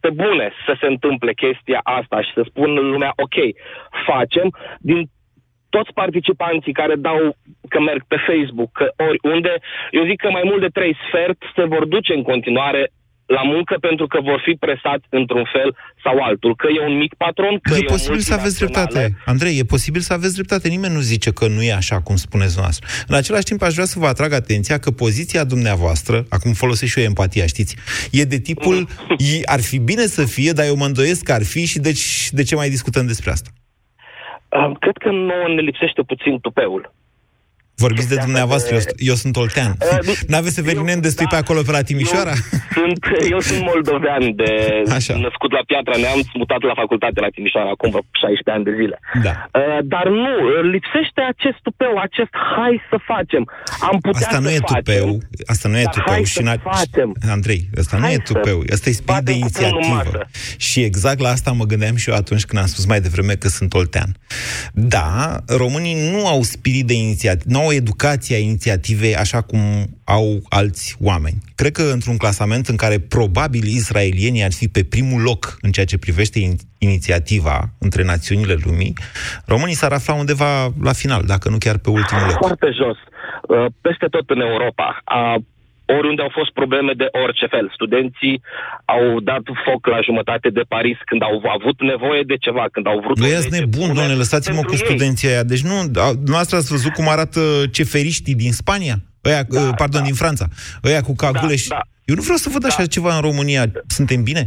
pe 0.00 0.10
bune 0.10 0.52
să 0.66 0.76
se 0.80 0.86
întâmple 0.86 1.32
chestia 1.34 1.80
asta 1.82 2.22
și 2.22 2.30
să 2.34 2.42
spună 2.48 2.80
lumea, 2.80 3.12
ok, 3.16 3.36
facem, 4.06 4.48
din 4.78 5.10
toți 5.68 5.92
participanții 5.92 6.72
care 6.72 6.94
dau 6.94 7.36
că 7.68 7.80
merg 7.80 8.02
pe 8.08 8.18
Facebook, 8.28 8.70
că 8.72 8.86
oriunde, 9.08 9.54
eu 9.90 10.04
zic 10.10 10.20
că 10.20 10.30
mai 10.30 10.42
mult 10.44 10.60
de 10.60 10.76
trei 10.78 10.96
sfert 11.06 11.38
se 11.56 11.64
vor 11.64 11.84
duce 11.84 12.12
în 12.14 12.22
continuare 12.22 12.90
la 13.26 13.42
muncă 13.42 13.76
pentru 13.80 14.06
că 14.06 14.20
vor 14.20 14.40
fi 14.44 14.52
presați 14.64 15.06
într-un 15.10 15.44
fel 15.52 15.76
sau 16.04 16.18
altul. 16.22 16.56
Că 16.56 16.66
e 16.76 16.86
un 16.86 16.96
mic 16.96 17.14
patron, 17.14 17.58
că 17.62 17.74
E 17.74 17.76
e, 17.76 17.84
o 17.86 17.90
posibil 17.92 18.18
să 18.20 18.32
aveți 18.34 18.56
multinațională. 18.60 19.08
dreptate. 19.08 19.30
Andrei, 19.30 19.58
e 19.58 19.64
posibil 19.64 20.00
să 20.00 20.12
aveți 20.12 20.34
dreptate. 20.34 20.68
Nimeni 20.68 20.94
nu 20.94 21.00
zice 21.00 21.30
că 21.32 21.46
nu 21.48 21.62
e 21.62 21.72
așa 21.72 22.00
cum 22.00 22.16
spuneți 22.16 22.58
noastră. 22.58 22.86
În 23.08 23.14
același 23.14 23.44
timp, 23.44 23.62
aș 23.62 23.72
vrea 23.74 23.84
să 23.84 23.98
vă 23.98 24.06
atrag 24.06 24.32
atenția 24.32 24.78
că 24.78 24.90
poziția 24.90 25.44
dumneavoastră, 25.44 26.24
acum 26.28 26.52
folosesc 26.52 26.92
și 26.92 26.98
eu 26.98 27.04
empatia, 27.04 27.46
știți, 27.46 27.76
e 28.10 28.22
de 28.24 28.38
tipul, 28.38 28.86
"I- 29.18 29.42
ar 29.44 29.60
fi 29.60 29.78
bine 29.78 30.02
să 30.06 30.24
fie, 30.24 30.52
dar 30.52 30.66
eu 30.66 30.76
mă 30.76 30.84
îndoiesc 30.84 31.22
că 31.22 31.32
ar 31.32 31.44
fi 31.44 31.66
și 31.66 31.78
deci 31.78 32.28
de 32.30 32.42
ce 32.42 32.54
mai 32.54 32.68
discutăm 32.68 33.06
despre 33.06 33.30
asta? 33.30 33.50
Uh, 34.48 34.72
Cred 34.80 34.96
că 34.96 35.10
nouă 35.10 35.48
ne 35.54 35.60
lipsește 35.60 36.02
puțin 36.02 36.40
tupeul. 36.40 36.92
Vorbiți 37.84 38.08
de 38.08 38.16
dumneavoastră, 38.26 38.74
eu, 38.74 38.80
sunt- 38.80 38.94
eu 39.10 39.14
sunt 39.14 39.36
oltean. 39.36 39.72
N-aveți 40.30 40.54
să 40.54 40.62
veninem 40.62 41.00
destui 41.00 41.26
pe 41.34 41.36
acolo, 41.42 41.60
pe 41.62 41.70
la 41.78 41.82
Timișoara? 41.90 42.34
Sunt, 42.78 42.98
eu 43.34 43.40
sunt 43.48 43.60
moldovean, 43.70 44.24
de 44.42 44.50
Așa. 44.98 45.14
născut 45.26 45.50
la 45.58 45.62
Piatra 45.70 45.96
Neamț, 46.04 46.26
mutat 46.40 46.60
la 46.70 46.74
facultate 46.82 47.18
la 47.26 47.30
Timișoara 47.36 47.70
acum 47.76 47.88
vreo 47.94 48.04
16 48.22 48.50
ani 48.56 48.64
de 48.68 48.72
zile. 48.80 48.96
Da. 49.26 49.34
Uh, 49.60 49.78
dar 49.94 50.06
nu, 50.24 50.32
lipsește 50.74 51.20
acest 51.32 51.58
tupeu, 51.66 51.94
acest 52.08 52.32
hai 52.54 52.74
să 52.90 52.96
facem. 53.12 53.42
Am 53.90 53.96
putea 54.06 54.20
Asta 54.26 54.38
nu 54.44 54.48
să 54.50 54.54
e 54.56 54.58
facem, 54.58 54.76
tupeu, 54.76 55.08
asta 55.52 55.66
nu 55.72 55.76
e 55.82 55.86
dar 55.88 55.94
tupeu 55.96 56.12
hai 56.14 56.24
și 56.32 56.38
să 56.40 56.42
n- 56.50 56.62
facem. 56.78 57.08
Andrei, 57.36 57.60
asta 57.80 57.92
nu 57.96 58.02
Hai 58.06 58.14
e 58.18 58.20
să 58.24 58.28
tupeu, 58.32 58.58
asta 58.74 58.86
e 58.90 58.92
spirit 59.00 59.24
de 59.28 59.32
batem 59.32 59.38
cu 59.40 59.48
pumnul 59.52 59.78
în 59.78 59.84
inițiativă. 59.84 60.18
masă. 60.18 60.20
Și 60.68 60.78
exact 60.90 61.18
la 61.26 61.30
asta 61.36 61.50
mă 61.60 61.64
gândeam 61.72 61.96
și 62.02 62.06
eu 62.10 62.16
atunci 62.22 62.44
când 62.48 62.58
am 62.62 62.68
spus 62.74 62.84
mai 62.92 63.00
devreme 63.06 63.34
că 63.42 63.48
sunt 63.58 63.70
oltean. 63.80 64.10
Da, 64.94 65.08
românii 65.62 65.96
nu 66.12 66.20
au 66.32 66.40
spirit 66.42 66.86
de 66.86 66.94
inițiativă, 67.06 67.44
nu 67.58 67.64
au 67.66 67.72
educația 67.72 68.38
inițiativei 68.38 69.16
așa 69.16 69.40
cum 69.40 69.60
au 70.04 70.42
alți 70.48 70.96
oameni. 71.00 71.38
Cred 71.54 71.72
că 71.72 71.82
într-un 71.82 72.16
clasament 72.16 72.66
în 72.68 72.76
care 72.76 72.98
probabil 72.98 73.64
israelienii 73.64 74.42
ar 74.42 74.52
fi 74.52 74.68
pe 74.68 74.82
primul 74.84 75.20
loc 75.22 75.56
în 75.60 75.70
ceea 75.70 75.86
ce 75.86 75.98
privește 75.98 76.38
in- 76.40 76.66
inițiativa 76.78 77.70
între 77.78 78.02
națiunile 78.04 78.56
lumii, 78.64 78.92
românii 79.46 79.74
s-ar 79.74 79.92
afla 79.92 80.14
undeva 80.14 80.72
la 80.82 80.92
final, 80.92 81.22
dacă 81.26 81.48
nu 81.48 81.58
chiar 81.58 81.78
pe 81.78 81.90
ultimul 81.90 82.26
loc. 82.26 82.36
Foarte 82.38 82.70
jos. 82.80 82.96
Uh, 83.48 83.66
Peste 83.80 84.06
tot 84.10 84.30
în 84.30 84.40
Europa. 84.40 85.00
A, 85.04 85.36
oriunde 85.86 86.22
au 86.22 86.32
fost 86.38 86.52
probleme 86.52 86.92
de 86.92 87.08
orice 87.24 87.46
fel. 87.46 87.70
Studenții 87.74 88.42
au 88.84 89.20
dat 89.20 89.42
foc 89.64 89.86
la 89.86 90.00
jumătate 90.00 90.48
de 90.58 90.64
Paris 90.68 90.98
când 91.04 91.22
au 91.22 91.36
avut 91.56 91.80
nevoie 91.80 92.22
de 92.22 92.36
ceva, 92.36 92.64
când 92.72 92.86
au 92.86 92.98
vrut... 93.04 93.18
Nu 93.18 93.24
o 93.24 93.28
ești 93.28 93.50
lege 93.50 93.58
nebun, 93.58 93.80
bună 93.80 93.92
doamne, 93.92 94.14
lăsați-mă 94.14 94.60
pentru 94.60 94.72
cu 94.72 94.78
ei. 94.82 94.86
studenții 94.86 95.28
aia. 95.28 95.42
Deci 95.42 95.64
nu, 95.70 95.76
a, 96.06 96.10
noastră 96.26 96.56
ați 96.56 96.70
văzut 96.70 96.92
cum 96.92 97.08
arată 97.08 97.40
ceferiștii 97.72 98.34
din 98.34 98.52
Spania? 98.52 98.96
Ăia, 99.24 99.42
da, 99.48 99.60
pardon, 99.82 100.00
da. 100.00 100.06
din 100.06 100.14
Franța. 100.14 100.46
Ăia 100.84 101.00
cu 101.00 101.14
cagule 101.14 101.56
da, 101.56 101.62
și... 101.62 101.68
Da. 101.68 101.80
Eu 102.04 102.14
nu 102.14 102.22
vreau 102.22 102.36
să 102.36 102.50
văd 102.52 102.64
așa 102.64 102.86
ceva 102.86 103.14
în 103.14 103.20
România. 103.20 103.62
Suntem 103.86 104.22
bine? 104.22 104.42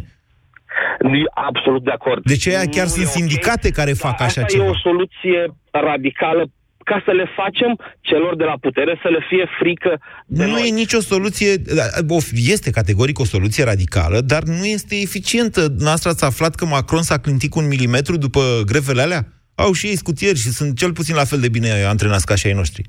Absolut 1.34 1.84
de 1.84 1.92
acord. 1.92 2.24
Deci 2.24 2.46
ăia 2.48 2.66
chiar 2.76 2.88
Nu 2.88 2.90
sunt 2.90 3.06
e 3.06 3.08
ok, 3.08 3.16
sindicate 3.18 3.70
care 3.72 3.92
fac 3.94 4.18
dar 4.18 4.28
așa 4.28 4.42
asta 4.42 4.54
ceva. 4.54 4.66
e 4.66 4.70
o 4.70 4.78
soluție 4.78 5.40
radicală 5.72 6.44
ca 6.92 7.02
să 7.06 7.12
le 7.12 7.26
facem 7.40 7.72
celor 8.10 8.36
de 8.36 8.44
la 8.52 8.58
putere 8.66 9.00
să 9.04 9.10
le 9.16 9.22
fie 9.30 9.46
frică 9.60 9.92
de 10.28 10.46
Nu 10.46 10.52
noi. 10.52 10.68
e 10.68 10.72
nicio 10.84 11.02
soluție, 11.02 11.52
of, 12.08 12.26
este 12.56 12.70
categoric 12.80 13.20
o 13.20 13.26
soluție 13.26 13.64
radicală, 13.64 14.22
dar 14.22 14.44
nu 14.44 14.66
este 14.66 14.96
eficientă. 14.96 15.62
Noastră 15.78 16.10
ați 16.10 16.24
aflat 16.24 16.56
că 16.56 16.66
Macron 16.66 17.02
s-a 17.02 17.18
clintit 17.18 17.50
cu 17.50 17.60
un 17.60 17.68
milimetru 17.68 18.18
după 18.18 18.42
grevele 18.66 19.02
alea? 19.02 19.22
Au 19.56 19.72
și 19.74 19.86
ei 19.88 19.98
scutieri 19.98 20.38
și 20.40 20.50
sunt 20.50 20.78
cel 20.78 20.94
puțin 20.94 21.16
la 21.16 21.24
fel 21.24 21.40
de 21.40 21.50
bine 21.50 21.84
antrenați 21.84 22.26
ca 22.26 22.36
și 22.36 22.48
ai 22.48 22.54
noștri. 22.54 22.84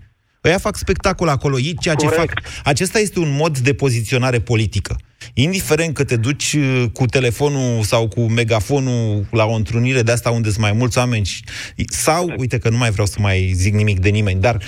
Ăia 0.44 0.58
fac 0.58 0.76
spectacol 0.76 1.28
acolo, 1.28 1.58
ei 1.58 1.74
ceea 1.80 1.94
ce 1.94 2.06
fac. 2.06 2.32
Acesta 2.64 2.98
este 2.98 3.18
un 3.18 3.36
mod 3.36 3.58
de 3.58 3.74
poziționare 3.74 4.38
politică. 4.38 4.96
Indiferent 5.34 5.94
că 5.94 6.04
te 6.04 6.16
duci 6.16 6.52
uh, 6.52 6.84
cu 6.92 7.06
telefonul 7.06 7.82
sau 7.82 8.08
cu 8.08 8.20
megafonul 8.20 9.24
la 9.30 9.44
o 9.44 9.52
întrunire 9.54 10.02
de 10.02 10.12
asta 10.12 10.30
unde 10.30 10.48
sunt 10.48 10.60
mai 10.60 10.72
mulți 10.72 10.98
oameni 10.98 11.24
și- 11.24 11.44
sau, 11.88 12.32
uite 12.36 12.58
că 12.58 12.68
nu 12.68 12.76
mai 12.76 12.90
vreau 12.90 13.06
să 13.06 13.16
mai 13.20 13.50
zic 13.54 13.74
nimic 13.74 13.98
de 13.98 14.08
nimeni, 14.08 14.40
dar 14.40 14.62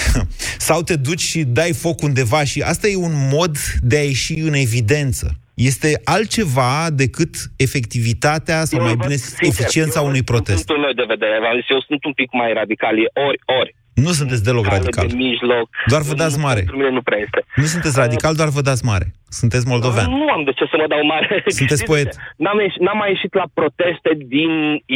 sau 0.68 0.82
te 0.82 0.96
duci 0.96 1.20
și 1.20 1.42
dai 1.44 1.72
foc 1.72 2.02
undeva 2.02 2.44
și 2.44 2.60
asta 2.60 2.88
e 2.88 2.96
un 2.96 3.28
mod 3.30 3.56
de 3.80 3.96
a 3.96 4.02
ieși 4.02 4.32
în 4.32 4.52
evidență. 4.54 5.36
Este 5.54 6.00
altceva 6.04 6.90
decât 6.92 7.34
efectivitatea 7.56 8.64
sau 8.64 8.78
Eu 8.78 8.84
mai 8.84 8.94
văd, 8.94 9.06
bine 9.06 9.16
sincer, 9.16 9.48
eficiența 9.48 10.00
eu 10.00 10.06
unui 10.06 10.22
văd 10.24 10.26
protest. 10.26 10.56
Din 10.56 10.66
punctul 10.66 10.84
meu 10.84 10.92
de 11.06 11.14
vedere, 11.14 11.38
v-am 11.40 11.56
zis, 11.60 11.68
eu 11.70 11.80
sunt 11.88 12.04
un 12.04 12.12
pic 12.12 12.32
mai 12.32 12.52
radical, 12.52 12.94
e 12.98 13.08
ori, 13.28 13.38
ori. 13.60 13.74
Nu 13.94 14.10
sunteți 14.10 14.42
deloc 14.44 14.64
Cale 14.64 14.76
radical. 14.76 15.06
De 15.06 15.14
mijloc. 15.14 15.68
Doar 15.86 16.02
vă 16.02 16.14
dați 16.14 16.36
Nu, 16.36 16.42
mare. 16.46 16.58
Pentru 16.58 16.76
mine 16.76 16.90
nu 16.90 17.02
prea 17.02 17.18
este. 17.18 17.44
Nu 17.56 17.64
sunteți 17.64 17.98
radical, 17.98 18.34
doar 18.34 18.48
vă 18.48 18.60
dați 18.60 18.84
mare. 18.84 19.06
Sunteți 19.28 19.66
moldovean. 19.66 20.10
Nu 20.10 20.28
am 20.36 20.42
de 20.44 20.52
ce 20.52 20.64
să 20.70 20.76
mă 20.80 20.86
dau 20.88 21.02
mare. 21.06 21.26
Sunteți 21.32 21.56
Știți 21.56 21.84
poet. 21.84 22.04
de 22.04 22.10
ce? 22.10 22.16
N-am, 22.36 22.58
ieșit, 22.60 22.80
n-am 22.80 22.98
mai 23.02 23.08
ieșit 23.14 23.34
la 23.34 23.46
proteste 23.54 24.10
din 24.34 24.50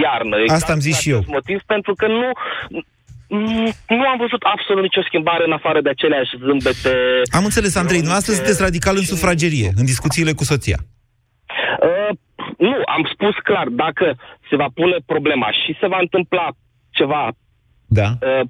iarnă. 0.04 0.36
Asta 0.58 0.72
am 0.72 0.80
zis 0.80 0.92
din 0.92 1.00
și 1.02 1.10
eu. 1.10 1.16
acest 1.18 1.32
motiv, 1.38 1.58
pentru 1.74 1.92
că 1.94 2.06
nu... 2.06 2.28
Nu 3.98 4.04
am 4.12 4.18
văzut 4.24 4.42
absolut 4.54 4.82
nicio 4.82 5.02
schimbare 5.08 5.44
în 5.46 5.52
afară 5.52 5.80
de 5.80 5.88
aceleași 5.88 6.32
zâmbete. 6.46 6.92
Am 7.38 7.44
înțeles, 7.44 7.74
Andrei, 7.76 7.96
dumneavoastră 8.02 8.32
sunteți 8.34 8.62
radical 8.62 8.96
în 8.96 9.02
sufragerie, 9.12 9.70
în 9.80 9.84
discuțiile 9.84 10.32
cu 10.32 10.44
soția. 10.44 10.78
Uh, 11.86 12.10
nu, 12.58 12.74
am 12.96 13.02
spus 13.12 13.34
clar, 13.48 13.66
dacă 13.84 14.06
se 14.48 14.56
va 14.56 14.68
pune 14.74 14.96
problema 15.06 15.48
și 15.60 15.76
se 15.80 15.86
va 15.86 15.98
întâmpla 16.00 16.46
ceva 16.90 17.22
Da. 17.86 18.08
uh, 18.20 18.40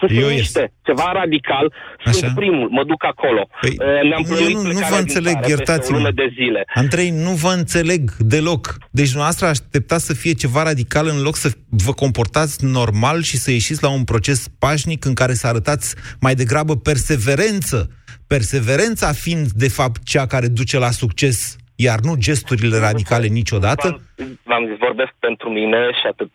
să 0.00 0.06
se 0.08 0.14
Eu 0.14 0.28
ies. 0.28 0.36
miște, 0.38 0.72
ceva 0.82 1.12
radical, 1.12 1.72
sunt 2.10 2.34
primul, 2.34 2.68
mă 2.70 2.84
duc 2.84 3.04
acolo. 3.04 3.48
Păi, 3.60 3.70
uh, 3.70 3.86
ne-am 4.08 4.22
eu 4.26 4.28
plănuit 4.28 4.54
nu- 4.56 4.62
nu 4.62 4.68
plecarea 4.68 4.88
vă 4.88 4.94
din 4.94 5.04
înțeleg, 5.06 5.32
țară 5.32 5.46
peste 5.46 5.56
iertați-mă. 5.56 5.96
O 5.96 6.00
lună 6.00 6.12
de 6.14 6.28
zile. 6.34 6.64
Andrei, 6.74 7.10
nu 7.10 7.30
vă 7.30 7.52
înțeleg 7.56 8.10
deloc. 8.18 8.76
Deci 8.90 9.06
dumneavoastră 9.06 9.46
așteptați 9.46 10.06
să 10.06 10.14
fie 10.14 10.32
ceva 10.32 10.62
radical 10.62 11.06
în 11.06 11.22
loc 11.22 11.36
să 11.36 11.50
vă 11.68 11.92
comportați 11.92 12.64
normal 12.64 13.22
și 13.22 13.36
să 13.36 13.50
ieșiți 13.50 13.82
la 13.82 13.90
un 13.90 14.04
proces 14.04 14.48
pașnic 14.58 15.04
în 15.04 15.14
care 15.14 15.34
să 15.34 15.46
arătați 15.46 15.94
mai 16.20 16.34
degrabă 16.34 16.76
perseverență. 16.76 17.88
Perseverența 18.26 19.12
fiind, 19.12 19.46
de 19.64 19.68
fapt, 19.68 20.02
cea 20.04 20.26
care 20.26 20.48
duce 20.48 20.78
la 20.78 20.90
succes, 20.90 21.56
iar 21.76 21.98
nu 22.02 22.14
gesturile 22.16 22.78
radicale 22.78 23.26
niciodată. 23.26 24.00
V-am 24.42 24.66
zis, 24.68 24.76
vorbesc 24.78 25.12
pentru 25.18 25.48
mine 25.48 25.76
și 26.00 26.06
atât. 26.12 26.30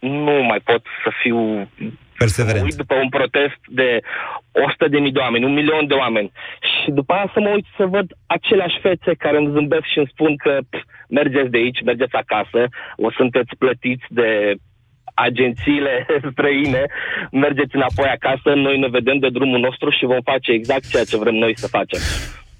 Uh, 0.00 0.10
Nu 0.10 0.42
mai 0.42 0.60
pot 0.64 0.82
să 1.04 1.10
fiu 1.22 1.68
Perseverent. 2.18 2.64
uit 2.64 2.74
după 2.74 2.94
un 2.94 3.08
protest 3.08 3.60
de 3.66 4.00
100 4.52 4.88
de 4.88 4.98
mii 4.98 5.12
de 5.12 5.18
oameni, 5.18 5.44
un 5.44 5.52
milion 5.52 5.86
de 5.86 5.94
oameni. 5.94 6.32
Și 6.60 6.90
după 6.90 7.12
aia 7.12 7.30
să 7.34 7.40
mă 7.40 7.48
uit 7.48 7.66
să 7.76 7.84
văd 7.86 8.06
aceleași 8.26 8.78
fețe 8.80 9.14
care 9.14 9.36
îmi 9.36 9.52
zâmbesc 9.52 9.84
și 9.92 9.98
îmi 9.98 10.10
spun 10.12 10.36
că 10.36 10.58
pf, 10.70 10.82
mergeți 11.08 11.50
de 11.50 11.56
aici, 11.58 11.82
mergeți 11.82 12.14
acasă, 12.14 12.68
o 12.96 13.10
sunteți 13.10 13.56
plătiți 13.58 14.04
de 14.08 14.54
agențiile 15.14 16.06
străine, 16.32 16.82
mergeți 17.30 17.74
înapoi 17.74 18.08
acasă, 18.08 18.48
noi 18.54 18.78
ne 18.78 18.88
vedem 18.88 19.18
de 19.18 19.28
drumul 19.28 19.60
nostru 19.60 19.90
și 19.90 20.04
vom 20.04 20.20
face 20.22 20.52
exact 20.52 20.90
ceea 20.90 21.04
ce 21.04 21.16
vrem 21.16 21.34
noi 21.34 21.58
să 21.58 21.68
facem. 21.68 22.00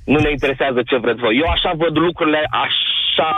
Nu 0.04 0.18
ne 0.18 0.30
interesează 0.30 0.82
ce 0.82 0.96
vreți 0.96 1.20
voi. 1.20 1.36
Eu 1.36 1.48
așa 1.50 1.72
văd 1.76 1.96
lucrurile, 1.98 2.42
așa 2.50 3.36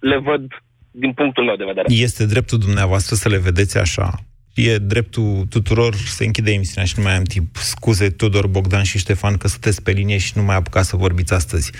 le 0.00 0.16
văd 0.16 0.44
din 0.90 1.12
punctul 1.12 1.44
meu 1.44 1.56
de 1.56 1.64
vedere. 1.64 1.86
Este 1.92 2.26
dreptul 2.26 2.58
dumneavoastră 2.58 3.14
să 3.14 3.28
le 3.28 3.38
vedeți 3.38 3.78
așa. 3.78 4.24
E 4.54 4.78
dreptul 4.78 5.46
tuturor 5.48 5.96
să 6.16 6.22
închide 6.22 6.50
emisiunea 6.50 6.84
și 6.84 6.94
nu 6.96 7.02
mai 7.02 7.16
am 7.16 7.22
timp. 7.22 7.56
Scuze, 7.56 8.10
Tudor, 8.10 8.46
Bogdan 8.46 8.82
și 8.82 8.98
Ștefan, 8.98 9.36
că 9.36 9.48
sunteți 9.48 9.82
pe 9.82 9.90
linie 9.90 10.18
și 10.18 10.32
nu 10.34 10.42
mai 10.42 10.56
apucat 10.56 10.84
să 10.84 10.96
vorbiți 10.96 11.32
astăzi. 11.32 11.70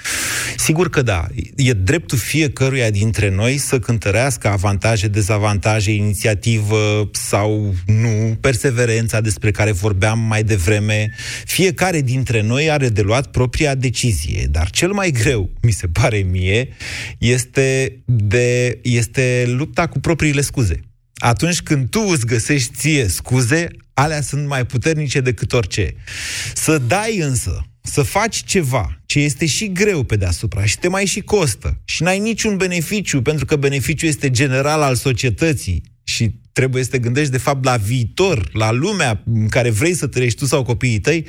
Sigur 0.56 0.90
că 0.90 1.02
da, 1.02 1.26
e 1.56 1.72
dreptul 1.72 2.18
fiecăruia 2.18 2.90
dintre 2.90 3.30
noi 3.30 3.56
să 3.56 3.78
cântărească 3.78 4.48
avantaje, 4.48 5.08
dezavantaje, 5.08 5.92
inițiativă 5.92 7.10
sau 7.12 7.74
nu, 7.86 8.36
perseverența 8.40 9.20
despre 9.20 9.50
care 9.50 9.72
vorbeam 9.72 10.18
mai 10.18 10.42
devreme. 10.42 11.14
Fiecare 11.44 12.00
dintre 12.00 12.42
noi 12.42 12.70
are 12.70 12.88
de 12.88 13.00
luat 13.00 13.26
propria 13.26 13.74
decizie, 13.74 14.46
dar 14.50 14.70
cel 14.70 14.92
mai 14.92 15.10
greu, 15.10 15.50
mi 15.62 15.70
se 15.70 15.86
pare 15.86 16.18
mie, 16.18 16.68
este, 17.18 17.96
de, 18.04 18.78
este 18.82 19.44
lupta 19.46 19.86
cu 19.86 20.00
propriile 20.00 20.40
scuze 20.40 20.80
atunci 21.20 21.60
când 21.60 21.88
tu 21.88 22.00
îți 22.00 22.26
găsești 22.26 22.74
ție 22.76 23.08
scuze, 23.08 23.68
alea 23.94 24.20
sunt 24.20 24.46
mai 24.46 24.66
puternice 24.66 25.20
decât 25.20 25.52
orice. 25.52 25.94
Să 26.54 26.78
dai 26.78 27.18
însă, 27.18 27.64
să 27.82 28.02
faci 28.02 28.44
ceva 28.44 29.00
ce 29.06 29.20
este 29.20 29.46
și 29.46 29.72
greu 29.72 30.02
pe 30.02 30.16
deasupra 30.16 30.64
și 30.64 30.78
te 30.78 30.88
mai 30.88 31.04
și 31.04 31.20
costă 31.20 31.80
și 31.84 32.02
n-ai 32.02 32.18
niciun 32.18 32.56
beneficiu, 32.56 33.22
pentru 33.22 33.44
că 33.44 33.56
beneficiul 33.56 34.08
este 34.08 34.30
general 34.30 34.82
al 34.82 34.94
societății 34.94 35.82
și 36.04 36.40
trebuie 36.52 36.82
să 36.82 36.90
te 36.90 36.98
gândești 36.98 37.30
de 37.30 37.38
fapt 37.38 37.64
la 37.64 37.76
viitor, 37.76 38.50
la 38.52 38.70
lumea 38.70 39.22
în 39.26 39.48
care 39.48 39.70
vrei 39.70 39.94
să 39.94 40.06
trăiești 40.06 40.38
tu 40.38 40.44
sau 40.44 40.62
copiii 40.62 41.00
tăi, 41.00 41.26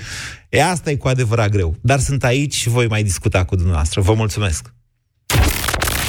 e 0.49 0.63
asta 0.63 0.91
e 0.91 0.95
cu 0.95 1.07
adevărat 1.07 1.49
greu. 1.49 1.75
Dar 1.81 1.99
sunt 1.99 2.23
aici 2.23 2.53
și 2.53 2.69
voi 2.69 2.87
mai 2.87 3.03
discuta 3.03 3.45
cu 3.45 3.55
dumneavoastră. 3.55 4.01
Vă 4.01 4.13
mulțumesc! 4.13 4.73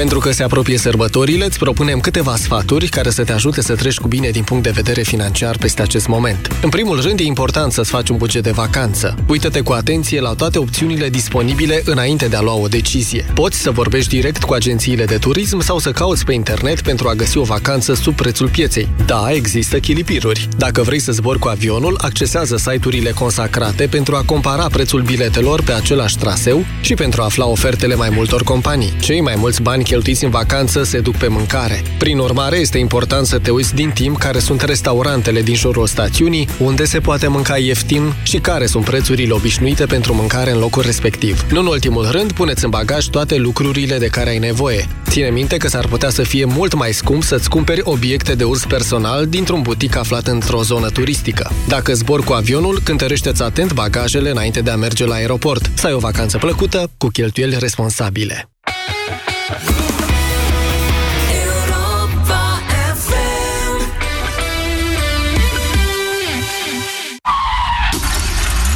Pentru 0.00 0.18
că 0.18 0.32
se 0.32 0.42
apropie 0.42 0.78
sărbătorile, 0.78 1.44
îți 1.44 1.58
propunem 1.58 2.00
câteva 2.00 2.36
sfaturi 2.36 2.88
care 2.88 3.10
să 3.10 3.24
te 3.24 3.32
ajute 3.32 3.60
să 3.60 3.74
treci 3.74 3.98
cu 3.98 4.08
bine 4.08 4.30
din 4.30 4.42
punct 4.42 4.62
de 4.62 4.70
vedere 4.70 5.02
financiar 5.02 5.56
peste 5.56 5.82
acest 5.82 6.06
moment. 6.06 6.48
În 6.62 6.68
primul 6.68 7.00
rând, 7.00 7.20
e 7.20 7.22
important 7.22 7.72
să-ți 7.72 7.90
faci 7.90 8.08
un 8.08 8.16
buget 8.16 8.42
de 8.42 8.50
vacanță. 8.50 9.14
Uită-te 9.28 9.60
cu 9.60 9.72
atenție 9.72 10.20
la 10.20 10.34
toate 10.34 10.58
opțiunile 10.58 11.08
disponibile 11.08 11.82
înainte 11.84 12.26
de 12.26 12.36
a 12.36 12.40
lua 12.40 12.54
o 12.54 12.66
decizie. 12.66 13.26
Poți 13.34 13.60
să 13.60 13.70
vorbești 13.70 14.14
direct 14.14 14.44
cu 14.44 14.52
agențiile 14.52 15.04
de 15.04 15.16
turism 15.16 15.60
sau 15.60 15.78
să 15.78 15.90
cauți 15.90 16.24
pe 16.24 16.32
internet 16.32 16.80
pentru 16.80 17.08
a 17.08 17.14
găsi 17.14 17.38
o 17.38 17.42
vacanță 17.42 17.94
sub 17.94 18.14
prețul 18.14 18.48
pieței. 18.48 18.88
Da, 19.06 19.26
există 19.32 19.78
chilipiruri. 19.78 20.48
Dacă 20.56 20.82
vrei 20.82 20.98
să 21.00 21.12
zbori 21.12 21.38
cu 21.38 21.48
avionul, 21.48 21.98
accesează 22.00 22.56
site-urile 22.56 23.10
consacrate 23.10 23.86
pentru 23.86 24.14
a 24.14 24.22
compara 24.26 24.66
prețul 24.66 25.02
biletelor 25.02 25.62
pe 25.62 25.72
același 25.72 26.18
traseu 26.18 26.64
și 26.80 26.94
pentru 26.94 27.20
a 27.20 27.24
afla 27.24 27.46
ofertele 27.46 27.94
mai 27.94 28.10
multor 28.10 28.42
companii. 28.42 28.96
Cei 29.00 29.20
mai 29.20 29.34
mulți 29.36 29.62
bani 29.62 29.88
cheltuiți 29.90 30.24
în 30.24 30.30
vacanță 30.30 30.82
se 30.82 31.00
duc 31.00 31.16
pe 31.16 31.28
mâncare. 31.28 31.82
Prin 31.98 32.18
urmare, 32.18 32.56
este 32.56 32.78
important 32.78 33.26
să 33.26 33.38
te 33.38 33.50
uiți 33.50 33.74
din 33.74 33.90
timp 33.90 34.18
care 34.18 34.38
sunt 34.38 34.60
restaurantele 34.60 35.42
din 35.42 35.54
jurul 35.54 35.86
stațiunii, 35.86 36.48
unde 36.58 36.84
se 36.84 37.00
poate 37.00 37.26
mânca 37.26 37.56
ieftin 37.56 38.14
și 38.22 38.38
care 38.38 38.66
sunt 38.66 38.84
prețurile 38.84 39.32
obișnuite 39.32 39.84
pentru 39.86 40.14
mâncare 40.14 40.50
în 40.50 40.58
locul 40.58 40.82
respectiv. 40.82 41.46
Nu 41.52 41.60
în 41.60 41.66
ultimul 41.66 42.10
rând, 42.10 42.32
puneți 42.32 42.64
în 42.64 42.70
bagaj 42.70 43.06
toate 43.06 43.36
lucrurile 43.36 43.98
de 43.98 44.06
care 44.06 44.30
ai 44.30 44.38
nevoie. 44.38 44.88
Ține 45.08 45.30
minte 45.30 45.56
că 45.56 45.68
s-ar 45.68 45.86
putea 45.86 46.10
să 46.10 46.22
fie 46.22 46.44
mult 46.44 46.74
mai 46.74 46.92
scump 46.92 47.22
să-ți 47.22 47.48
cumperi 47.48 47.80
obiecte 47.84 48.34
de 48.34 48.44
uz 48.44 48.64
personal 48.64 49.26
dintr-un 49.26 49.62
butic 49.62 49.96
aflat 49.96 50.26
într-o 50.26 50.62
zonă 50.62 50.88
turistică. 50.90 51.52
Dacă 51.68 51.92
zbor 51.92 52.24
cu 52.24 52.32
avionul, 52.32 52.80
cântărește-ți 52.84 53.42
atent 53.42 53.72
bagajele 53.72 54.30
înainte 54.30 54.60
de 54.60 54.70
a 54.70 54.76
merge 54.76 55.06
la 55.06 55.14
aeroport. 55.14 55.70
Să 55.74 55.86
ai 55.86 55.92
o 55.92 55.98
vacanță 55.98 56.38
plăcută, 56.38 56.90
cu 56.98 57.06
cheltuieli 57.06 57.56
responsabile. 57.58 58.50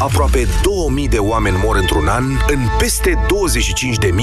Aproape 0.05 0.47
2000 0.63 1.09
de 1.09 1.19
oameni 1.19 1.57
mor 1.65 1.77
într-un 1.77 2.07
an 2.07 2.25
în 2.49 2.59
peste 2.79 3.15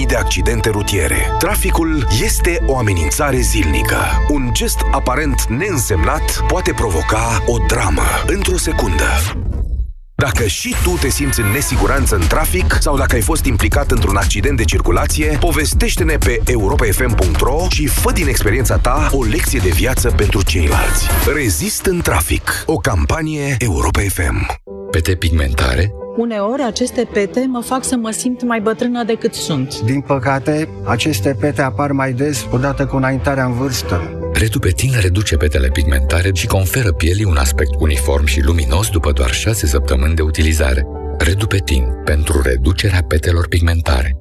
25.000 0.02 0.06
de 0.08 0.16
accidente 0.16 0.70
rutiere. 0.70 1.16
Traficul 1.40 2.08
este 2.24 2.64
o 2.68 2.78
amenințare 2.78 3.40
zilnică. 3.40 3.98
Un 4.30 4.50
gest 4.54 4.80
aparent 4.92 5.46
neînsemnat 5.46 6.44
poate 6.48 6.74
provoca 6.74 7.44
o 7.46 7.58
dramă 7.68 8.04
într-o 8.28 8.58
secundă. 8.58 9.06
Dacă 10.22 10.46
și 10.46 10.76
tu 10.84 10.90
te 10.90 11.10
simți 11.10 11.40
în 11.40 11.52
nesiguranță 11.52 12.16
în 12.16 12.28
trafic 12.28 12.78
sau 12.80 12.98
dacă 12.98 13.16
ai 13.16 13.22
fost 13.22 13.46
implicat 13.46 13.92
într-un 13.92 14.16
accident 14.16 14.58
de 14.58 14.64
circulație, 14.64 15.38
povestește-ne 15.40 16.18
pe 16.18 16.40
europafm.ro 16.46 17.68
și 17.70 17.88
fă 17.88 18.12
din 18.12 18.28
experiența 18.28 18.78
ta 18.78 19.10
o 19.12 19.24
lecție 19.24 19.60
de 19.64 19.70
viață 19.70 20.14
pentru 20.16 20.44
ceilalți. 20.44 21.08
Rezist 21.36 21.86
în 21.86 22.02
trafic. 22.02 22.64
O 22.66 22.76
campanie 22.76 23.56
Europa 23.60 24.00
FM. 24.00 24.60
Pete 24.92 25.16
pigmentare? 25.16 25.92
Uneori 26.18 26.62
aceste 26.62 27.08
pete 27.14 27.46
mă 27.48 27.62
fac 27.62 27.84
să 27.84 27.96
mă 27.96 28.12
simt 28.12 28.44
mai 28.44 28.60
bătrână 28.60 29.04
decât 29.04 29.34
sunt. 29.34 29.80
Din 29.80 30.02
păcate, 30.02 30.70
aceste 30.84 31.36
pete 31.40 31.62
apar 31.62 31.92
mai 31.92 32.14
des 32.14 32.46
odată 32.52 32.86
cu 32.86 32.96
înaintarea 32.96 33.46
în 33.46 33.54
vârstă. 33.54 34.21
Redupetin 34.42 34.92
reduce 35.02 35.36
petele 35.36 35.70
pigmentare 35.70 36.30
și 36.34 36.48
conferă 36.48 36.92
pielii 36.92 37.24
un 37.24 37.38
aspect 37.38 37.72
uniform 37.80 38.26
și 38.26 38.42
luminos 38.42 38.90
după 38.90 39.12
doar 39.12 39.32
6 39.32 39.66
săptămâni 39.66 40.16
de 40.16 40.22
utilizare. 40.22 40.86
Redupetin 41.18 41.84
pentru 42.06 42.42
reducerea 42.42 43.04
petelor 43.08 43.48
pigmentare. 43.48 44.21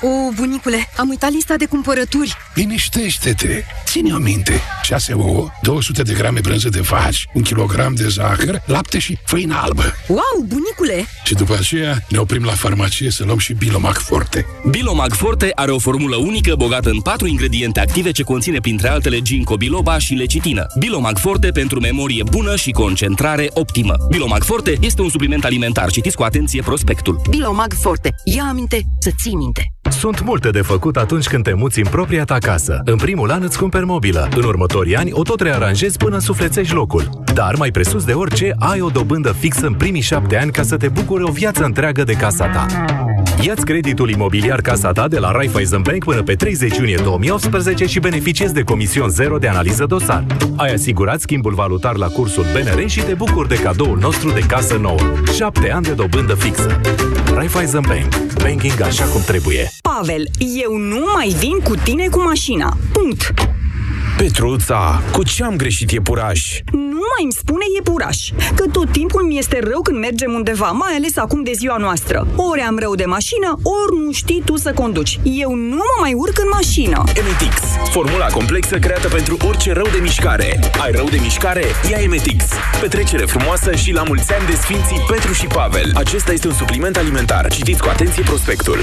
O, 0.00 0.32
bunicule, 0.34 0.88
am 0.96 1.08
uitat 1.08 1.30
lista 1.30 1.56
de 1.56 1.66
cumpărături. 1.66 2.36
Liniștește-te! 2.54 3.62
Ține-o 3.86 4.18
minte. 4.18 4.60
6 4.82 5.12
ouă, 5.12 5.48
200 5.62 6.02
de 6.02 6.12
grame 6.12 6.40
brânză 6.40 6.68
de 6.68 6.80
vaci, 6.80 7.28
un 7.34 7.42
kilogram 7.42 7.94
de 7.94 8.08
zahăr, 8.08 8.62
lapte 8.66 8.98
și 8.98 9.18
făină 9.24 9.60
albă. 9.62 9.94
Wow, 10.08 10.44
bunicule! 10.46 11.06
Și 11.24 11.34
după 11.34 11.54
aceea 11.54 11.98
ne 12.08 12.18
oprim 12.18 12.44
la 12.44 12.52
farmacie 12.52 13.10
să 13.10 13.24
luăm 13.24 13.38
și 13.38 13.52
Bilomag 13.52 13.96
Forte. 13.96 14.46
Bilomag 14.70 15.12
Forte 15.12 15.52
are 15.54 15.70
o 15.70 15.78
formulă 15.78 16.16
unică 16.16 16.54
bogată 16.56 16.90
în 16.90 17.00
patru 17.00 17.26
ingrediente 17.26 17.80
active 17.80 18.10
ce 18.10 18.22
conține 18.22 18.58
printre 18.60 18.88
altele 18.88 19.20
ginkgo 19.20 19.56
biloba 19.56 19.98
și 19.98 20.14
lecitină. 20.14 20.66
Bilomag 20.78 21.18
Forte 21.18 21.50
pentru 21.50 21.80
memorie 21.80 22.22
bună 22.30 22.56
și 22.56 22.70
concentrare 22.70 23.50
optimă. 23.52 23.94
Bilomag 24.10 24.42
Forte 24.42 24.76
este 24.80 25.02
un 25.02 25.08
supliment 25.08 25.44
alimentar. 25.44 25.90
Citiți 25.90 26.16
cu 26.16 26.22
atenție 26.22 26.62
prospectul. 26.62 27.20
Bilomag 27.30 27.72
Forte. 27.72 28.14
Ia 28.24 28.44
aminte 28.44 28.82
să 29.00 29.10
ții 29.22 29.34
minte. 29.34 29.70
Sunt 29.90 30.24
multe 30.24 30.50
de 30.50 30.60
făcut 30.60 30.96
atunci 30.96 31.26
când 31.26 31.44
te 31.44 31.54
muți 31.54 31.78
în 31.78 31.86
propria 31.90 32.24
ta 32.24 32.38
casă. 32.38 32.80
În 32.84 32.96
primul 32.96 33.30
an 33.30 33.42
îți 33.42 33.58
cumperi 33.58 33.84
mobilă. 33.84 34.28
În 34.36 34.42
următorii 34.42 34.96
ani 34.96 35.12
o 35.12 35.22
tot 35.22 35.40
rearanjezi 35.40 35.96
până 35.96 36.18
suflețești 36.18 36.74
locul. 36.74 37.22
Dar 37.34 37.54
mai 37.56 37.70
presus 37.70 38.04
de 38.04 38.12
orice, 38.12 38.54
ai 38.58 38.80
o 38.80 38.88
dobândă 38.88 39.32
fixă 39.32 39.66
în 39.66 39.74
primii 39.74 40.00
șapte 40.00 40.38
ani 40.38 40.50
ca 40.50 40.62
să 40.62 40.76
te 40.76 40.88
bucuri 40.88 41.22
o 41.22 41.30
viață 41.30 41.64
întreagă 41.64 42.04
de 42.04 42.12
casa 42.12 42.46
ta. 42.46 42.66
Iați 43.42 43.64
creditul 43.64 44.10
imobiliar 44.10 44.60
Casa 44.60 44.92
Ta 44.92 45.08
de 45.08 45.18
la 45.18 45.30
Raiffeisen 45.30 45.82
Bank 45.82 46.04
până 46.04 46.22
pe 46.22 46.34
30 46.34 46.76
iunie 46.76 46.98
2018 47.02 47.86
și 47.86 48.00
beneficiezi 48.00 48.54
de 48.54 48.62
comision 48.62 49.08
zero 49.08 49.38
de 49.38 49.48
analiză 49.48 49.86
dosar. 49.86 50.26
Ai 50.56 50.72
asigurat 50.72 51.20
schimbul 51.20 51.54
valutar 51.54 51.96
la 51.96 52.06
cursul 52.06 52.44
BNR 52.52 52.88
și 52.88 53.00
te 53.00 53.14
bucuri 53.14 53.48
de 53.48 53.54
cadoul 53.54 53.98
nostru 53.98 54.30
de 54.30 54.40
casă 54.40 54.76
nouă. 54.76 55.00
7 55.36 55.70
ani 55.70 55.84
de 55.84 55.92
dobândă 55.92 56.34
fixă. 56.34 56.80
Raiffeisen 57.34 57.84
Bank. 57.86 58.32
Banking 58.42 58.80
așa 58.80 59.04
cum 59.04 59.20
trebuie. 59.26 59.70
Pavel, 59.82 60.28
eu 60.64 60.76
nu 60.76 61.04
mai 61.14 61.34
vin 61.38 61.58
cu 61.64 61.74
tine 61.74 62.08
cu 62.08 62.22
mașina. 62.22 62.76
Punct. 62.92 63.34
Petruța, 64.16 65.02
cu 65.12 65.22
ce 65.22 65.44
am 65.44 65.56
greșit 65.56 65.90
iepuraș? 65.90 66.60
Nu 66.72 67.02
mai 67.12 67.22
îmi 67.22 67.32
spune 67.32 67.64
iepuraș, 67.74 68.16
că 68.54 68.64
tot 68.72 68.92
timpul 68.92 69.22
mi 69.22 69.38
este 69.38 69.58
rău 69.62 69.80
când 69.82 69.98
mergem 69.98 70.32
undeva, 70.32 70.70
mai 70.70 70.92
ales 70.96 71.16
acum 71.16 71.42
de 71.42 71.50
ziua 71.54 71.76
noastră. 71.76 72.26
Ori 72.36 72.60
am 72.60 72.78
rău 72.78 72.94
de 72.94 73.04
mașină, 73.04 73.58
ori 73.62 74.04
nu 74.04 74.12
știi 74.12 74.42
tu 74.44 74.56
să 74.56 74.72
conduci. 74.72 75.20
Eu 75.22 75.54
nu 75.54 75.76
mă 75.76 75.96
mai 76.00 76.12
urc 76.12 76.38
în 76.38 76.48
mașină. 76.52 77.02
Emetix, 77.14 77.54
formula 77.90 78.26
complexă 78.26 78.78
creată 78.78 79.08
pentru 79.08 79.36
orice 79.46 79.72
rău 79.72 79.86
de 79.92 79.98
mișcare. 80.00 80.58
Ai 80.82 80.90
rău 80.92 81.08
de 81.08 81.18
mișcare? 81.20 81.64
Ia 81.90 81.98
Emetix. 81.98 82.44
Petrecere 82.80 83.24
frumoasă 83.24 83.74
și 83.74 83.92
la 83.92 84.02
mulți 84.02 84.32
ani 84.34 84.46
de 84.46 84.54
Sfinții 84.54 85.04
Petru 85.08 85.32
și 85.32 85.46
Pavel. 85.46 85.92
Acesta 85.94 86.32
este 86.32 86.46
un 86.46 86.54
supliment 86.54 86.96
alimentar. 86.96 87.48
Citiți 87.48 87.82
cu 87.82 87.88
atenție 87.88 88.22
prospectul. 88.22 88.78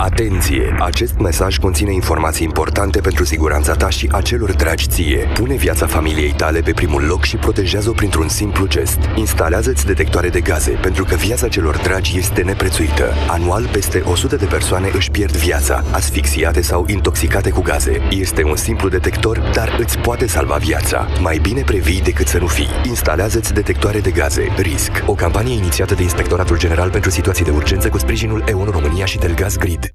Atenție! 0.00 0.76
Acest 0.78 1.18
mesaj 1.18 1.58
conține 1.58 1.92
informații 1.92 2.44
importante 2.44 3.00
pentru 3.00 3.24
siguranța 3.24 3.74
ta 3.74 3.88
și 3.88 4.08
a 4.12 4.20
celor 4.20 4.52
dragi 4.52 4.86
ție. 4.86 5.28
Pune 5.34 5.54
viața 5.54 5.86
familiei 5.86 6.32
tale 6.36 6.60
pe 6.60 6.72
primul 6.72 7.02
loc 7.02 7.24
și 7.24 7.36
protejează-o 7.36 7.92
printr-un 7.92 8.28
simplu 8.28 8.66
gest. 8.66 8.98
Instalează-ți 9.14 9.86
detectoare 9.86 10.28
de 10.28 10.40
gaze, 10.40 10.70
pentru 10.70 11.04
că 11.04 11.14
viața 11.14 11.48
celor 11.48 11.76
dragi 11.76 12.18
este 12.18 12.42
neprețuită. 12.42 13.12
Anual, 13.28 13.68
peste 13.72 14.02
100 14.04 14.36
de 14.36 14.44
persoane 14.44 14.90
își 14.94 15.10
pierd 15.10 15.36
viața, 15.36 15.84
asfixiate 15.90 16.60
sau 16.60 16.84
intoxicate 16.88 17.50
cu 17.50 17.60
gaze. 17.60 18.00
Este 18.10 18.44
un 18.44 18.56
simplu 18.56 18.88
detector, 18.88 19.38
dar 19.54 19.76
îți 19.80 19.98
poate 19.98 20.26
salva 20.26 20.56
viața. 20.56 21.08
Mai 21.20 21.38
bine 21.38 21.62
previi 21.62 22.02
decât 22.02 22.26
să 22.26 22.38
nu 22.38 22.46
fii. 22.46 22.68
Instalează-ți 22.84 23.54
detectoare 23.54 24.00
de 24.00 24.10
gaze. 24.10 24.52
RISC. 24.56 24.90
O 25.06 25.12
campanie 25.12 25.54
inițiată 25.54 25.94
de 25.94 26.02
Inspectoratul 26.02 26.58
General 26.58 26.90
pentru 26.90 27.10
Situații 27.10 27.44
de 27.44 27.50
Urgență 27.50 27.88
cu 27.88 27.98
sprijinul 27.98 28.44
EON 28.46 28.68
România 28.70 29.04
și 29.04 29.18
Telgaz 29.18 29.56
Grid. 29.56 29.85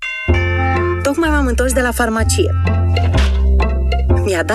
Tocmai 1.04 1.30
m-am 1.30 1.46
întors 1.46 1.74
de 1.74 1.82
la 1.82 1.92
farmacie. 1.92 2.62
Mi-a 4.24 4.38
dat 4.38 4.50